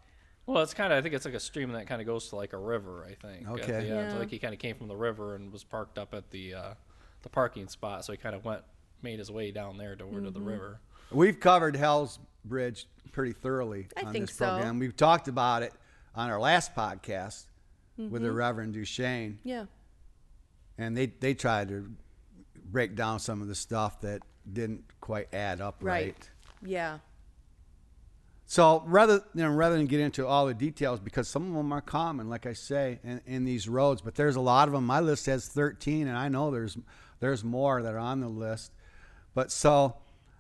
well, 0.47 0.63
it's 0.63 0.75
kind 0.75 0.93
of 0.93 0.99
I 0.99 1.03
think 1.03 1.15
it's 1.15 1.25
like 1.25 1.35
a 1.35 1.41
stream 1.41 1.73
that 1.73 1.87
kind 1.87 2.01
of 2.01 2.07
goes 2.07 2.29
to 2.31 2.37
like 2.37 2.53
a 2.53 2.59
river. 2.59 3.07
I 3.09 3.15
think. 3.15 3.49
Okay. 3.49 3.89
Yeah. 3.89 4.11
So, 4.13 4.19
like 4.19 4.31
he 4.31 4.39
kind 4.39 4.53
of 4.55 4.61
came 4.61 4.77
from 4.77 4.89
the 4.89 4.97
river 4.97 5.35
and 5.37 5.53
was 5.53 5.65
parked 5.65 5.99
up 5.99 6.13
at 6.15 6.31
the 6.31 6.55
uh, 6.55 6.75
the 7.23 7.29
parking 7.29 7.69
spot, 7.69 8.05
so 8.05 8.13
he 8.13 8.17
kind 8.19 8.35
of 8.35 8.45
went 8.45 8.63
made 9.03 9.19
his 9.19 9.31
way 9.31 9.51
down 9.51 9.79
there 9.79 9.95
toward 9.97 10.13
Mm-hmm. 10.15 10.25
to 10.27 10.31
the 10.31 10.41
river. 10.41 10.81
We've 11.13 11.39
covered 11.41 11.75
Hell's 11.77 12.19
Bridge 12.45 12.87
pretty 13.13 13.33
thoroughly 13.33 13.89
I 13.97 14.03
on 14.07 14.13
think 14.13 14.27
this 14.29 14.37
so. 14.37 14.47
program. 14.47 14.79
We've 14.79 14.97
talked 14.97 15.27
about 15.29 15.63
it 15.63 15.73
on 16.15 16.31
our 16.31 16.39
last 16.41 16.75
podcast 16.75 17.47
with 18.09 18.23
Mm-hmm. 18.23 18.25
the 18.25 18.33
Reverend 18.33 18.75
Duchesne, 18.75 19.39
Yeah. 19.45 19.65
and 20.79 20.97
they 20.97 21.07
they 21.07 21.35
tried 21.35 21.69
to 21.69 21.91
break 22.65 22.95
down 22.95 23.19
some 23.19 23.43
of 23.43 23.49
the 23.49 23.55
stuff 23.55 24.01
that 24.03 24.23
didn't 24.51 24.85
quite 25.01 25.33
add 25.35 25.61
up 25.61 25.77
right. 25.81 26.07
Right. 26.15 26.31
Yeah. 26.63 26.99
So 28.47 28.83
rather 28.87 29.23
you 29.35 29.43
know, 29.45 29.51
rather 29.51 29.77
than 29.77 29.87
get 29.87 30.01
into 30.01 30.27
all 30.27 30.47
the 30.47 30.55
details, 30.55 30.99
because 30.99 31.29
some 31.29 31.47
of 31.49 31.55
them 31.55 31.73
are 31.73 31.81
common, 31.81 32.29
like 32.29 32.47
I 32.47 32.53
say, 32.53 32.99
in, 33.05 33.21
in 33.27 33.45
these 33.45 33.69
roads, 33.69 34.01
but 34.01 34.17
there's 34.17 34.35
a 34.37 34.41
lot 34.41 34.67
of 34.67 34.75
them. 34.75 34.85
My 34.85 34.99
list 35.01 35.27
has 35.27 35.47
13, 35.47 36.09
and 36.09 36.17
I 36.17 36.29
know 36.29 36.51
there's 36.51 36.77
there's 37.21 37.45
more 37.45 37.83
that 37.83 37.95
are 37.95 37.99
on 37.99 38.21
the 38.21 38.29
list. 38.29 38.73
But 39.35 39.53
so, 39.53 39.95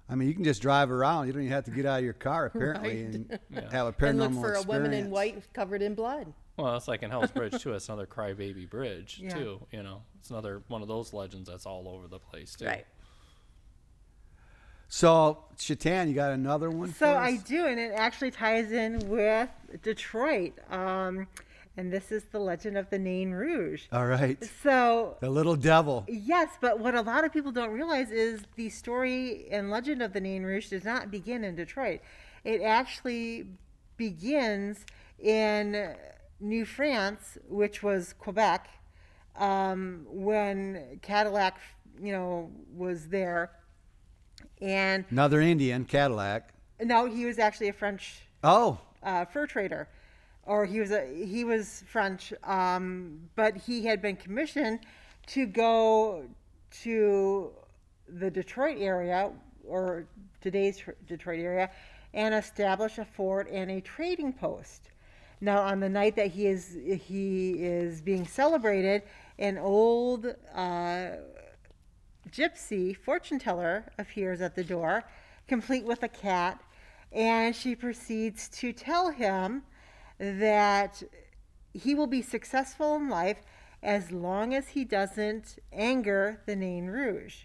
I 0.08 0.16
mean, 0.16 0.26
you 0.26 0.34
can 0.34 0.42
just 0.42 0.60
drive 0.60 0.90
around. 0.90 1.28
You 1.28 1.32
don't 1.34 1.42
even 1.42 1.52
have 1.52 1.64
to 1.66 1.70
get 1.70 1.86
out 1.86 1.98
of 1.98 2.04
your 2.04 2.12
car 2.14 2.46
apparently 2.54 3.04
Right. 3.04 3.14
and 3.14 3.38
have 3.72 3.86
a 3.86 3.92
paranormal 3.92 4.08
And 4.08 4.18
look 4.36 4.44
for 4.44 4.54
a 4.54 4.62
woman 4.62 4.92
in 4.92 5.10
white 5.10 5.44
covered 5.52 5.80
in 5.82 5.94
blood. 5.94 6.32
Well, 6.62 6.76
it's 6.76 6.88
like 6.88 7.02
in 7.02 7.10
Hell's 7.10 7.30
Bridge 7.30 7.60
too. 7.62 7.72
It's 7.74 7.88
another 7.88 8.06
crybaby 8.06 8.68
bridge 8.68 9.20
Yeah. 9.22 9.34
too. 9.34 9.60
You 9.72 9.82
know, 9.82 10.02
it's 10.18 10.30
another 10.30 10.62
one 10.68 10.82
of 10.82 10.88
those 10.88 11.12
legends 11.12 11.48
that's 11.48 11.66
all 11.66 11.88
over 11.88 12.06
the 12.08 12.18
place 12.18 12.54
too. 12.54 12.66
Right. 12.66 12.86
So, 14.88 15.44
Shatan, 15.56 16.08
you 16.08 16.14
got 16.14 16.32
another 16.32 16.68
one? 16.68 16.88
So 16.92 17.12
for 17.12 17.16
I 17.16 17.36
do, 17.36 17.66
and 17.66 17.78
it 17.78 17.92
actually 17.94 18.32
ties 18.32 18.72
in 18.72 19.08
with 19.08 19.48
Detroit. 19.82 20.54
Um, 20.68 21.28
and 21.76 21.92
this 21.92 22.10
is 22.10 22.24
the 22.24 22.40
legend 22.40 22.76
of 22.76 22.90
the 22.90 22.98
Nain 22.98 23.30
Rouge. 23.30 23.84
All 23.92 24.06
right. 24.06 24.36
So 24.64 25.16
The 25.20 25.30
little 25.30 25.54
devil. 25.54 26.04
Yes, 26.08 26.48
but 26.60 26.80
what 26.80 26.96
a 26.96 27.02
lot 27.02 27.24
of 27.24 27.32
people 27.32 27.52
don't 27.52 27.70
realize 27.70 28.10
is 28.10 28.42
the 28.56 28.68
story 28.68 29.46
and 29.52 29.70
legend 29.70 30.02
of 30.02 30.12
the 30.12 30.20
Nain 30.20 30.42
Rouge 30.42 30.70
does 30.70 30.84
not 30.84 31.08
begin 31.10 31.44
in 31.44 31.54
Detroit. 31.54 32.00
It 32.42 32.60
actually 32.60 33.46
begins 33.96 34.84
in 35.20 35.94
New 36.40 36.64
France, 36.64 37.38
which 37.48 37.82
was 37.82 38.14
Quebec, 38.14 38.68
um, 39.36 40.06
when 40.08 40.98
Cadillac, 41.02 41.58
you 42.02 42.12
know, 42.12 42.50
was 42.74 43.08
there. 43.08 43.50
And 44.60 45.04
Another 45.10 45.40
Indian, 45.40 45.84
Cadillac. 45.84 46.52
no, 46.82 47.04
he 47.06 47.24
was 47.26 47.38
actually 47.38 47.68
a 47.68 47.72
French 47.72 48.22
Oh, 48.42 48.78
uh, 49.02 49.26
fur 49.26 49.46
trader, 49.46 49.86
or 50.44 50.64
he 50.64 50.80
was 50.80 50.90
a 50.90 51.06
he 51.26 51.44
was 51.44 51.84
French, 51.86 52.32
um, 52.44 53.20
but 53.36 53.56
he 53.56 53.84
had 53.84 54.00
been 54.00 54.16
commissioned 54.16 54.80
to 55.26 55.44
go 55.46 56.24
to 56.82 57.50
the 58.08 58.30
Detroit 58.30 58.78
area 58.80 59.30
or 59.66 60.06
today's 60.40 60.82
Detroit 61.06 61.40
area 61.40 61.70
and 62.14 62.34
establish 62.34 62.96
a 62.98 63.04
fort 63.04 63.46
and 63.50 63.70
a 63.70 63.80
trading 63.82 64.32
post. 64.32 64.90
Now, 65.40 65.62
on 65.62 65.80
the 65.80 65.88
night 65.88 66.16
that 66.16 66.28
he 66.28 66.46
is 66.46 66.76
he 67.06 67.52
is 67.52 68.02
being 68.02 68.26
celebrated, 68.26 69.02
an 69.38 69.56
old 69.56 70.26
uh, 70.54 71.08
gypsy 72.30 72.94
fortune 72.94 73.38
teller 73.38 73.90
appears 73.98 74.42
at 74.42 74.54
the 74.54 74.64
door, 74.64 75.04
complete 75.48 75.84
with 75.84 76.02
a 76.02 76.08
cat, 76.08 76.62
and 77.10 77.56
she 77.56 77.74
proceeds 77.74 78.48
to 78.50 78.72
tell 78.72 79.10
him 79.10 79.62
that 80.18 81.02
he 81.72 81.94
will 81.94 82.06
be 82.06 82.20
successful 82.20 82.96
in 82.96 83.08
life 83.08 83.38
as 83.82 84.10
long 84.12 84.54
as 84.54 84.68
he 84.68 84.84
doesn't 84.84 85.58
anger 85.72 86.42
the 86.44 86.54
Nain 86.54 86.86
Rouge. 86.86 87.44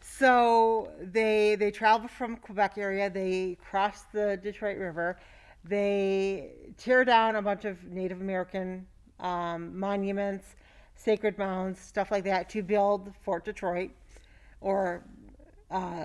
So 0.00 0.92
they 1.00 1.56
they 1.56 1.72
travel 1.72 2.08
from 2.08 2.36
Quebec 2.36 2.78
area. 2.78 3.10
They 3.10 3.58
cross 3.60 4.02
the 4.12 4.38
Detroit 4.40 4.78
River. 4.78 5.18
They 5.64 6.52
tear 6.78 7.04
down 7.04 7.36
a 7.36 7.42
bunch 7.42 7.64
of 7.64 7.84
Native 7.84 8.20
American 8.20 8.86
um, 9.18 9.78
monuments, 9.78 10.56
sacred 10.94 11.36
mounds, 11.38 11.78
stuff 11.80 12.10
like 12.10 12.24
that, 12.24 12.48
to 12.50 12.62
build 12.62 13.12
Fort 13.22 13.44
Detroit, 13.44 13.90
or 14.60 15.02
uh, 15.70 16.04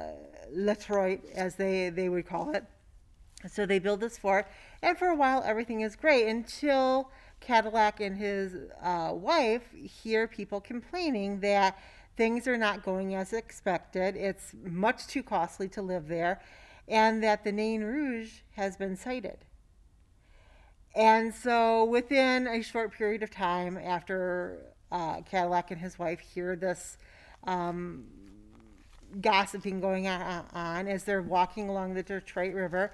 Letroit 0.53 1.22
as 1.34 1.56
they 1.56 1.89
they 1.89 2.10
would 2.10 2.28
call 2.28 2.53
it. 2.56 2.64
So 3.49 3.66
they 3.66 3.80
build 3.80 3.99
this 3.99 4.18
fort, 4.18 4.47
and 4.82 4.97
for 4.97 5.08
a 5.08 5.16
while 5.16 5.43
everything 5.45 5.82
is 5.82 5.95
great 5.95 6.28
until 6.28 7.12
Cadillac 7.39 7.99
and 7.99 8.18
his 8.18 8.56
uh, 8.82 9.12
wife 9.14 9.64
hear 9.74 10.28
people 10.28 10.60
complaining 10.60 11.39
that 11.41 11.78
things 12.18 12.47
are 12.47 12.58
not 12.58 12.84
going 12.84 13.14
as 13.14 13.34
expected. 13.34 14.16
It's 14.16 14.53
much 14.64 15.08
too 15.08 15.22
costly 15.22 15.68
to 15.70 15.82
live 15.82 16.08
there, 16.08 16.41
and 16.88 17.23
that 17.23 17.43
the 17.43 17.51
Nain 17.51 17.83
Rouge 17.83 18.41
has 18.55 18.77
been 18.77 18.95
sighted. 18.95 19.38
And 20.95 21.33
so, 21.33 21.83
within 21.83 22.47
a 22.47 22.61
short 22.61 22.93
period 22.93 23.21
of 23.21 23.29
time 23.29 23.77
after 23.77 24.73
uh, 24.91 25.21
Cadillac 25.21 25.71
and 25.71 25.81
his 25.81 25.99
wife 25.99 26.19
hear 26.19 26.55
this 26.55 26.97
um, 27.43 28.05
gossiping 29.21 29.81
going 29.81 30.07
on, 30.07 30.45
on 30.53 30.88
as 30.88 31.03
they're 31.03 31.21
walking 31.21 31.69
along 31.69 31.95
the 31.95 32.03
Detroit 32.03 32.53
River, 32.53 32.93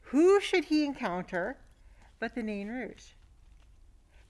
who 0.00 0.40
should 0.40 0.64
he 0.66 0.84
encounter 0.84 1.56
but 2.18 2.34
the 2.34 2.42
Nain 2.42 2.68
Rouge, 2.68 3.10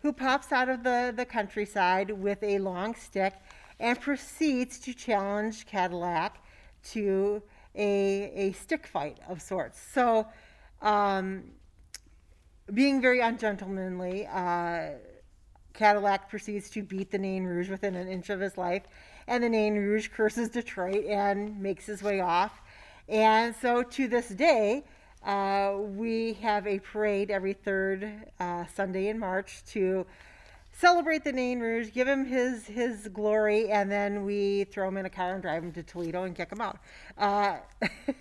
who 0.01 0.13
pops 0.13 0.51
out 0.51 0.69
of 0.69 0.83
the, 0.83 1.13
the 1.15 1.25
countryside 1.25 2.11
with 2.11 2.43
a 2.43 2.59
long 2.59 2.95
stick 2.95 3.35
and 3.79 4.01
proceeds 4.01 4.79
to 4.81 4.95
challenge 4.95 5.67
Cadillac 5.67 6.39
to 6.85 7.43
a, 7.75 8.33
a 8.35 8.53
stick 8.53 8.87
fight 8.87 9.19
of 9.29 9.41
sorts. 9.41 9.81
So, 9.93 10.27
um, 10.81 11.45
being 12.73 13.01
very 13.01 13.21
ungentlemanly, 13.21 14.27
uh, 14.27 14.91
Cadillac 15.75 16.29
proceeds 16.29 16.71
to 16.71 16.83
beat 16.83 17.11
the 17.11 17.19
Nain 17.19 17.45
Rouge 17.45 17.69
within 17.69 17.95
an 17.95 18.09
inch 18.09 18.31
of 18.31 18.41
his 18.41 18.57
life, 18.57 18.83
and 19.27 19.43
the 19.43 19.49
Nain 19.49 19.75
Rouge 19.75 20.09
curses 20.09 20.49
Detroit 20.49 21.05
and 21.07 21.61
makes 21.61 21.87
his 21.87 22.03
way 22.03 22.21
off. 22.21 22.61
And 23.09 23.55
so 23.57 23.83
to 23.83 24.09
this 24.09 24.29
day, 24.29 24.85
uh, 25.25 25.77
we 25.79 26.35
have 26.35 26.67
a 26.67 26.79
parade 26.81 27.31
every 27.31 27.53
third 27.53 28.11
uh, 28.41 28.65
Sunday 28.75 29.09
in 29.09 29.19
March 29.19 29.65
to 29.67 30.07
celebrate 30.73 31.25
the 31.25 31.33
Nain 31.33 31.61
Rouge, 31.61 31.91
give 31.93 32.09
him 32.09 32.25
his 32.25 32.67
his 32.67 33.09
glory, 33.09 33.71
and 33.71 33.91
then 33.91 34.25
we 34.25 34.65
throw 34.65 34.89
him 34.89 34.97
in 34.97 35.07
a 35.07 35.11
car 35.11 35.35
and 35.35 35.43
drive 35.43 35.63
him 35.63 35.73
to 35.73 35.83
Toledo 35.83 36.25
and 36.25 36.35
kick 36.35 36.51
him 36.51 36.61
out. 36.61 36.79
Uh, 37.17 37.59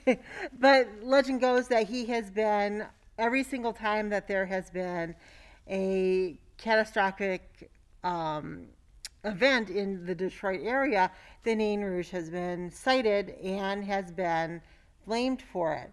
but 0.60 0.88
legend 1.02 1.42
goes 1.42 1.68
that 1.70 1.88
he 1.88 2.06
has 2.06 2.30
been 2.30 2.86
every 3.18 3.44
single 3.44 3.74
time 3.74 4.10
that 4.10 4.28
there 4.28 4.46
has 4.46 4.70
been 4.70 5.16
a 5.70 6.38
catastrophic 6.58 7.70
um, 8.04 8.68
event 9.24 9.70
in 9.70 10.06
the 10.06 10.16
Detroit 10.16 10.62
area, 10.64 11.12
the 11.44 11.56
Nain 11.56 11.82
Rouge 11.82 12.10
has 12.10 12.30
been 12.30 12.72
sighted 12.72 13.30
and 13.44 13.84
has 13.84 14.12
been 14.12 14.62
blamed 15.06 15.42
for 15.42 15.74
it. 15.74 15.92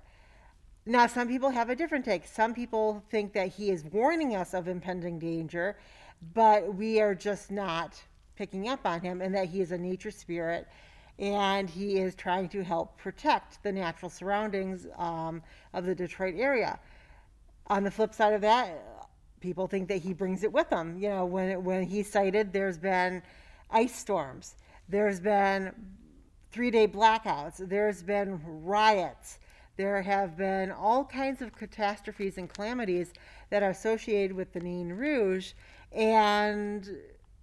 Now, 0.86 1.06
some 1.06 1.28
people 1.28 1.50
have 1.50 1.68
a 1.68 1.76
different 1.76 2.06
take. 2.06 2.26
Some 2.26 2.54
people 2.54 3.02
think 3.10 3.34
that 3.34 3.48
he 3.48 3.70
is 3.70 3.84
warning 3.84 4.34
us 4.34 4.54
of 4.54 4.68
impending 4.68 5.18
danger, 5.18 5.76
but 6.34 6.74
we 6.74 7.00
are 7.00 7.14
just 7.14 7.50
not 7.50 8.02
picking 8.36 8.68
up 8.68 8.80
on 8.84 9.00
him, 9.00 9.20
and 9.20 9.34
that 9.34 9.48
he 9.48 9.60
is 9.60 9.72
a 9.72 9.78
nature 9.78 10.10
spirit 10.10 10.68
and 11.18 11.68
he 11.68 11.98
is 11.98 12.14
trying 12.14 12.48
to 12.48 12.62
help 12.62 12.96
protect 12.96 13.62
the 13.62 13.72
natural 13.72 14.10
surroundings 14.10 14.86
um, 14.96 15.42
of 15.74 15.84
the 15.84 15.94
Detroit 15.94 16.34
area. 16.36 16.78
On 17.66 17.82
the 17.82 17.90
flip 17.90 18.14
side 18.14 18.32
of 18.34 18.40
that, 18.42 19.08
people 19.40 19.66
think 19.66 19.88
that 19.88 19.98
he 19.98 20.12
brings 20.12 20.44
it 20.44 20.52
with 20.52 20.70
him. 20.70 20.96
You 20.98 21.08
know, 21.08 21.26
when 21.26 21.64
when 21.64 21.82
he's 21.82 22.10
sighted, 22.10 22.52
there's 22.52 22.78
been 22.78 23.22
ice 23.70 23.94
storms, 23.94 24.54
there's 24.88 25.20
been 25.20 25.72
three-day 26.50 26.88
blackouts, 26.88 27.68
there's 27.68 28.02
been 28.02 28.40
riots, 28.64 29.38
there 29.76 30.00
have 30.00 30.36
been 30.36 30.70
all 30.70 31.04
kinds 31.04 31.42
of 31.42 31.54
catastrophes 31.54 32.38
and 32.38 32.48
calamities 32.48 33.12
that 33.50 33.62
are 33.62 33.70
associated 33.70 34.34
with 34.34 34.52
the 34.52 34.60
Nain 34.60 34.88
Rouge, 34.88 35.52
and 35.92 36.88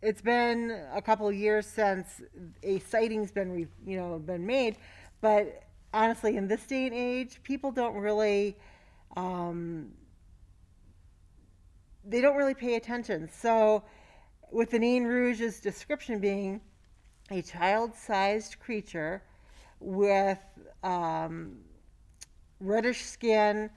it's 0.01 0.21
been 0.21 0.79
a 0.93 1.01
couple 1.01 1.27
of 1.27 1.35
years 1.35 1.65
since 1.65 2.21
a 2.63 2.79
sighting's 2.79 3.31
been 3.31 3.67
you 3.85 3.97
know 3.97 4.19
been 4.19 4.45
made, 4.45 4.77
but 5.21 5.63
honestly, 5.95 6.35
in 6.35 6.47
this 6.47 6.65
day 6.67 6.85
and 6.85 6.93
age, 6.93 7.41
people 7.43 7.71
don't 7.71 7.95
really. 7.95 8.55
Um, 9.15 9.91
they 12.07 12.21
don't 12.21 12.35
really 12.35 12.53
pay 12.53 12.75
attention. 12.75 13.29
So, 13.31 13.83
with 14.51 14.69
the 14.69 14.77
Nain 14.77 15.05
Rouge's 15.05 15.59
description 15.59 16.19
being 16.19 16.61
a 17.31 17.41
child 17.41 17.95
sized 17.95 18.59
creature 18.59 19.23
with 19.79 20.37
um, 20.83 21.57
reddish 22.59 23.03
skin, 23.05 23.69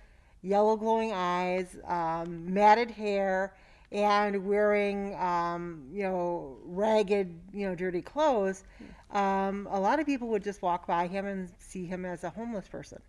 yellow 0.43 0.77
glowing 0.77 1.12
eyes, 1.12 1.77
um, 1.87 2.53
matted 2.53 2.91
hair, 2.91 3.55
and 3.91 4.47
wearing, 4.47 5.14
um, 5.16 5.82
you 5.91 6.03
know, 6.03 6.59
ragged, 6.64 7.34
you 7.53 7.66
know, 7.66 7.74
dirty 7.74 8.03
clothes, 8.03 8.64
um, 9.12 9.66
a 9.70 9.80
lot 9.80 9.99
of 9.99 10.07
people 10.07 10.28
would 10.28 10.45
just 10.45 10.61
walk 10.61 10.86
by 10.86 11.07
him 11.07 11.26
and 11.26 11.49
see 11.59 11.86
him 11.86 12.05
as 12.05 12.24
a 12.24 12.30
homeless 12.30 12.68
person 12.68 13.01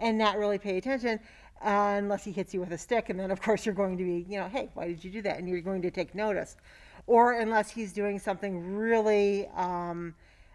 and 0.00 0.18
not 0.18 0.38
really 0.38 0.58
pay 0.58 0.76
attention 0.78 1.20
uh, 1.62 1.94
unless 1.98 2.24
he 2.24 2.32
hits 2.32 2.52
you 2.52 2.60
with 2.60 2.72
a 2.72 2.78
stick. 2.78 3.08
And 3.10 3.20
then, 3.20 3.30
of 3.30 3.40
course, 3.40 3.64
you're 3.64 3.74
going 3.74 3.96
to 3.98 4.04
be, 4.04 4.26
you 4.28 4.38
know, 4.38 4.48
hey, 4.48 4.70
why 4.74 4.88
did 4.88 5.04
you 5.04 5.10
do 5.10 5.22
that? 5.22 5.38
And 5.38 5.48
you're 5.48 5.60
going 5.60 5.82
to 5.82 5.90
take 5.90 6.14
notice. 6.14 6.56
Or 7.06 7.32
unless 7.32 7.70
he's 7.70 7.92
doing 7.92 8.18
something 8.18 8.74
really 8.74 9.48
um, 9.56 10.14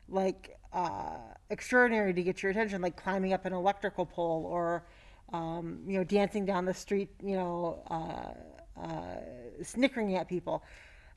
like 0.10 0.58
uh, 0.74 1.18
extraordinary 1.50 2.14
to 2.14 2.24
get 2.24 2.44
your 2.44 2.52
attention, 2.52 2.82
like 2.82 3.02
climbing 3.02 3.34
up 3.34 3.46
an 3.46 3.54
electrical 3.54 4.06
pole 4.06 4.46
or, 4.46 4.86
um, 5.34 5.80
you 5.88 5.98
know, 5.98 6.04
dancing 6.04 6.46
down 6.46 6.66
the 6.66 6.74
street, 6.74 7.10
you 7.24 7.36
know, 7.36 7.84
uh, 7.90 8.34
uh, 8.82 9.64
snickering 9.64 10.16
at 10.16 10.28
people. 10.28 10.64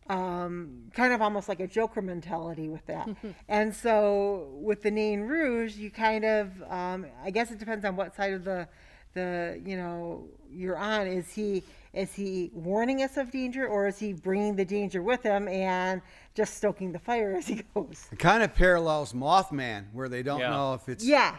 Um, 0.08 0.84
kind 0.94 1.12
of 1.12 1.20
almost 1.20 1.50
like 1.50 1.60
a 1.60 1.66
Joker 1.66 2.00
mentality 2.00 2.68
with 2.70 2.86
that. 2.86 3.10
and 3.48 3.74
so 3.74 4.48
with 4.54 4.82
the 4.82 4.90
Nain 4.90 5.20
Rouge, 5.20 5.76
you 5.76 5.90
kind 5.90 6.24
of, 6.24 6.50
um, 6.70 7.06
I 7.22 7.30
guess 7.30 7.50
it 7.50 7.58
depends 7.58 7.84
on 7.84 7.94
what 7.94 8.16
side 8.16 8.32
of 8.32 8.42
the, 8.44 8.66
the 9.12 9.60
you 9.66 9.76
know, 9.76 10.24
you're 10.50 10.78
on. 10.78 11.06
Is 11.06 11.30
he 11.34 11.62
is 11.92 12.14
he 12.14 12.50
warning 12.54 13.02
us 13.02 13.16
of 13.18 13.30
danger, 13.30 13.66
or 13.66 13.86
is 13.88 13.98
he 13.98 14.12
bringing 14.14 14.56
the 14.56 14.64
danger 14.64 15.02
with 15.02 15.22
him 15.22 15.46
and 15.48 16.00
just 16.34 16.54
stoking 16.56 16.92
the 16.92 16.98
fire 16.98 17.34
as 17.36 17.46
he 17.48 17.56
goes? 17.74 18.06
It 18.10 18.18
kind 18.18 18.42
of 18.42 18.54
parallels 18.54 19.12
Mothman, 19.12 19.86
where 19.92 20.08
they 20.08 20.22
don't 20.22 20.40
Yeah. 20.40 20.50
know 20.50 20.74
if 20.74 20.88
it's 20.88 21.04
Yeah, 21.04 21.36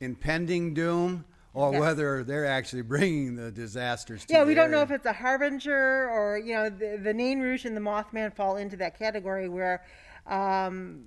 impending 0.00 0.74
doom 0.74 1.24
or 1.58 1.80
whether 1.80 2.22
they're 2.22 2.46
actually 2.46 2.82
bringing 2.82 3.34
the 3.34 3.50
disasters 3.50 4.24
to 4.24 4.32
yeah. 4.32 4.44
We 4.44 4.54
don't 4.54 4.70
know 4.70 4.82
if 4.82 4.90
it's 4.90 5.06
a 5.06 5.12
harbinger 5.12 6.08
or 6.10 6.38
you 6.38 6.54
know 6.54 6.70
the 6.70 6.98
the 7.02 7.12
Nain 7.12 7.40
Rouge 7.40 7.64
and 7.64 7.76
the 7.76 7.80
Mothman 7.80 8.32
fall 8.34 8.56
into 8.56 8.76
that 8.76 8.98
category 8.98 9.48
where 9.48 9.84
um, 10.26 11.06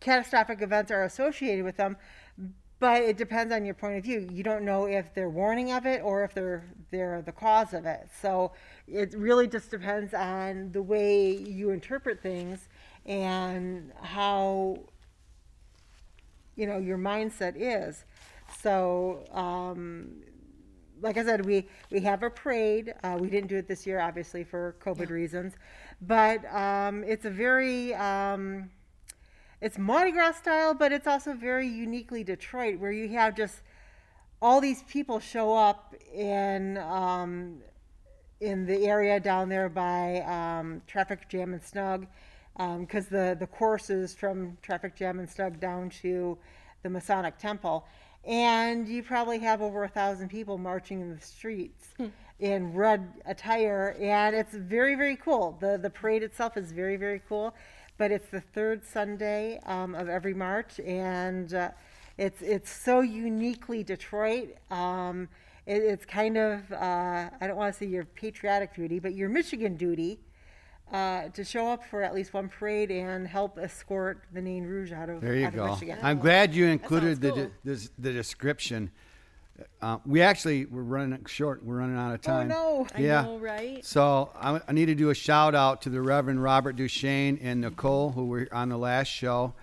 catastrophic 0.00 0.62
events 0.62 0.90
are 0.90 1.04
associated 1.04 1.64
with 1.64 1.76
them. 1.76 1.96
But 2.78 3.02
it 3.02 3.16
depends 3.16 3.52
on 3.52 3.64
your 3.64 3.74
point 3.74 3.98
of 3.98 4.02
view. 4.02 4.28
You 4.30 4.42
don't 4.42 4.64
know 4.64 4.86
if 4.86 5.14
they're 5.14 5.30
warning 5.30 5.70
of 5.70 5.86
it 5.86 6.02
or 6.02 6.24
if 6.24 6.34
they're 6.34 6.64
they're 6.90 7.22
the 7.22 7.32
cause 7.32 7.74
of 7.74 7.86
it. 7.86 8.08
So 8.20 8.52
it 8.86 9.14
really 9.16 9.48
just 9.48 9.70
depends 9.70 10.14
on 10.14 10.72
the 10.72 10.82
way 10.82 11.32
you 11.32 11.70
interpret 11.70 12.22
things 12.22 12.68
and 13.06 13.92
how 14.00 14.78
you 16.56 16.66
know 16.66 16.78
your 16.78 16.98
mindset 16.98 17.54
is. 17.56 18.04
So, 18.62 19.24
um, 19.32 20.22
like 21.00 21.16
I 21.16 21.24
said, 21.24 21.44
we 21.44 21.66
we 21.90 22.00
have 22.00 22.22
a 22.22 22.30
parade. 22.30 22.94
Uh, 23.02 23.18
we 23.20 23.28
didn't 23.28 23.48
do 23.48 23.56
it 23.56 23.66
this 23.66 23.86
year, 23.86 24.00
obviously 24.00 24.44
for 24.44 24.76
COVID 24.80 25.10
reasons, 25.10 25.54
but 26.00 26.44
um, 26.54 27.02
it's 27.02 27.24
a 27.24 27.30
very 27.30 27.92
um, 27.94 28.70
it's 29.60 29.78
Mardi 29.78 30.12
Gras 30.12 30.36
style, 30.36 30.74
but 30.74 30.92
it's 30.92 31.08
also 31.08 31.34
very 31.34 31.66
uniquely 31.66 32.22
Detroit, 32.22 32.78
where 32.78 32.92
you 32.92 33.08
have 33.08 33.36
just 33.36 33.62
all 34.40 34.60
these 34.60 34.84
people 34.84 35.18
show 35.18 35.56
up 35.56 35.96
in 36.14 36.78
um, 36.78 37.58
in 38.40 38.64
the 38.64 38.86
area 38.86 39.18
down 39.18 39.48
there 39.48 39.68
by 39.68 40.20
um, 40.20 40.82
Traffic 40.86 41.28
Jam 41.28 41.52
and 41.52 41.62
Snug, 41.62 42.06
because 42.78 43.06
the 43.06 43.36
the 43.38 43.46
course 43.48 43.90
is 43.90 44.14
from 44.14 44.56
Traffic 44.62 44.94
Jam 44.94 45.18
and 45.18 45.28
Snug 45.28 45.58
down 45.58 45.90
to 46.02 46.38
the 46.84 46.90
Masonic 46.90 47.38
Temple, 47.38 47.86
and 48.24 48.86
you 48.88 49.02
probably 49.02 49.38
have 49.40 49.60
over 49.60 49.84
a 49.84 49.88
thousand 49.88 50.28
people 50.28 50.58
marching 50.58 51.00
in 51.00 51.14
the 51.14 51.20
streets 51.20 51.88
in 52.38 52.72
red 52.72 53.12
attire, 53.26 53.96
and 54.00 54.34
it's 54.34 54.54
very 54.54 54.94
very 54.94 55.16
cool. 55.16 55.56
the 55.60 55.78
The 55.78 55.90
parade 55.90 56.22
itself 56.22 56.56
is 56.56 56.72
very 56.72 56.96
very 56.96 57.20
cool, 57.28 57.54
but 57.98 58.10
it's 58.10 58.28
the 58.30 58.40
third 58.40 58.84
Sunday 58.84 59.60
um, 59.66 59.94
of 59.94 60.08
every 60.08 60.34
March, 60.34 60.80
and 60.80 61.52
uh, 61.54 61.70
it's 62.18 62.42
it's 62.42 62.70
so 62.70 63.00
uniquely 63.00 63.82
Detroit. 63.82 64.56
Um, 64.70 65.28
it, 65.66 65.82
it's 65.82 66.04
kind 66.04 66.36
of 66.36 66.70
uh, 66.72 67.30
I 67.40 67.46
don't 67.46 67.56
want 67.56 67.72
to 67.74 67.78
say 67.78 67.86
your 67.86 68.04
patriotic 68.04 68.74
duty, 68.74 68.98
but 68.98 69.14
your 69.14 69.28
Michigan 69.28 69.76
duty 69.76 70.20
uh, 70.90 71.28
to 71.28 71.44
show 71.44 71.68
up 71.68 71.84
for 71.84 72.02
at 72.02 72.14
least 72.14 72.34
one 72.34 72.48
parade 72.48 72.90
and 72.90 73.26
help 73.26 73.58
escort 73.58 74.24
the 74.32 74.42
Nain 74.42 74.64
Rouge 74.64 74.92
out 74.92 75.08
of, 75.08 75.20
There 75.20 75.34
you 75.34 75.46
out 75.46 75.54
go. 75.54 75.64
of 75.64 75.70
Michigan. 75.72 75.98
I'm 76.02 76.18
glad 76.18 76.54
you 76.54 76.66
included 76.66 77.20
the, 77.20 77.32
de- 77.32 77.50
the 77.64 77.88
the 77.98 78.12
description. 78.12 78.90
Uh, 79.80 79.98
we 80.06 80.22
actually 80.22 80.64
we're 80.66 80.82
running 80.82 81.24
short. 81.26 81.64
We're 81.64 81.76
running 81.76 81.96
out 81.96 82.14
of 82.14 82.20
time. 82.20 82.50
Oh, 82.52 82.82
no. 82.82 82.86
I 82.94 83.00
yeah. 83.00 83.22
know, 83.22 83.38
right? 83.38 83.84
So 83.84 84.30
I, 84.34 84.60
I 84.66 84.72
need 84.72 84.86
to 84.86 84.94
do 84.94 85.10
a 85.10 85.14
shout 85.14 85.54
out 85.54 85.82
to 85.82 85.90
the 85.90 86.00
Reverend 86.00 86.42
Robert 86.42 86.76
Duchesne 86.76 87.38
and 87.40 87.60
Nicole, 87.60 88.10
who 88.10 88.26
were 88.26 88.48
on 88.52 88.68
the 88.68 88.78
last 88.78 89.08
show. 89.08 89.54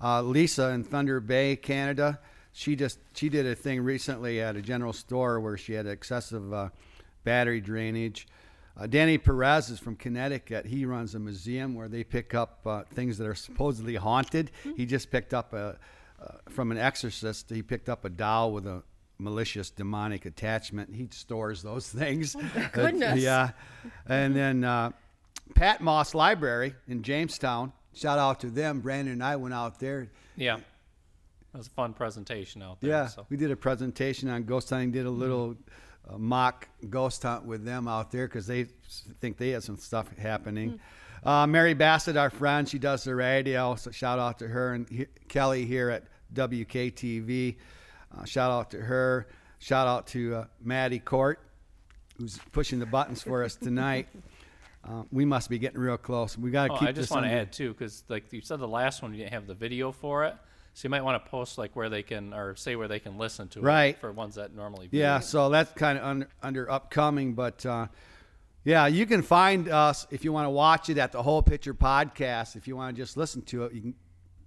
Uh, 0.00 0.22
Lisa 0.22 0.70
in 0.70 0.84
Thunder 0.84 1.20
Bay, 1.20 1.56
Canada. 1.56 2.18
She 2.52 2.76
just 2.76 2.98
she 3.14 3.28
did 3.28 3.46
a 3.46 3.54
thing 3.54 3.80
recently 3.82 4.40
at 4.40 4.56
a 4.56 4.62
general 4.62 4.92
store 4.92 5.40
where 5.40 5.56
she 5.56 5.72
had 5.74 5.86
excessive 5.86 6.52
uh, 6.52 6.68
battery 7.24 7.60
drainage. 7.60 8.26
Uh, 8.78 8.86
Danny 8.86 9.16
Perez 9.18 9.70
is 9.70 9.78
from 9.78 9.96
Connecticut. 9.96 10.66
He 10.66 10.84
runs 10.84 11.14
a 11.14 11.18
museum 11.18 11.74
where 11.74 11.88
they 11.88 12.04
pick 12.04 12.34
up 12.34 12.60
uh, 12.66 12.82
things 12.92 13.16
that 13.18 13.26
are 13.26 13.34
supposedly 13.34 13.94
haunted. 13.96 14.50
He 14.76 14.84
just 14.84 15.10
picked 15.10 15.32
up 15.32 15.52
a 15.54 15.78
uh, 16.20 16.28
from 16.50 16.70
an 16.72 16.78
exorcist. 16.78 17.50
He 17.50 17.62
picked 17.62 17.88
up 17.88 18.04
a 18.04 18.08
doll 18.10 18.52
with 18.52 18.66
a 18.66 18.82
malicious 19.18 19.70
demonic 19.70 20.24
attachment. 20.26 20.94
He 20.94 21.08
stores 21.10 21.62
those 21.62 21.88
things. 22.00 22.34
Uh, 22.36 22.68
goodness. 22.72 23.20
yeah. 23.20 23.50
And 24.08 24.34
then 24.36 24.64
uh, 24.64 24.92
Patmos 25.54 26.14
Library 26.14 26.74
in 26.88 27.02
Jamestown. 27.02 27.72
Shout 27.94 28.18
out 28.18 28.40
to 28.40 28.50
them. 28.50 28.80
Brandon 28.80 29.12
and 29.14 29.22
I 29.24 29.36
went 29.36 29.54
out 29.54 29.78
there. 29.80 30.10
Yeah. 30.36 30.56
That 31.52 31.58
was 31.58 31.66
a 31.68 31.70
fun 31.70 31.94
presentation 31.94 32.62
out 32.62 32.80
there. 32.82 32.90
Yeah, 32.90 33.06
So. 33.06 33.24
we 33.30 33.38
did 33.38 33.50
a 33.50 33.56
presentation 33.56 34.28
on 34.28 34.44
ghost 34.44 34.68
hunting. 34.68 34.90
Did 34.92 35.06
a 35.06 35.10
little 35.10 35.56
mock 36.18 36.68
ghost 36.88 37.22
hunt 37.22 37.44
with 37.44 37.64
them 37.64 37.88
out 37.88 38.10
there 38.10 38.26
because 38.28 38.46
they 38.46 38.64
think 39.20 39.36
they 39.38 39.50
have 39.50 39.64
some 39.64 39.76
stuff 39.76 40.06
happening. 40.16 40.78
Uh, 41.24 41.46
Mary 41.46 41.74
Bassett, 41.74 42.16
our 42.16 42.30
friend, 42.30 42.68
she 42.68 42.78
does 42.78 43.02
the 43.04 43.14
radio, 43.14 43.74
so 43.74 43.90
shout 43.90 44.18
out 44.18 44.38
to 44.38 44.46
her 44.46 44.74
and 44.74 44.88
he, 44.88 45.06
Kelly 45.28 45.64
here 45.66 45.90
at 45.90 46.04
WKTV. 46.32 47.56
Uh, 48.16 48.24
shout 48.24 48.50
out 48.50 48.70
to 48.70 48.80
her. 48.80 49.26
Shout 49.58 49.86
out 49.88 50.06
to 50.08 50.34
uh, 50.36 50.44
Maddie 50.62 50.98
Court, 50.98 51.40
who's 52.18 52.38
pushing 52.52 52.78
the 52.78 52.86
buttons 52.86 53.22
for 53.22 53.42
us 53.42 53.56
tonight. 53.56 54.08
Uh, 54.88 55.02
we 55.10 55.24
must 55.24 55.50
be 55.50 55.58
getting 55.58 55.80
real 55.80 55.96
close. 55.96 56.38
We 56.38 56.50
got 56.52 56.68
to 56.68 56.72
Oh, 56.74 56.78
keep 56.78 56.88
I 56.90 56.92
just 56.92 57.10
want 57.10 57.24
to 57.26 57.32
add 57.32 57.52
too, 57.52 57.72
because 57.72 58.04
like 58.08 58.32
you 58.32 58.40
said, 58.40 58.60
the 58.60 58.68
last 58.68 59.02
one 59.02 59.12
you 59.12 59.18
didn't 59.18 59.32
have 59.32 59.46
the 59.48 59.54
video 59.54 59.90
for 59.90 60.24
it, 60.26 60.36
so 60.76 60.84
you 60.84 60.90
might 60.90 61.00
want 61.02 61.24
to 61.24 61.30
post 61.30 61.56
like 61.56 61.74
where 61.74 61.88
they 61.88 62.02
can 62.02 62.34
or 62.34 62.54
say 62.54 62.76
where 62.76 62.86
they 62.86 62.98
can 63.00 63.16
listen 63.16 63.48
to 63.48 63.62
Right. 63.62 63.94
it 63.94 63.98
for 63.98 64.12
ones 64.12 64.34
that 64.34 64.54
normally. 64.54 64.88
view 64.88 65.00
Yeah, 65.00 65.20
so 65.20 65.48
that's 65.48 65.72
kind 65.72 65.96
of 65.96 66.04
under, 66.04 66.28
under 66.42 66.70
upcoming, 66.70 67.32
but 67.32 67.64
uh, 67.64 67.86
yeah, 68.62 68.86
you 68.86 69.06
can 69.06 69.22
find 69.22 69.68
us 69.70 70.06
if 70.10 70.22
you 70.22 70.32
want 70.34 70.44
to 70.44 70.50
watch 70.50 70.90
it 70.90 70.98
at 70.98 71.12
the 71.12 71.22
Whole 71.22 71.40
Picture 71.42 71.72
Podcast. 71.72 72.56
If 72.56 72.68
you 72.68 72.76
want 72.76 72.94
to 72.94 73.02
just 73.02 73.16
listen 73.16 73.40
to 73.42 73.64
it, 73.64 73.72
you 73.72 73.80
can 73.80 73.94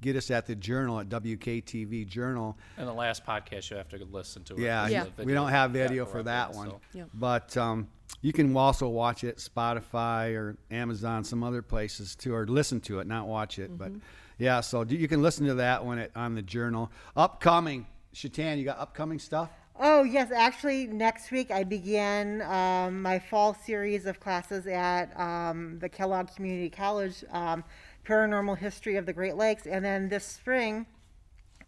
get 0.02 0.16
us 0.16 0.30
at 0.30 0.46
the 0.46 0.56
Journal 0.56 1.00
at 1.00 1.10
WKTV 1.10 2.06
Journal. 2.08 2.56
And 2.78 2.88
the 2.88 2.94
last 2.94 3.26
podcast 3.26 3.72
you 3.72 3.78
have 3.78 3.90
to 3.90 3.98
listen 4.12 4.44
to. 4.44 4.54
it. 4.54 4.60
Yeah, 4.60 4.88
because 4.88 5.08
Yeah. 5.18 5.26
we 5.26 5.34
don't 5.34 5.50
have 5.50 5.74
got 5.74 5.80
video 5.80 6.06
for 6.06 6.22
that 6.24 6.52
corrupted, 6.54 6.58
one, 6.74 6.82
so. 6.94 6.98
Yeah. 7.00 7.04
but 7.14 7.58
um, 7.58 7.88
you 8.22 8.34
can 8.34 8.56
also 8.56 8.88
watch 8.88 9.24
it 9.24 9.38
Spotify 9.38 10.36
or 10.36 10.58
Amazon, 10.70 11.24
some 11.24 11.44
other 11.44 11.62
places 11.64 12.16
too, 12.16 12.36
or 12.36 12.46
listen 12.46 12.80
to 12.82 13.00
it, 13.00 13.08
not 13.08 13.28
watch 13.28 13.58
it. 13.58 13.76
But 13.78 13.94
yeah, 14.40 14.62
so 14.62 14.84
you 14.84 15.08
can 15.10 15.22
listen 15.22 15.46
to 15.48 15.56
that 15.56 15.86
one 15.86 16.08
on 16.16 16.34
the 16.34 16.42
Journal. 16.42 16.90
Upcoming, 17.16 17.86
Shatan, 18.16 18.58
you 18.58 18.64
got 18.64 18.80
upcoming 18.80 19.20
stuff? 19.20 19.50
Oh, 19.82 20.04
yes. 20.04 20.32
Actually, 20.32 20.88
next 20.88 21.30
week 21.30 21.52
I 21.52 21.64
begin 21.64 22.42
um, 22.42 23.02
my 23.02 23.20
fall 23.20 23.54
series 23.54 24.06
of 24.06 24.20
classes 24.20 24.66
at 24.66 25.18
um, 25.20 25.78
the 25.80 25.90
Kellogg 25.90 26.34
Community 26.36 26.70
College, 26.70 27.24
um, 27.32 27.64
Paranormal 28.06 28.58
History 28.58 28.96
of 28.96 29.06
the 29.06 29.14
Great 29.14 29.36
Lakes. 29.36 29.68
And 29.68 29.84
then 29.84 30.10
this 30.10 30.26
spring, 30.26 30.86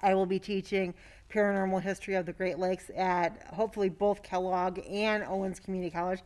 I 0.01 0.13
will 0.13 0.25
be 0.25 0.39
teaching 0.39 0.93
Paranormal 1.29 1.81
History 1.81 2.15
of 2.15 2.25
the 2.25 2.33
Great 2.33 2.57
Lakes 2.57 2.89
at 2.95 3.43
hopefully 3.53 3.89
both 3.89 4.23
Kellogg 4.23 4.79
and 4.89 5.23
Owens 5.23 5.59
Community 5.59 5.91
College. 5.91 6.21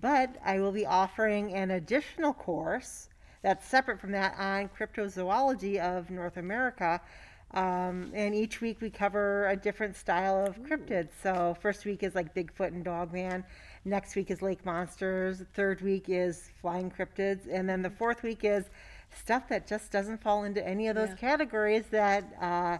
But 0.00 0.36
I 0.44 0.58
will 0.58 0.72
be 0.72 0.86
offering 0.86 1.52
an 1.54 1.70
additional 1.70 2.32
course 2.32 3.08
that's 3.42 3.66
separate 3.66 4.00
from 4.00 4.12
that 4.12 4.34
on 4.38 4.68
cryptozoology 4.68 5.78
of 5.78 6.10
North 6.10 6.36
America. 6.36 7.00
Um, 7.54 8.10
and 8.14 8.34
each 8.34 8.62
week 8.62 8.80
we 8.80 8.88
cover 8.88 9.46
a 9.48 9.56
different 9.56 9.94
style 9.96 10.46
of 10.46 10.58
cryptids. 10.62 11.10
So 11.22 11.54
first 11.60 11.84
week 11.84 12.02
is 12.02 12.14
like 12.14 12.34
Bigfoot 12.34 12.68
and 12.68 12.84
Dogman. 12.84 13.44
Next 13.84 14.16
week 14.16 14.30
is 14.30 14.40
lake 14.40 14.64
monsters. 14.64 15.42
Third 15.54 15.82
week 15.82 16.04
is 16.08 16.50
flying 16.60 16.90
cryptids, 16.90 17.40
and 17.50 17.68
then 17.68 17.82
the 17.82 17.90
fourth 17.90 18.22
week 18.22 18.40
is 18.42 18.64
stuff 19.14 19.48
that 19.50 19.66
just 19.66 19.90
doesn't 19.90 20.22
fall 20.22 20.44
into 20.44 20.66
any 20.66 20.88
of 20.88 20.94
those 20.94 21.10
Yeah. 21.10 21.16
categories 21.16 21.84
that 21.90 22.24
uh, 22.40 22.78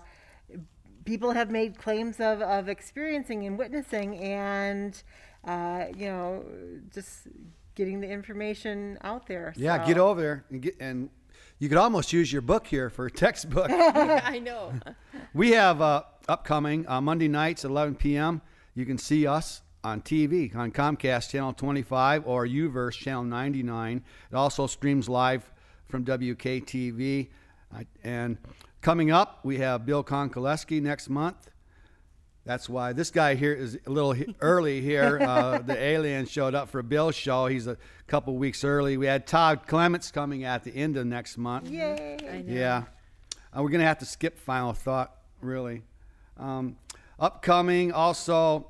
people 1.04 1.32
have 1.32 1.50
made 1.50 1.76
claims 1.76 2.20
of, 2.20 2.40
of 2.40 2.68
experiencing 2.68 3.44
and 3.46 3.58
witnessing, 3.58 4.16
and 4.18 5.02
uh, 5.44 5.86
you 5.94 6.06
know, 6.06 6.44
just 6.94 7.26
getting 7.74 8.00
the 8.00 8.08
information 8.08 8.98
out 9.02 9.26
there. 9.26 9.52
Yeah, 9.56 9.80
So- 9.82 9.86
get 9.86 9.98
over 9.98 10.20
there 10.20 10.44
and 10.50 10.62
get 10.62 10.76
and 10.80 11.10
you 11.58 11.68
could 11.68 11.78
almost 11.78 12.12
use 12.12 12.32
your 12.32 12.42
book 12.42 12.66
here 12.66 12.90
for 12.90 13.06
a 13.06 13.10
textbook. 13.10 13.70
I 13.70 14.40
know. 14.40 14.72
we 15.34 15.52
have 15.52 15.80
uh, 15.80 16.02
upcoming 16.28 16.88
uh, 16.88 17.00
Monday 17.00 17.28
nights 17.28 17.64
at 17.64 17.70
11 17.70 17.94
p.m. 17.94 18.42
You 18.74 18.84
can 18.84 18.98
see 18.98 19.26
us 19.28 19.62
on 19.84 20.00
TV 20.02 20.54
on 20.56 20.72
Comcast 20.72 21.30
channel 21.30 21.52
25 21.52 22.26
or 22.26 22.46
Uverse 22.46 22.94
channel 22.94 23.22
99. 23.22 24.02
It 24.30 24.34
also 24.34 24.66
streams 24.66 25.08
live 25.08 25.52
from 25.88 26.04
WKTV. 26.04 27.28
Uh, 27.74 27.82
and 28.02 28.38
coming 28.80 29.10
up, 29.12 29.40
we 29.44 29.58
have 29.58 29.86
Bill 29.86 30.02
Konkoleski 30.02 30.82
next 30.82 31.08
month. 31.08 31.48
That's 32.44 32.68
why 32.68 32.92
this 32.92 33.10
guy 33.12 33.36
here 33.36 33.52
is 33.52 33.78
a 33.86 33.90
little 33.90 34.16
early 34.40 34.80
here. 34.80 35.18
Uh, 35.20 35.58
the 35.66 35.80
alien 35.80 36.26
showed 36.26 36.54
up 36.54 36.68
for 36.68 36.82
Bill's 36.82 37.14
show. 37.14 37.46
He's 37.46 37.68
a 37.68 37.76
couple 38.08 38.36
weeks 38.36 38.64
early. 38.64 38.96
We 38.96 39.06
had 39.06 39.26
Todd 39.26 39.66
Clements 39.66 40.10
coming 40.10 40.42
at 40.42 40.64
the 40.64 40.74
end 40.74 40.96
of 40.96 41.06
next 41.06 41.38
month. 41.38 41.70
Yay! 41.70 42.18
I 42.28 42.42
know. 42.42 42.52
Yeah. 42.52 42.84
Uh, 43.56 43.62
we're 43.62 43.70
going 43.70 43.80
to 43.80 43.86
have 43.86 43.98
to 43.98 44.06
skip 44.06 44.38
final 44.38 44.72
thought, 44.72 45.14
really. 45.40 45.82
Um, 46.36 46.76
upcoming, 47.20 47.92
also, 47.92 48.66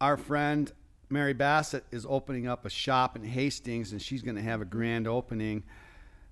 our 0.00 0.16
friend 0.16 0.72
Mary 1.08 1.34
Bassett 1.34 1.84
is 1.92 2.04
opening 2.08 2.48
up 2.48 2.66
a 2.66 2.70
shop 2.70 3.14
in 3.16 3.22
Hastings, 3.22 3.92
and 3.92 4.02
she's 4.02 4.22
going 4.22 4.36
to 4.36 4.42
have 4.42 4.60
a 4.60 4.64
grand 4.64 5.06
opening 5.06 5.62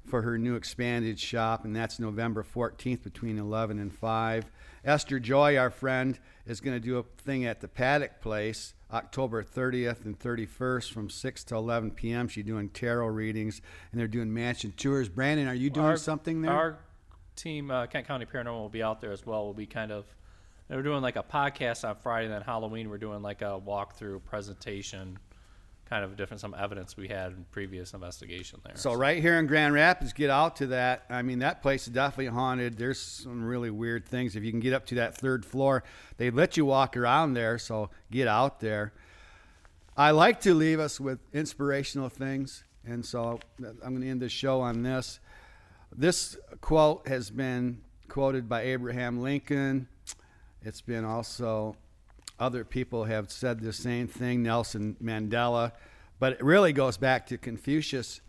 for 0.05 0.23
her 0.23 0.39
new 0.39 0.55
expanded 0.55 1.19
shop, 1.19 1.65
and 1.65 1.75
that's 1.75 1.99
November 1.99 2.45
14th 2.45 3.03
between 3.03 3.39
11 3.39 3.79
and 3.79 3.93
5. 3.93 4.51
Esther 4.85 5.19
Joy, 5.19 5.57
our 5.57 5.71
friend, 5.71 6.19
is 6.47 6.61
going 6.61 6.77
to 6.77 6.81
do 6.81 6.99
a 6.99 7.03
thing 7.23 7.45
at 7.45 7.61
the 7.61 7.69
Paddock 7.69 8.21
Place 8.21 8.75
October 8.93 9.43
30th 9.43 10.05
and 10.05 10.19
31st 10.19 10.93
from 10.93 11.11
6 11.11 11.45
to 11.45 11.57
11 11.57 11.91
p.m. 11.93 12.29
She's 12.29 12.45
doing 12.45 12.69
tarot 12.69 13.09
readings, 13.09 13.61
and 13.91 14.01
they're 14.01 14.07
doing 14.07 14.33
mansion 14.33 14.73
tours. 14.77 15.09
Brandon, 15.09 15.49
are 15.49 15.55
you 15.55 15.71
doing 15.71 15.87
Our- 15.87 15.97
something 15.97 16.43
there? 16.43 16.53
Our 16.53 16.79
team, 17.35 17.71
uh, 17.71 17.87
Kent 17.87 18.07
County 18.07 18.27
Paranormal, 18.27 18.61
will 18.61 18.69
be 18.69 18.83
out 18.83 19.01
there 19.01 19.13
as 19.13 19.27
well. 19.27 19.45
We'll 19.45 19.55
be 19.55 19.67
kind 19.67 19.91
of. 19.91 20.07
We're 20.69 20.83
doing 20.83 21.03
like 21.03 21.17
a 21.17 21.23
podcast 21.23 21.89
on 21.89 21.95
Friday, 21.97 22.27
and 22.27 22.35
then 22.35 22.43
Halloween 22.43 22.91
we're 22.91 22.99
doing 22.99 23.23
like 23.23 23.41
a 23.43 23.61
walkthrough 23.65 24.25
presentation, 24.25 25.17
kind 25.89 26.05
of 26.05 26.17
different 26.17 26.41
some 26.41 26.55
evidence 26.59 26.97
we 26.97 27.09
had 27.09 27.33
in 27.33 27.47
previous 27.51 27.95
investigation 27.95 28.61
there. 28.65 28.77
So 28.77 28.93
right 28.93 29.23
here 29.23 29.39
in 29.39 29.47
Grand 29.47 29.73
Rapids, 29.73 30.13
get 30.13 30.31
out 30.31 30.57
to 30.57 30.67
that. 30.69 31.05
I 31.09 31.23
mean, 31.23 31.39
that 31.39 31.63
place 31.63 31.87
is 31.87 31.93
definitely 31.93 32.27
haunted. 32.27 32.77
There's 32.77 33.01
some 33.01 33.45
really 33.45 33.71
weird 33.71 34.05
things. 34.07 34.35
If 34.35 34.43
you 34.43 34.51
can 34.51 34.61
get 34.61 34.73
up 34.73 34.87
to 34.87 34.97
that 34.97 35.17
third 35.17 35.47
floor, 35.47 35.85
they 36.17 36.31
let 36.31 36.57
you 36.57 36.65
walk 36.65 36.97
around 36.97 37.35
there. 37.35 37.57
So 37.59 37.91
get 38.11 38.27
out 38.27 38.61
there. 38.61 38.93
I 39.97 40.11
like 40.11 40.41
to 40.43 40.55
leave 40.55 40.79
us 40.79 41.01
with 41.01 41.21
inspirational 41.33 42.11
things, 42.11 42.65
and 42.85 43.03
so 43.03 43.41
I'm 43.59 43.93
going 43.95 44.03
to 44.03 44.09
end 44.09 44.21
the 44.21 44.29
show 44.29 44.61
on 44.61 44.83
this. 44.83 45.21
This 45.97 46.37
quote 46.61 47.09
has 47.09 47.31
been 47.31 47.81
quoted 48.09 48.47
by 48.47 48.63
Abraham 48.63 49.23
Lincoln. 49.23 49.89
It's 50.61 50.83
been 50.83 51.07
also 51.07 51.77
other 52.39 52.65
people 52.65 53.05
have 53.05 53.31
said 53.31 53.61
the 53.61 53.73
same 53.73 54.09
thing, 54.09 54.43
Nelson 54.43 54.97
Mandela, 55.03 55.73
but 56.19 56.35
it 56.35 56.45
really 56.45 56.73
goes 56.73 56.97
back 56.97 57.27
to 57.27 57.39
Confucius. 57.39 58.21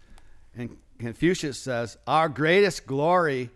And 0.56 0.78
Confucius 1.00 1.60
says, 1.60 1.98
Our 2.08 2.30
greatest 2.30 2.86
glory 2.86 3.50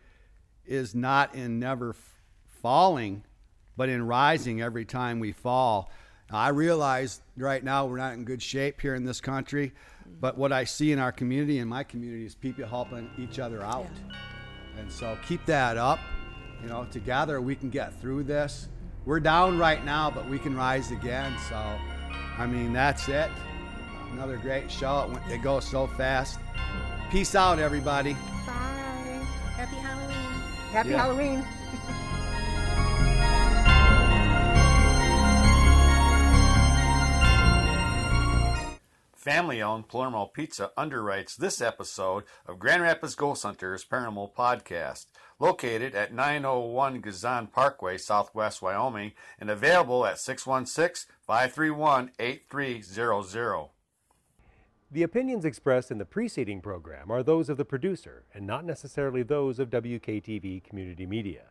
is 0.65 0.93
not 0.93 1.35
in 1.35 1.59
never 1.59 1.95
falling, 2.61 3.23
but 3.75 3.89
in 3.89 4.05
rising 4.05 4.61
every 4.61 4.85
time 4.85 5.19
we 5.19 5.31
fall. 5.31 5.91
Now, 6.31 6.37
I 6.37 6.49
realize 6.49 7.21
right 7.35 7.63
now 7.63 7.85
we're 7.85 7.97
not 7.97 8.13
in 8.13 8.23
good 8.23 8.41
shape 8.41 8.79
here 8.79 8.95
in 8.95 9.03
this 9.03 9.19
country, 9.19 9.73
but 10.19 10.37
what 10.37 10.51
I 10.51 10.63
see 10.63 10.91
in 10.91 10.99
our 10.99 11.11
community 11.11 11.59
and 11.59 11.69
my 11.69 11.83
community 11.83 12.25
is 12.25 12.35
people 12.35 12.65
helping 12.65 13.09
each 13.17 13.39
other 13.39 13.63
out. 13.63 13.87
And 14.77 14.91
so 14.91 15.17
keep 15.27 15.45
that 15.45 15.77
up. 15.77 15.99
You 16.61 16.69
know, 16.69 16.85
together 16.85 17.41
we 17.41 17.55
can 17.55 17.69
get 17.69 17.99
through 17.99 18.23
this. 18.23 18.69
We're 19.05 19.19
down 19.19 19.57
right 19.57 19.83
now, 19.83 20.11
but 20.11 20.27
we 20.29 20.37
can 20.37 20.55
rise 20.55 20.91
again. 20.91 21.33
So, 21.49 21.55
I 22.37 22.45
mean, 22.45 22.71
that's 22.73 23.07
it. 23.09 23.29
Another 24.11 24.37
great 24.37 24.71
show. 24.71 25.01
It, 25.03 25.09
went, 25.09 25.31
it 25.31 25.41
goes 25.41 25.65
so 25.65 25.87
fast. 25.87 26.39
Peace 27.09 27.33
out, 27.35 27.59
everybody. 27.59 28.13
Bye. 28.13 29.25
Happy 29.55 29.75
Halloween. 29.77 30.17
Happy 30.71 30.89
Yeah. 30.89 30.97
Halloween. 30.97 31.43
Family 39.15 39.61
owned 39.61 39.87
Palermo 39.87 40.25
Pizza 40.33 40.71
underwrites 40.75 41.35
this 41.35 41.61
episode 41.61 42.23
of 42.47 42.57
Grand 42.57 42.81
Rapids 42.81 43.13
Ghost 43.13 43.43
Hunters 43.43 43.85
Paranormal 43.85 44.33
Podcast, 44.33 45.05
located 45.41 45.95
at 45.95 46.13
901 46.13 47.01
Gezon 47.01 47.51
Parkway, 47.51 47.97
Southwest 47.97 48.61
Wyoming, 48.61 49.11
and 49.39 49.49
available 49.49 50.05
at 50.05 50.19
616 50.19 51.11
531 51.25 52.11
8300. 52.19 53.69
The 54.91 55.03
opinions 55.03 55.43
expressed 55.45 55.89
in 55.89 55.97
the 55.97 56.05
preceding 56.05 56.61
program 56.61 57.09
are 57.09 57.23
those 57.23 57.49
of 57.49 57.57
the 57.57 57.65
producer 57.65 58.25
and 58.33 58.45
not 58.45 58.65
necessarily 58.65 59.23
those 59.23 59.57
of 59.57 59.69
WKTV 59.69 60.63
Community 60.63 61.05
Media. 61.05 61.50